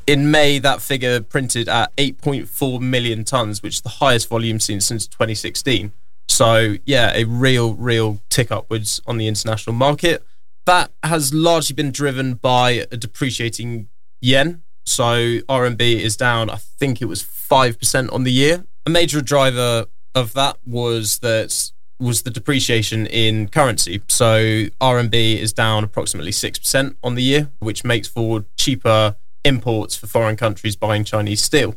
In 0.06 0.30
May, 0.30 0.60
that 0.60 0.80
figure 0.80 1.20
printed 1.22 1.68
at 1.68 1.94
8.4 1.96 2.80
million 2.80 3.24
tons, 3.24 3.64
which 3.64 3.74
is 3.74 3.80
the 3.80 3.88
highest 3.88 4.28
volume 4.28 4.60
seen 4.60 4.80
since 4.80 5.08
2016. 5.08 5.90
So 6.38 6.76
yeah, 6.86 7.10
a 7.16 7.24
real, 7.24 7.74
real 7.74 8.20
tick 8.30 8.52
upwards 8.52 9.00
on 9.08 9.18
the 9.18 9.26
international 9.26 9.74
market. 9.74 10.24
That 10.66 10.92
has 11.02 11.34
largely 11.34 11.74
been 11.74 11.90
driven 11.90 12.34
by 12.34 12.86
a 12.92 12.96
depreciating 12.96 13.88
yen. 14.20 14.62
So 14.86 15.40
RMB 15.48 15.80
is 15.80 16.16
down, 16.16 16.48
I 16.48 16.58
think 16.58 17.02
it 17.02 17.06
was 17.06 17.24
5% 17.24 18.12
on 18.12 18.22
the 18.22 18.30
year. 18.30 18.64
A 18.86 18.90
major 18.90 19.20
driver 19.20 19.86
of 20.14 20.32
that 20.34 20.58
was 20.64 21.18
that 21.18 21.72
was 21.98 22.22
the 22.22 22.30
depreciation 22.30 23.08
in 23.08 23.48
currency. 23.48 24.00
So 24.06 24.66
RMB 24.80 25.38
is 25.38 25.52
down 25.52 25.82
approximately 25.82 26.30
6% 26.30 26.94
on 27.02 27.16
the 27.16 27.22
year, 27.24 27.50
which 27.58 27.82
makes 27.82 28.06
for 28.06 28.44
cheaper 28.56 29.16
imports 29.44 29.96
for 29.96 30.06
foreign 30.06 30.36
countries 30.36 30.76
buying 30.76 31.02
Chinese 31.02 31.42
steel 31.42 31.74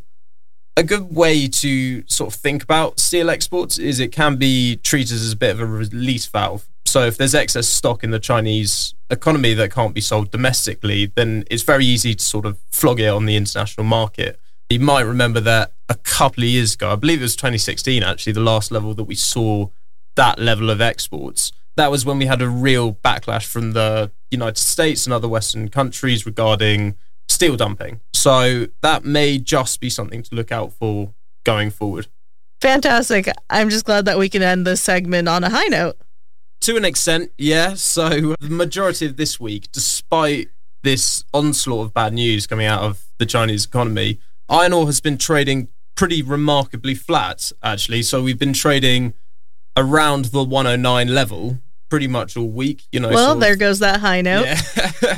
a 0.77 0.83
good 0.83 1.13
way 1.13 1.47
to 1.47 2.03
sort 2.07 2.33
of 2.33 2.39
think 2.39 2.63
about 2.63 2.99
steel 2.99 3.29
exports 3.29 3.77
is 3.77 3.99
it 3.99 4.11
can 4.11 4.37
be 4.37 4.77
treated 4.77 5.15
as 5.15 5.33
a 5.33 5.35
bit 5.35 5.51
of 5.51 5.59
a 5.59 5.65
release 5.65 6.25
valve. 6.25 6.67
So 6.85 7.05
if 7.05 7.17
there's 7.17 7.35
excess 7.35 7.67
stock 7.67 8.03
in 8.03 8.11
the 8.11 8.19
Chinese 8.19 8.95
economy 9.09 9.53
that 9.53 9.71
can't 9.71 9.93
be 9.93 10.01
sold 10.01 10.31
domestically, 10.31 11.11
then 11.15 11.45
it's 11.49 11.63
very 11.63 11.85
easy 11.85 12.15
to 12.15 12.23
sort 12.23 12.45
of 12.45 12.57
flog 12.69 12.99
it 12.99 13.07
on 13.07 13.25
the 13.25 13.35
international 13.35 13.85
market. 13.85 14.39
You 14.69 14.79
might 14.79 15.01
remember 15.01 15.39
that 15.41 15.73
a 15.89 15.95
couple 15.95 16.43
of 16.43 16.49
years 16.49 16.73
ago, 16.75 16.91
I 16.91 16.95
believe 16.95 17.19
it 17.19 17.23
was 17.23 17.35
2016 17.35 18.03
actually, 18.03 18.33
the 18.33 18.39
last 18.39 18.71
level 18.71 18.93
that 18.93 19.03
we 19.03 19.15
saw 19.15 19.67
that 20.15 20.39
level 20.39 20.69
of 20.69 20.81
exports. 20.81 21.51
That 21.77 21.91
was 21.91 22.05
when 22.05 22.17
we 22.17 22.25
had 22.25 22.41
a 22.41 22.49
real 22.49 22.93
backlash 22.93 23.45
from 23.45 23.73
the 23.73 24.11
United 24.29 24.57
States 24.57 25.05
and 25.05 25.13
other 25.13 25.27
Western 25.27 25.69
countries 25.69 26.25
regarding 26.25 26.95
steel 27.27 27.55
dumping. 27.55 28.01
So 28.21 28.67
that 28.81 29.03
may 29.03 29.39
just 29.39 29.79
be 29.79 29.89
something 29.89 30.21
to 30.21 30.35
look 30.35 30.51
out 30.51 30.73
for 30.73 31.11
going 31.43 31.71
forward. 31.71 32.05
Fantastic. 32.61 33.27
I'm 33.49 33.71
just 33.71 33.85
glad 33.85 34.05
that 34.05 34.19
we 34.19 34.29
can 34.29 34.43
end 34.43 34.67
this 34.67 34.79
segment 34.79 35.27
on 35.27 35.43
a 35.43 35.49
high 35.49 35.65
note. 35.65 35.97
To 36.61 36.77
an 36.77 36.85
extent, 36.85 37.31
yeah. 37.39 37.73
So 37.73 38.35
the 38.39 38.49
majority 38.51 39.07
of 39.07 39.17
this 39.17 39.39
week, 39.39 39.71
despite 39.71 40.49
this 40.83 41.23
onslaught 41.33 41.87
of 41.87 41.93
bad 41.95 42.13
news 42.13 42.45
coming 42.45 42.67
out 42.67 42.83
of 42.83 43.05
the 43.17 43.25
Chinese 43.25 43.65
economy, 43.65 44.19
iron 44.47 44.71
ore 44.71 44.85
has 44.85 45.01
been 45.01 45.17
trading 45.17 45.69
pretty 45.95 46.21
remarkably 46.21 46.93
flat, 46.93 47.51
actually. 47.63 48.03
So 48.03 48.21
we've 48.21 48.37
been 48.37 48.53
trading 48.53 49.15
around 49.75 50.25
the 50.25 50.43
109 50.43 51.07
level 51.07 51.57
pretty 51.89 52.07
much 52.07 52.37
all 52.37 52.49
week. 52.49 52.83
You 52.91 52.99
know. 52.99 53.09
Well, 53.09 53.35
there 53.35 53.53
of, 53.53 53.59
goes 53.59 53.79
that 53.79 53.99
high 53.99 54.21
note. 54.21 54.45
Yeah, 54.45 55.17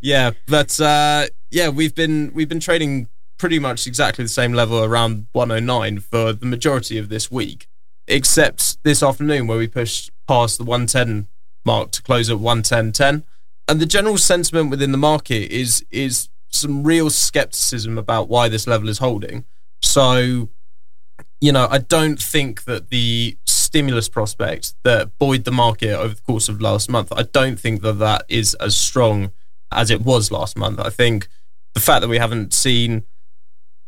yeah 0.00 0.30
but 0.46 0.80
uh, 0.80 1.26
yeah, 1.50 1.68
we've 1.68 1.94
been 1.94 2.32
we've 2.34 2.48
been 2.48 2.60
trading 2.60 3.08
pretty 3.38 3.58
much 3.58 3.86
exactly 3.86 4.24
the 4.24 4.28
same 4.28 4.52
level 4.52 4.82
around 4.82 5.26
109 5.32 6.00
for 6.00 6.32
the 6.32 6.46
majority 6.46 6.98
of 6.98 7.08
this 7.08 7.30
week, 7.30 7.68
except 8.06 8.82
this 8.82 9.02
afternoon 9.02 9.46
where 9.46 9.58
we 9.58 9.68
pushed 9.68 10.10
past 10.26 10.58
the 10.58 10.64
110 10.64 11.28
mark 11.64 11.90
to 11.92 12.02
close 12.02 12.28
at 12.28 12.38
110.10. 12.38 13.22
And 13.68 13.80
the 13.80 13.86
general 13.86 14.18
sentiment 14.18 14.70
within 14.70 14.92
the 14.92 14.98
market 14.98 15.50
is 15.52 15.84
is 15.90 16.28
some 16.50 16.82
real 16.82 17.10
skepticism 17.10 17.98
about 17.98 18.28
why 18.28 18.48
this 18.48 18.66
level 18.66 18.88
is 18.88 18.98
holding. 18.98 19.44
So, 19.82 20.48
you 21.40 21.52
know, 21.52 21.68
I 21.70 21.78
don't 21.78 22.20
think 22.20 22.64
that 22.64 22.88
the 22.88 23.36
stimulus 23.44 24.08
prospect 24.08 24.74
that 24.82 25.18
buoyed 25.18 25.44
the 25.44 25.52
market 25.52 25.92
over 25.92 26.14
the 26.14 26.22
course 26.22 26.48
of 26.48 26.60
last 26.62 26.88
month, 26.88 27.12
I 27.14 27.22
don't 27.22 27.60
think 27.60 27.82
that 27.82 27.98
that 27.98 28.24
is 28.28 28.54
as 28.54 28.74
strong 28.76 29.32
as 29.70 29.90
it 29.90 30.00
was 30.00 30.30
last 30.30 30.56
month. 30.56 30.80
I 30.80 30.88
think 30.88 31.28
the 31.74 31.80
fact 31.80 32.02
that 32.02 32.08
we 32.08 32.18
haven't 32.18 32.52
seen 32.52 33.04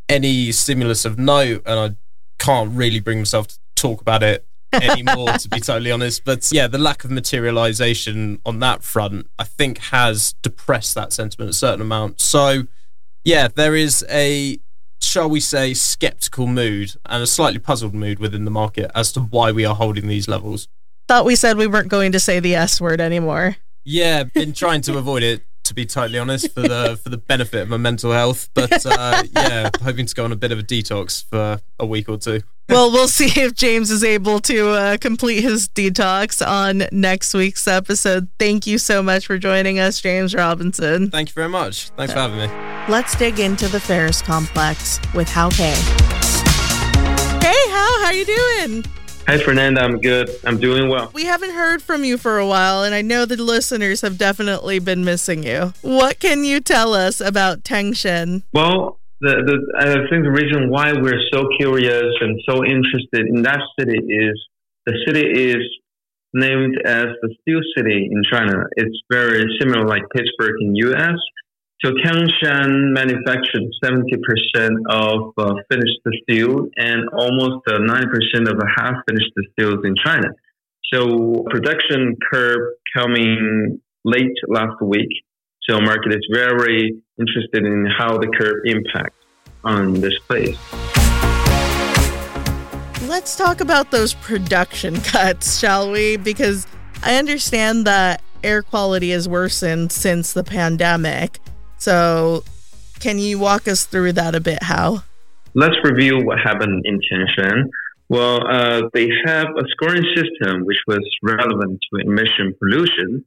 any 0.09 0.53
stimulus 0.53 1.05
of 1.05 1.19
note, 1.19 1.63
and 1.67 1.79
I 1.79 1.97
can't 2.39 2.73
really 2.75 3.01
bring 3.01 3.19
myself 3.19 3.49
to 3.49 3.59
talk 3.77 4.01
about 4.01 4.23
it 4.23 4.47
anymore, 4.73 5.33
to 5.33 5.49
be 5.49 5.61
totally 5.61 5.91
honest. 5.91 6.25
But 6.25 6.51
yeah, 6.53 6.67
the 6.67 6.79
lack 6.79 7.05
of 7.05 7.11
materialization 7.11 8.41
on 8.45 8.59
that 8.61 8.83
front, 8.83 9.29
I 9.39 9.45
think, 9.45 9.79
has 9.79 10.35
depressed 10.43 10.95
that 10.95 11.13
sentiment 11.13 11.51
a 11.51 11.55
certain 11.55 11.81
amount. 11.81 12.21
So 12.21 12.65
yeah, 13.25 13.49
there 13.49 13.75
is 13.77 14.05
a 14.11 14.59
shall 15.03 15.29
we 15.29 15.41
say, 15.41 15.75
skeptical 15.75 16.47
mood 16.47 16.95
and 17.07 17.23
a 17.23 17.27
slightly 17.27 17.59
puzzled 17.59 17.95
mood 17.95 18.19
within 18.19 18.45
the 18.45 18.51
market 18.51 18.91
as 18.95 19.13
to 19.13 19.21
why 19.21 19.51
we 19.51 19.65
are 19.65 19.75
holding 19.75 20.07
these 20.07 20.29
levels. 20.29 20.69
Thought 21.09 21.25
we 21.25 21.37
said 21.37 21.57
we 21.57 21.67
weren't 21.67 21.89
going 21.89 22.13
to 22.13 22.21
say 22.21 22.39
the 22.39 22.55
S 22.55 22.81
word 22.81 23.01
anymore. 23.01 23.57
Yeah, 23.85 24.25
been 24.25 24.53
trying 24.53 24.83
to 24.83 24.99
avoid 24.99 25.23
it 25.23 25.43
to 25.71 25.75
be 25.75 25.87
totally 25.87 26.19
honest 26.19 26.53
for 26.53 26.63
the 26.63 26.97
for 27.03 27.09
the 27.09 27.17
benefit 27.17 27.63
of 27.63 27.69
my 27.69 27.77
mental 27.77 28.13
health. 28.13 28.51
But 28.55 28.85
uh, 28.85 29.23
yeah 29.35 29.71
hoping 29.83 30.07
to 30.07 30.15
go 30.15 30.25
on 30.25 30.33
a 30.33 30.37
bit 30.37 30.53
of 30.53 30.59
a 30.59 30.63
detox 30.63 31.25
for 31.25 31.61
a 31.79 31.87
week 31.87 32.09
or 32.09 32.19
two. 32.19 32.43
Well 32.69 32.91
we'll 32.91 33.09
see 33.09 33.41
if 33.41 33.55
james 33.55 33.91
is 33.91 34.05
able 34.05 34.41
to 34.41 34.71
uh, 34.71 34.97
complete 34.99 35.43
his 35.43 35.69
detox 35.69 36.47
on 36.47 36.83
next 36.93 37.33
week's 37.35 37.67
episode. 37.67 38.29
Thank 38.39 38.67
you 38.67 38.79
so 38.79 39.03
much 39.03 39.27
for 39.27 39.39
joining 39.39 39.79
us 39.79 40.01
james 40.01 40.35
robinson. 40.35 41.11
Thank 41.11 41.29
you 41.31 41.35
very 41.35 41.49
much. 41.49 41.91
Thanks 41.91 42.13
for 42.13 42.19
having 42.19 42.39
me. 42.39 42.49
Let's 42.89 43.17
dig 43.17 43.39
into 43.39 43.69
the 43.69 43.81
ferrous 43.81 44.21
complex 44.21 44.99
with 45.15 45.29
Hao 45.29 45.51
Hey, 45.51 45.71
Hao, 47.43 48.05
how 48.05 48.11
you 48.11 48.25
doing? 48.25 48.85
Hi, 49.31 49.39
Fernanda. 49.39 49.81
I'm 49.81 50.01
good. 50.01 50.29
I'm 50.45 50.59
doing 50.59 50.89
well. 50.89 51.13
We 51.15 51.27
haven't 51.27 51.53
heard 51.53 51.83
from 51.83 52.03
you 52.03 52.19
for 52.19 52.39
a 52.39 52.47
while, 52.49 52.83
and 52.83 52.93
I 52.93 53.01
know 53.01 53.25
the 53.25 53.41
listeners 53.41 54.01
have 54.01 54.19
definitely 54.19 54.81
been 54.81 55.05
missing 55.05 55.45
you. 55.45 55.73
What 55.83 56.19
can 56.19 56.43
you 56.43 56.59
tell 56.59 56.95
us 56.95 57.21
about 57.21 57.63
Tangshan? 57.63 58.43
Well, 58.53 58.99
the, 59.21 59.31
the 59.47 59.79
I 59.79 60.11
think 60.11 60.25
the 60.25 60.35
reason 60.35 60.69
why 60.69 60.95
we're 60.95 61.23
so 61.33 61.47
curious 61.61 62.11
and 62.21 62.41
so 62.49 62.65
interested 62.65 63.29
in 63.33 63.43
that 63.43 63.61
city 63.79 63.99
is 63.99 64.35
the 64.87 64.99
city 65.07 65.23
is 65.23 65.63
named 66.35 66.79
as 66.85 67.07
the 67.23 67.33
steel 67.43 67.61
city 67.77 68.11
in 68.11 68.23
China. 68.33 68.65
It's 68.79 68.99
very 69.13 69.45
similar 69.61 69.87
like 69.87 70.03
Pittsburgh 70.13 70.57
in 70.61 70.75
U.S. 70.75 71.15
So 71.83 71.93
Tangshan 71.93 72.93
manufactured 72.93 73.63
70% 73.83 74.71
of 74.91 75.33
uh, 75.39 75.55
finished 75.71 75.99
steel 76.23 76.69
and 76.77 77.09
almost 77.09 77.67
uh, 77.69 77.79
90% 77.79 78.51
of 78.51 78.61
half 78.77 78.97
finished 79.09 79.33
steels 79.53 79.79
in 79.85 79.95
China. 80.05 80.29
So 80.93 81.43
production 81.49 82.19
curve 82.31 82.75
coming 82.95 83.81
late 84.05 84.37
last 84.49 84.83
week. 84.83 85.09
So 85.67 85.81
market 85.81 86.13
is 86.13 86.29
very 86.31 87.01
interested 87.19 87.65
in 87.65 87.87
how 87.99 88.19
the 88.19 88.27
curve 88.27 88.61
impacts 88.67 89.25
on 89.65 89.95
this 90.03 90.19
place. 90.29 90.59
Let's 93.09 93.37
talk 93.37 93.63
about 93.63 93.91
those 93.91 94.13
production 94.13 95.01
cuts, 95.01 95.59
shall 95.59 95.91
we? 95.91 96.19
Because 96.19 96.67
I 97.03 97.17
understand 97.17 97.87
that 97.87 98.21
air 98.45 98.63
quality 98.63 99.13
has 99.13 99.27
worsened 99.27 99.93
since 99.93 100.35
the 100.35 100.45
pandemic. 100.45 101.39
So, 101.81 102.45
can 103.01 103.19
you 103.19 103.39
walk 103.39 103.67
us 103.67 103.87
through 103.87 104.13
that 104.13 104.35
a 104.35 104.41
bit, 104.41 104.63
Hao? 104.63 105.03
Let's 105.55 105.77
review 105.83 106.21
what 106.23 106.39
happened 106.39 106.85
in 106.85 107.01
Tangshan. 107.11 107.71
Well, 108.11 108.47
uh, 108.47 108.83
they 108.93 109.09
have 109.25 109.47
a 109.47 109.63
scoring 109.71 110.05
system 110.15 110.67
which 110.67 110.77
was 110.87 111.01
relevant 111.23 111.81
to 111.91 112.01
emission 112.01 112.55
pollution. 112.59 113.25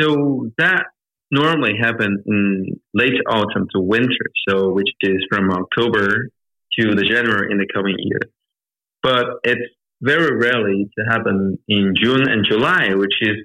So 0.00 0.50
that 0.56 0.84
normally 1.30 1.74
happens 1.78 2.20
in 2.26 2.80
late 2.94 3.20
autumn 3.28 3.68
to 3.74 3.80
winter, 3.80 4.26
so 4.48 4.70
which 4.70 4.88
is 5.02 5.18
from 5.28 5.50
October 5.50 6.28
to 6.78 6.94
the 6.94 7.02
January 7.02 7.52
in 7.52 7.58
the 7.58 7.66
coming 7.72 7.96
year. 7.98 8.20
But 9.02 9.26
it's 9.44 9.74
very 10.00 10.36
rarely 10.36 10.88
to 10.98 11.04
happen 11.04 11.58
in 11.68 11.92
June 12.00 12.28
and 12.28 12.46
July, 12.48 12.94
which 12.94 13.14
is 13.20 13.36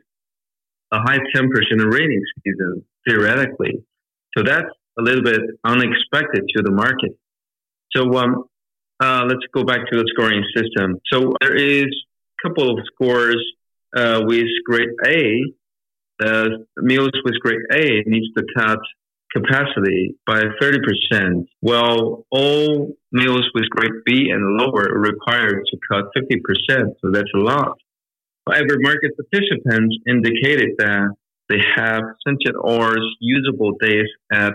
a 0.93 0.99
high 0.99 1.20
temperature 1.34 1.74
and 1.74 1.93
rainy 1.93 2.22
season 2.43 2.86
theoretically. 3.06 3.84
So 4.38 4.43
that's 4.43 4.69
a 4.99 5.01
little 5.01 5.23
bit 5.23 5.41
unexpected 5.63 6.43
to 6.55 6.63
the 6.63 6.71
market. 6.71 7.17
So 7.95 8.11
um, 8.17 8.45
uh, 8.99 9.25
let's 9.27 9.45
go 9.53 9.63
back 9.63 9.79
to 9.91 9.97
the 9.97 10.05
scoring 10.13 10.43
system. 10.55 10.99
So 11.11 11.33
there 11.41 11.55
is 11.55 11.86
a 11.86 12.47
couple 12.47 12.71
of 12.71 12.86
scores 12.86 13.43
uh, 13.95 14.21
with 14.25 14.47
grade 14.65 14.89
A. 15.05 15.41
Uh, 16.23 16.47
mills 16.77 17.11
with 17.25 17.36
grade 17.41 17.59
A 17.73 18.03
needs 18.05 18.27
to 18.38 18.43
cut 18.57 18.79
capacity 19.36 20.15
by 20.25 20.43
30%, 20.61 21.45
while 21.59 22.25
all 22.31 22.93
meals 23.11 23.43
with 23.53 23.69
grade 23.69 24.03
B 24.05 24.29
and 24.29 24.57
lower 24.57 24.88
are 24.89 24.99
required 24.99 25.61
to 25.69 25.77
cut 25.91 26.05
50%. 26.17 26.39
So 27.01 27.11
that's 27.11 27.29
a 27.36 27.39
lot. 27.39 27.77
However, 28.47 28.77
market 28.79 29.11
participants 29.17 29.97
indicated 30.07 30.69
that 30.77 31.09
they 31.50 31.60
have 31.76 32.02
sintered 32.28 32.56
ores 32.62 33.16
usable 33.20 33.74
days 33.80 34.08
at 34.32 34.54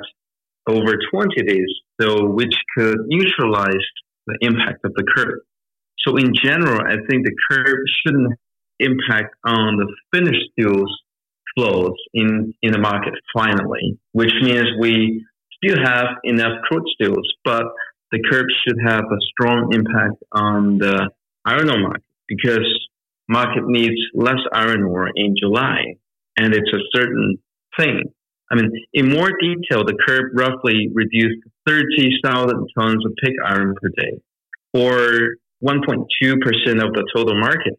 over 0.68 0.94
20 1.12 1.42
days, 1.42 1.68
so 2.00 2.26
which 2.26 2.54
could 2.76 2.98
neutralize 3.06 3.86
the 4.26 4.38
impact 4.40 4.84
of 4.84 4.92
the 4.94 5.04
curve. 5.16 5.40
So 6.06 6.16
in 6.16 6.32
general, 6.34 6.80
I 6.80 6.96
think 7.08 7.24
the 7.24 7.34
curve 7.50 7.78
shouldn't 8.02 8.38
impact 8.78 9.34
on 9.44 9.76
the 9.76 9.94
finished 10.12 10.50
steels 10.52 10.90
flows 11.56 11.94
in, 12.14 12.54
in 12.62 12.72
the 12.72 12.78
market 12.78 13.14
finally, 13.34 13.98
which 14.12 14.32
means 14.42 14.64
we 14.80 15.24
still 15.62 15.76
have 15.84 16.06
enough 16.24 16.62
crude 16.64 16.84
steels, 16.94 17.26
but 17.44 17.64
the 18.12 18.22
curve 18.30 18.46
should 18.66 18.78
have 18.86 19.04
a 19.04 19.20
strong 19.30 19.70
impact 19.72 20.22
on 20.32 20.78
the 20.78 21.10
iron 21.44 21.70
ore 21.70 21.80
market 21.80 22.02
because 22.28 22.88
market 23.28 23.64
needs 23.66 23.96
less 24.14 24.40
iron 24.52 24.82
ore 24.82 25.10
in 25.14 25.34
July 25.40 25.96
and 26.36 26.54
it's 26.54 26.72
a 26.72 26.80
certain 26.94 27.38
thing. 27.78 28.04
I 28.50 28.56
mean, 28.56 28.70
in 28.92 29.08
more 29.08 29.30
detail, 29.40 29.84
the 29.84 29.96
curve 30.06 30.32
roughly 30.34 30.88
reduced 30.92 31.38
30,000 31.68 32.68
tons 32.76 33.04
of 33.06 33.12
pig 33.22 33.34
iron 33.44 33.74
per 33.80 33.88
day, 33.96 34.20
or 34.74 35.36
1.2% 35.62 35.76
of 36.82 36.92
the 36.92 37.10
total 37.14 37.38
market. 37.38 37.78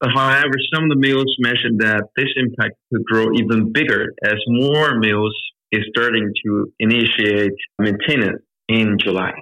Uh, 0.00 0.08
however, 0.14 0.52
some 0.72 0.84
of 0.84 0.90
the 0.90 0.96
mills 0.96 1.34
mentioned 1.40 1.80
that 1.80 2.04
this 2.16 2.28
impact 2.36 2.74
could 2.92 3.04
grow 3.04 3.26
even 3.34 3.72
bigger 3.72 4.12
as 4.24 4.36
more 4.46 4.98
mills 4.98 5.34
is 5.72 5.80
starting 5.96 6.32
to 6.44 6.72
initiate 6.78 7.56
maintenance 7.78 8.42
in 8.68 8.98
July. 9.02 9.32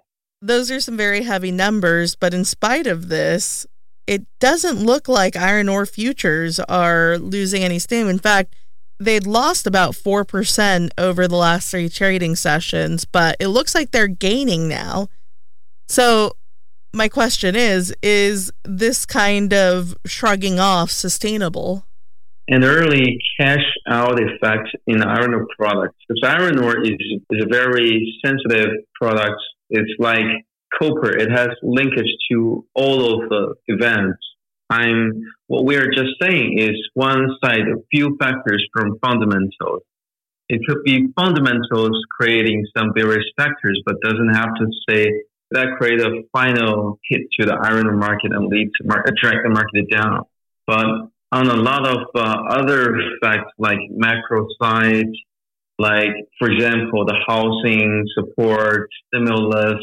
Those 0.41 0.71
are 0.71 0.81
some 0.81 0.97
very 0.97 1.23
heavy 1.23 1.51
numbers, 1.51 2.15
but 2.15 2.35
in 2.35 2.45
spite 2.45 2.87
of 2.87 3.09
this, 3.09 3.67
it 4.07 4.27
doesn't 4.41 4.85
look 4.85 5.09
like 5.09 5.37
iron 5.37 5.69
ore 5.69 5.87
futures 5.87 6.61
are 6.61 7.19
losing 7.19 7.63
any 7.63 7.79
steam. 7.79 8.09
In 8.09 8.19
fact, 8.19 8.55
they'd 8.99 9.27
lost 9.27 9.67
about 9.67 9.95
4% 9.95 10.91
over 10.99 11.29
the 11.29 11.37
last 11.37 11.71
three 11.71 11.89
trading 11.89 12.37
sessions, 12.37 13.05
but 13.05 13.37
it 13.41 13.49
looks 13.49 13.75
like 13.75 13.91
they're 13.91 14.07
gaining 14.07 14.69
now. 14.69 15.09
So, 15.89 16.33
my 16.93 17.09
question 17.09 17.57
is 17.57 17.93
is 18.03 18.53
this 18.65 19.05
kind 19.05 19.53
of 19.53 19.97
shrugging 20.07 20.61
off 20.61 20.91
sustainable? 20.91 21.87
An 22.47 22.63
early 22.63 23.19
cash 23.41 23.65
out 23.89 24.21
effect 24.21 24.69
in 24.87 25.03
iron 25.03 25.35
ore 25.35 25.47
products. 25.59 25.97
Because 26.07 26.39
iron 26.39 26.63
ore 26.63 26.83
is, 26.83 26.91
is 27.31 27.45
a 27.45 27.49
very 27.51 28.15
sensitive 28.25 28.69
product. 29.01 29.41
It's 29.71 29.91
like 29.99 30.27
copper. 30.79 31.17
It 31.17 31.31
has 31.31 31.51
linkage 31.63 32.13
to 32.31 32.65
all 32.75 33.15
of 33.15 33.29
the 33.29 33.55
events. 33.67 34.19
I'm 34.71 35.23
what 35.47 35.65
we 35.65 35.77
are 35.77 35.91
just 35.91 36.13
saying 36.21 36.59
is 36.59 36.77
one 36.95 37.29
side, 37.43 37.61
a 37.61 37.83
few 37.91 38.17
factors 38.19 38.67
from 38.73 38.99
fundamentals. 39.01 39.83
It 40.49 40.61
could 40.67 40.83
be 40.85 41.09
fundamentals 41.17 41.99
creating 42.11 42.67
some 42.77 42.93
various 42.95 43.25
factors, 43.37 43.81
but 43.87 43.97
doesn't 44.03 44.35
have 44.35 44.55
to 44.55 44.67
say 44.89 45.11
that 45.51 45.77
create 45.79 46.01
a 46.01 46.23
final 46.33 46.99
hit 47.09 47.23
to 47.39 47.47
the 47.47 47.55
iron 47.55 47.99
market 47.99 48.33
and 48.33 48.49
lead 48.49 48.71
to 48.81 48.87
market, 48.87 49.15
the 49.23 49.51
market 49.51 49.91
down. 49.91 50.23
But 50.67 50.87
on 51.33 51.49
a 51.49 51.57
lot 51.57 51.87
of 51.87 52.07
uh, 52.15 52.37
other 52.51 52.97
facts 53.23 53.51
like 53.59 53.79
macro 53.91 54.47
side, 54.61 55.11
like 55.79 56.15
for 56.39 56.51
example, 56.51 57.05
the 57.05 57.17
housing 57.27 58.05
support, 58.15 58.89
stimulus, 59.07 59.83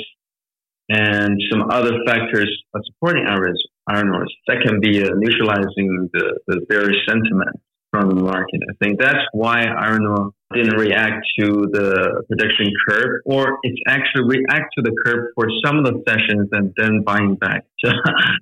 and 0.91 1.39
some 1.49 1.69
other 1.71 1.91
factors 2.05 2.49
supporting 2.85 3.25
iron, 3.25 4.09
ores 4.13 4.33
that 4.47 4.57
can 4.65 4.79
be 4.79 5.01
uh, 5.03 5.09
neutralizing 5.15 6.09
the, 6.13 6.39
the 6.47 6.65
very 6.69 7.01
sentiment 7.07 7.59
from 7.91 8.09
the 8.09 8.15
market. 8.15 8.61
I 8.69 8.73
think 8.83 8.99
that's 8.99 9.23
why 9.33 9.65
iron 9.65 10.05
ore 10.05 10.31
didn't 10.53 10.77
react 10.77 11.25
to 11.39 11.67
the 11.71 12.23
prediction 12.27 12.67
curve, 12.87 13.21
or 13.25 13.57
it's 13.63 13.79
actually 13.87 14.23
react 14.27 14.73
to 14.77 14.81
the 14.81 14.91
curve 15.03 15.29
for 15.35 15.47
some 15.63 15.77
of 15.77 15.85
the 15.85 16.01
sessions 16.07 16.49
and 16.51 16.73
then 16.77 17.03
buying 17.03 17.35
back. 17.35 17.65
So 17.83 17.89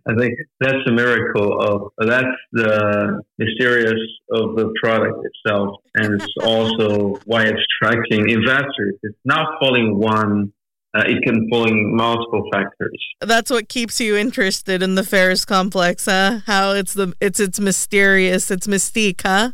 I 0.05 0.15
think 0.17 0.33
that's 0.59 0.83
the 0.85 0.91
miracle 0.91 1.61
of 1.61 1.93
that's 1.97 2.27
the 2.51 3.21
mysterious 3.37 4.01
of 4.29 4.57
the 4.57 4.73
product 4.83 5.17
itself, 5.23 5.77
and 5.95 6.21
it's 6.21 6.33
also 6.43 7.21
why 7.23 7.43
it's 7.43 7.61
attracting 7.81 8.29
investors. 8.29 8.95
It's 9.01 9.17
not 9.23 9.59
falling 9.61 9.97
one 9.97 10.51
uh, 10.95 11.03
it 11.05 11.23
can 11.23 11.47
fall 11.49 11.67
in 11.67 11.95
multiple 11.95 12.47
factors. 12.51 12.97
That's 13.21 13.51
what 13.51 13.69
keeps 13.69 13.99
you 13.99 14.15
interested 14.15 14.81
in 14.81 14.95
the 14.95 15.03
ferrous 15.03 15.45
complex, 15.45 16.05
huh? 16.05 16.39
How 16.45 16.71
it's 16.71 16.93
the 16.93 17.13
it's 17.21 17.39
it's 17.39 17.59
mysterious, 17.59 18.49
it's 18.49 18.67
mystique, 18.67 19.21
huh? 19.21 19.51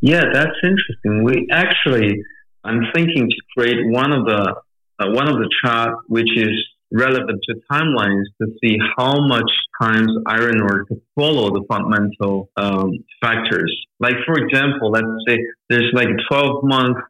Yeah, 0.00 0.24
that's 0.32 0.56
interesting. 0.62 1.24
We 1.24 1.48
actually, 1.50 2.22
I'm 2.62 2.82
thinking 2.94 3.28
to 3.28 3.36
create 3.56 3.86
one 3.86 4.12
of 4.12 4.24
the 4.26 4.54
uh, 5.00 5.10
one 5.10 5.28
of 5.28 5.36
the 5.36 5.50
chart 5.64 5.96
which 6.06 6.30
is 6.36 6.50
relevant 6.92 7.40
to 7.48 7.54
timelines 7.70 8.24
to 8.40 8.48
see 8.62 8.78
how 8.96 9.26
much 9.26 9.50
times 9.80 10.10
iron 10.26 10.62
ore 10.62 10.84
to 10.84 11.00
follow 11.14 11.50
the 11.50 11.64
fundamental 11.68 12.50
um, 12.56 13.04
factors. 13.20 13.74
Like 14.00 14.14
for 14.24 14.38
example, 14.38 14.92
let's 14.92 15.06
say 15.26 15.38
there's 15.68 15.90
like 15.92 16.08
12 16.30 16.64
months 16.64 17.00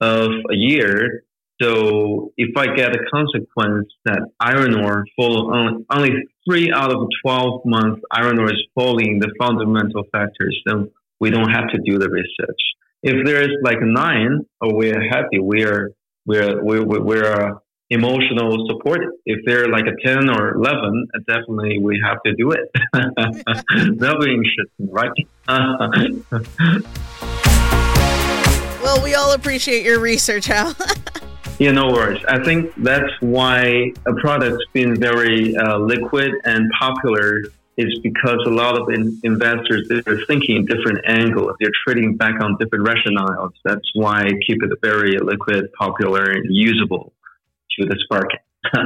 of 0.00 0.30
a 0.50 0.54
year 0.54 1.24
so 1.60 2.32
if 2.36 2.56
I 2.56 2.74
get 2.74 2.94
a 2.94 2.98
consequence 3.12 3.88
that 4.04 4.20
iron 4.40 4.74
ore 4.82 5.04
fall 5.16 5.52
only, 5.54 5.84
only 5.90 6.10
three 6.48 6.72
out 6.74 6.92
of 6.92 7.06
12 7.24 7.62
months, 7.64 8.00
iron 8.10 8.38
ore 8.38 8.52
is 8.52 8.62
falling 8.74 9.18
the 9.20 9.32
fundamental 9.38 10.04
factors, 10.10 10.58
then 10.66 10.90
we 11.20 11.30
don't 11.30 11.50
have 11.50 11.68
to 11.68 11.78
do 11.84 11.98
the 11.98 12.08
research. 12.08 12.60
If 13.02 13.26
there 13.26 13.42
is 13.42 13.50
like 13.62 13.78
nine, 13.80 14.40
oh, 14.60 14.74
we're 14.74 15.08
happy, 15.08 15.38
we're, 15.38 15.92
we're, 16.26 16.62
we're, 16.62 17.00
we're 17.00 17.52
emotional 17.90 18.66
support. 18.68 19.00
If 19.26 19.40
they're 19.44 19.68
like 19.68 19.84
a 19.84 19.94
10 20.06 20.30
or 20.30 20.54
11, 20.54 21.08
definitely 21.28 21.78
we 21.80 22.00
have 22.04 22.22
to 22.24 22.34
do 22.34 22.52
it. 22.52 22.70
That'll 23.98 24.20
be 24.20 24.34
interesting, 24.34 24.88
right? 24.90 25.10
well, 28.82 29.02
we 29.04 29.14
all 29.14 29.34
appreciate 29.34 29.84
your 29.84 30.00
research, 30.00 30.46
Hao. 30.46 30.72
Yeah, 31.58 31.72
no 31.72 31.88
worries. 31.88 32.24
I 32.26 32.42
think 32.42 32.74
that's 32.76 33.12
why 33.20 33.92
a 34.06 34.12
product's 34.20 34.64
been 34.72 34.98
very 34.98 35.56
uh, 35.56 35.78
liquid 35.78 36.32
and 36.44 36.70
popular 36.78 37.42
is 37.76 37.98
because 38.02 38.38
a 38.46 38.50
lot 38.50 38.78
of 38.80 38.88
in- 38.90 39.18
investors 39.22 39.88
they're 39.88 40.24
thinking 40.26 40.66
different 40.66 40.98
angles. 41.06 41.56
They're 41.60 41.70
trading 41.86 42.16
back 42.16 42.40
on 42.42 42.56
different 42.58 42.86
rationales. 42.86 43.52
That's 43.64 43.88
why 43.94 44.22
I 44.22 44.30
keep 44.46 44.62
it 44.62 44.70
very 44.82 45.18
liquid, 45.18 45.72
popular, 45.78 46.30
and 46.30 46.44
usable 46.48 47.12
to 47.78 47.86
the 47.86 47.96
spark. 48.04 48.28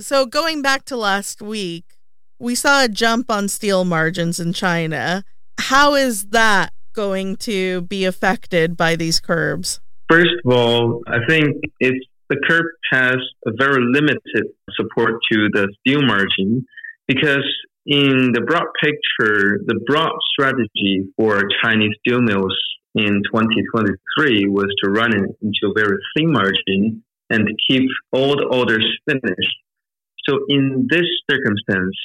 so 0.00 0.26
going 0.26 0.62
back 0.62 0.84
to 0.86 0.96
last 0.96 1.40
week, 1.40 1.96
we 2.38 2.54
saw 2.54 2.84
a 2.84 2.88
jump 2.88 3.30
on 3.30 3.48
steel 3.48 3.84
margins 3.84 4.40
in 4.40 4.52
China. 4.52 5.24
How 5.58 5.94
is 5.94 6.26
that 6.26 6.72
going 6.92 7.36
to 7.36 7.82
be 7.82 8.04
affected 8.04 8.76
by 8.76 8.96
these 8.96 9.20
curbs? 9.20 9.80
First 10.12 10.44
of 10.44 10.52
all, 10.52 11.02
I 11.06 11.20
think 11.26 11.56
the 11.80 12.36
curb 12.46 12.66
has 12.90 13.16
a 13.46 13.52
very 13.58 13.82
limited 13.82 14.44
support 14.76 15.14
to 15.32 15.48
the 15.54 15.74
steel 15.80 16.02
margin 16.02 16.66
because 17.08 17.48
in 17.86 18.30
the 18.34 18.42
broad 18.46 18.66
picture, 18.84 19.60
the 19.64 19.80
broad 19.86 20.12
strategy 20.34 21.08
for 21.16 21.40
Chinese 21.64 21.96
steel 22.00 22.20
mills 22.20 22.54
in 22.94 23.22
2023 23.24 24.48
was 24.48 24.66
to 24.84 24.90
run 24.90 25.16
it 25.16 25.30
into 25.40 25.70
a 25.70 25.80
very 25.80 25.96
thin 26.14 26.30
margin 26.30 27.02
and 27.30 27.48
keep 27.66 27.88
all 28.12 28.36
the 28.36 28.44
orders 28.52 28.86
finished. 29.08 29.56
So 30.28 30.40
in 30.50 30.88
this 30.90 31.06
circumstance, 31.30 31.96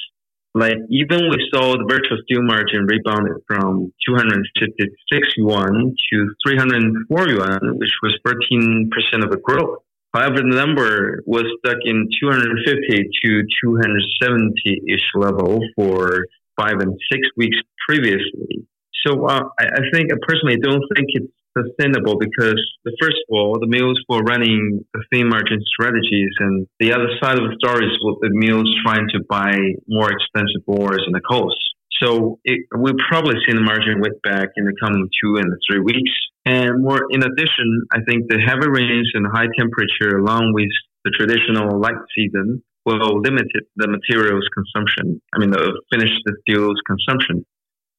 like 0.57 0.77
even 0.89 1.29
we 1.29 1.37
saw 1.53 1.77
the 1.77 1.85
virtual 1.87 2.17
steel 2.23 2.41
margin 2.41 2.85
rebounded 2.85 3.37
from 3.47 3.93
256 4.07 5.27
yuan 5.37 5.95
to 6.11 6.35
304 6.45 7.29
yuan, 7.29 7.77
which 7.77 7.93
was 8.01 8.17
13% 8.25 8.89
of 9.23 9.31
the 9.31 9.37
growth. 9.37 9.79
However, 10.13 10.37
the 10.37 10.55
number 10.55 11.21
was 11.25 11.45
stuck 11.59 11.77
in 11.85 12.09
250 12.19 13.09
to 13.23 13.43
270 13.63 14.81
ish 14.89 15.07
level 15.15 15.59
for 15.75 16.25
five 16.59 16.79
and 16.79 16.97
six 17.11 17.27
weeks 17.37 17.57
previously. 17.87 18.65
So 19.05 19.25
uh, 19.27 19.43
I, 19.59 19.65
I, 19.65 19.81
think 19.93 20.11
I 20.11 20.17
personally 20.27 20.57
don't 20.57 20.83
think 20.95 21.07
it's 21.13 21.31
sustainable 21.57 22.17
because 22.19 22.61
the 22.85 22.95
first 23.01 23.17
of 23.25 23.33
all, 23.33 23.57
the 23.59 23.67
mills 23.67 23.99
were 24.07 24.21
running 24.21 24.85
the 24.93 25.03
thin 25.11 25.29
margin 25.29 25.59
strategies, 25.65 26.31
and 26.39 26.67
the 26.79 26.93
other 26.93 27.09
side 27.21 27.37
of 27.37 27.49
the 27.49 27.57
story 27.57 27.85
is 27.85 27.97
with 28.01 28.21
the 28.21 28.29
mills 28.31 28.69
trying 28.85 29.07
to 29.13 29.19
buy 29.27 29.57
more 29.87 30.11
expensive 30.11 30.61
ores 30.67 31.03
in 31.07 31.13
the 31.13 31.21
coast. 31.21 31.57
So 32.01 32.39
it, 32.43 32.61
we'll 32.73 32.99
probably 33.09 33.35
see 33.45 33.53
the 33.53 33.61
margin 33.61 34.01
went 34.01 34.21
back 34.21 34.49
in 34.55 34.65
the 34.65 34.73
coming 34.79 35.09
two 35.23 35.37
and 35.37 35.49
three 35.65 35.81
weeks. 35.81 36.11
And 36.45 36.83
more, 36.83 37.01
in 37.09 37.23
addition, 37.23 37.87
I 37.91 37.99
think 38.07 38.29
the 38.29 38.39
heavy 38.39 38.69
rains 38.69 39.11
and 39.15 39.25
high 39.25 39.49
temperature, 39.57 40.17
along 40.17 40.53
with 40.53 40.69
the 41.03 41.11
traditional 41.17 41.79
light 41.79 41.99
season, 42.15 42.61
will 42.85 43.19
limit 43.19 43.47
the 43.75 43.87
materials 43.87 44.47
consumption. 44.53 45.21
I 45.33 45.39
mean, 45.39 45.51
the 45.51 45.81
finished 45.91 46.21
steel's 46.41 46.79
consumption. 46.85 47.45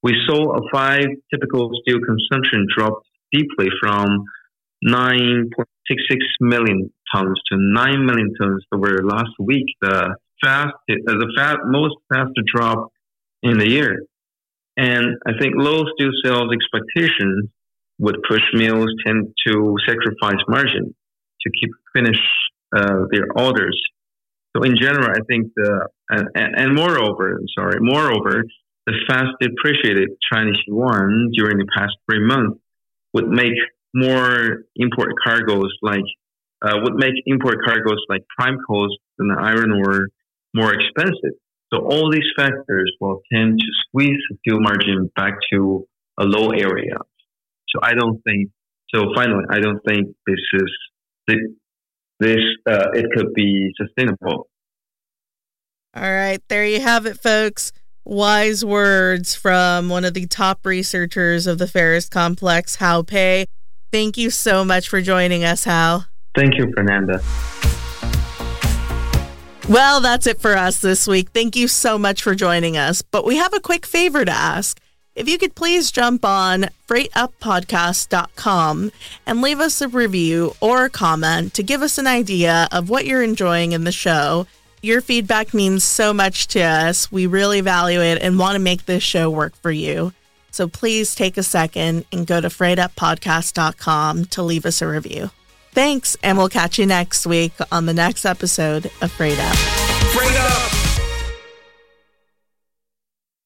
We 0.03 0.15
saw 0.27 0.57
a 0.57 0.61
five 0.73 1.07
typical 1.33 1.71
steel 1.83 1.99
consumption 2.01 2.67
drop 2.75 3.03
deeply 3.33 3.69
from 3.81 4.25
9.66 4.87 5.47
million 6.41 6.93
tons 7.13 7.41
to 7.51 7.57
9 7.59 8.07
million 8.07 8.33
tons 8.41 8.65
over 8.73 8.99
last 9.05 9.33
week. 9.39 9.67
The 9.81 10.15
fast, 10.43 10.75
uh, 10.91 10.95
the 11.07 11.33
fast, 11.37 11.59
most 11.65 11.97
faster 12.13 12.43
drop 12.55 12.89
in 13.43 13.59
the 13.59 13.69
year. 13.69 14.03
And 14.77 15.17
I 15.27 15.33
think 15.41 15.55
low 15.57 15.85
steel 15.95 16.11
sales 16.25 16.53
expectations 16.53 17.49
would 17.99 18.17
push 18.29 18.43
mills 18.55 18.91
tend 19.05 19.35
to 19.47 19.75
sacrifice 19.87 20.41
margin 20.47 20.95
to 21.41 21.51
keep 21.61 21.71
finish 21.95 22.21
uh, 22.75 23.07
their 23.11 23.27
orders. 23.35 23.81
So 24.57 24.63
in 24.63 24.77
general, 24.77 25.09
I 25.11 25.21
think 25.29 25.53
the 25.57 25.89
and, 26.11 26.29
and 26.35 26.75
moreover, 26.75 27.41
sorry, 27.57 27.79
moreover, 27.81 28.45
the 28.87 28.95
fast 29.09 29.33
depreciated 29.41 30.09
Chinese 30.33 30.57
yuan 30.67 31.31
during 31.37 31.59
the 31.59 31.67
past 31.77 31.93
three 32.09 32.25
months 32.25 32.59
would 33.15 33.29
make 33.29 33.55
more 33.95 34.65
import 34.77 35.11
cargoes 35.25 35.73
like 35.83 36.05
uh, 36.63 36.75
would 36.83 36.95
make 36.95 37.15
import 37.27 37.59
cargoes 37.65 38.05
like 38.09 38.23
prime 38.37 38.59
coals 38.67 38.97
and 39.19 39.33
iron 39.39 39.73
ore 39.73 40.09
more 40.55 40.73
expensive. 40.75 41.39
So 41.73 41.81
all 41.81 42.11
these 42.11 42.27
factors 42.37 42.93
will 43.01 43.21
tend 43.33 43.59
to 43.59 43.67
squeeze 43.87 44.19
the 44.31 44.37
fuel 44.45 44.61
margin 44.61 45.11
back 45.15 45.35
to 45.53 45.87
a 46.19 46.25
low 46.25 46.51
area. 46.51 46.97
So 47.69 47.81
I 47.83 47.93
don't 47.95 48.21
think. 48.23 48.51
So 48.95 49.13
finally, 49.15 49.45
I 49.51 49.61
don't 49.61 49.81
think 49.87 50.09
this 50.27 50.41
is 50.55 50.71
this. 52.19 52.39
Uh, 52.67 52.89
it 52.95 53.07
could 53.15 53.35
be 53.35 53.71
sustainable. 53.77 54.49
All 55.95 56.13
right, 56.13 56.41
there 56.49 56.67
you 56.67 56.81
have 56.81 57.07
it, 57.07 57.21
folks. 57.21 57.73
Wise 58.09 58.65
words 58.65 59.35
from 59.35 59.91
one 59.91 60.07
of 60.07 60.15
the 60.15 60.27
top 60.27 60.65
researchers 60.65 61.47
of 61.47 61.59
the 61.59 61.67
Ferrous 61.67 62.09
Complex, 62.09 62.77
Hao 62.77 63.03
Pei. 63.03 63.45
Thank 63.93 64.17
you 64.17 64.31
so 64.31 64.65
much 64.65 64.89
for 64.89 65.03
joining 65.03 65.45
us, 65.45 65.65
Hao. 65.65 66.05
Thank 66.35 66.57
you, 66.57 66.73
Fernanda. 66.75 67.21
Well, 69.69 70.01
that's 70.01 70.27
it 70.27 70.41
for 70.41 70.57
us 70.57 70.81
this 70.81 71.07
week. 71.07 71.29
Thank 71.35 71.55
you 71.55 71.69
so 71.69 71.99
much 71.99 72.23
for 72.23 72.35
joining 72.35 72.79
us. 72.79 73.03
But 73.03 73.27
we 73.27 73.37
have 73.37 73.53
a 73.53 73.61
quick 73.61 73.85
favor 73.85 74.25
to 74.25 74.33
ask. 74.33 74.81
If 75.15 75.29
you 75.29 75.37
could 75.37 75.55
please 75.55 75.91
jump 75.91 76.25
on 76.25 76.71
freightuppodcast.com 76.89 78.93
and 79.27 79.43
leave 79.43 79.61
us 79.61 79.83
a 79.83 79.89
review 79.89 80.55
or 80.63 80.87
a 80.87 80.91
comment 80.91 81.53
to 81.53 81.63
give 81.63 81.83
us 81.83 81.99
an 81.99 82.07
idea 82.07 82.69
of 82.73 82.89
what 82.89 83.05
you're 83.05 83.23
enjoying 83.23 83.73
in 83.73 83.85
the 83.85 83.93
show. 83.93 84.47
Your 84.83 85.01
feedback 85.01 85.53
means 85.55 85.85
so 85.85 86.13
much 86.13 86.49
to 86.49 86.61
us. 86.61 87.11
We 87.11 87.27
really 87.27 87.61
value 87.61 88.01
it 88.01 88.23
and 88.23 88.39
want 88.39 88.55
to 88.55 88.61
make 88.61 88.87
this 88.87 89.03
show 89.03 89.29
work 89.31 89.57
for 89.57 89.71
you. 89.71 90.13
So 90.51 90.69
please 90.69 91.15
take 91.15 91.37
a 91.37 91.43
second 91.43 92.05
and 92.13 92.27
go 92.27 92.41
to 92.41 92.49
freightuppodcast.com 92.49 94.25
to 94.27 94.43
leave 94.43 94.67
us 94.67 94.83
a 94.83 94.89
review. 94.89 95.31
Thanks, 95.73 96.17
and 96.23 96.39
we'll 96.39 96.49
catch 96.49 96.79
you 96.79 96.87
next 96.87 97.27
week 97.27 97.53
on 97.71 97.87
the 97.87 97.95
next 97.95 98.25
episode 98.25 98.91
of 99.01 99.13
Freight 99.13 99.39
Up. 99.39 99.57
Freight 99.57 100.37
Up! 100.37 100.78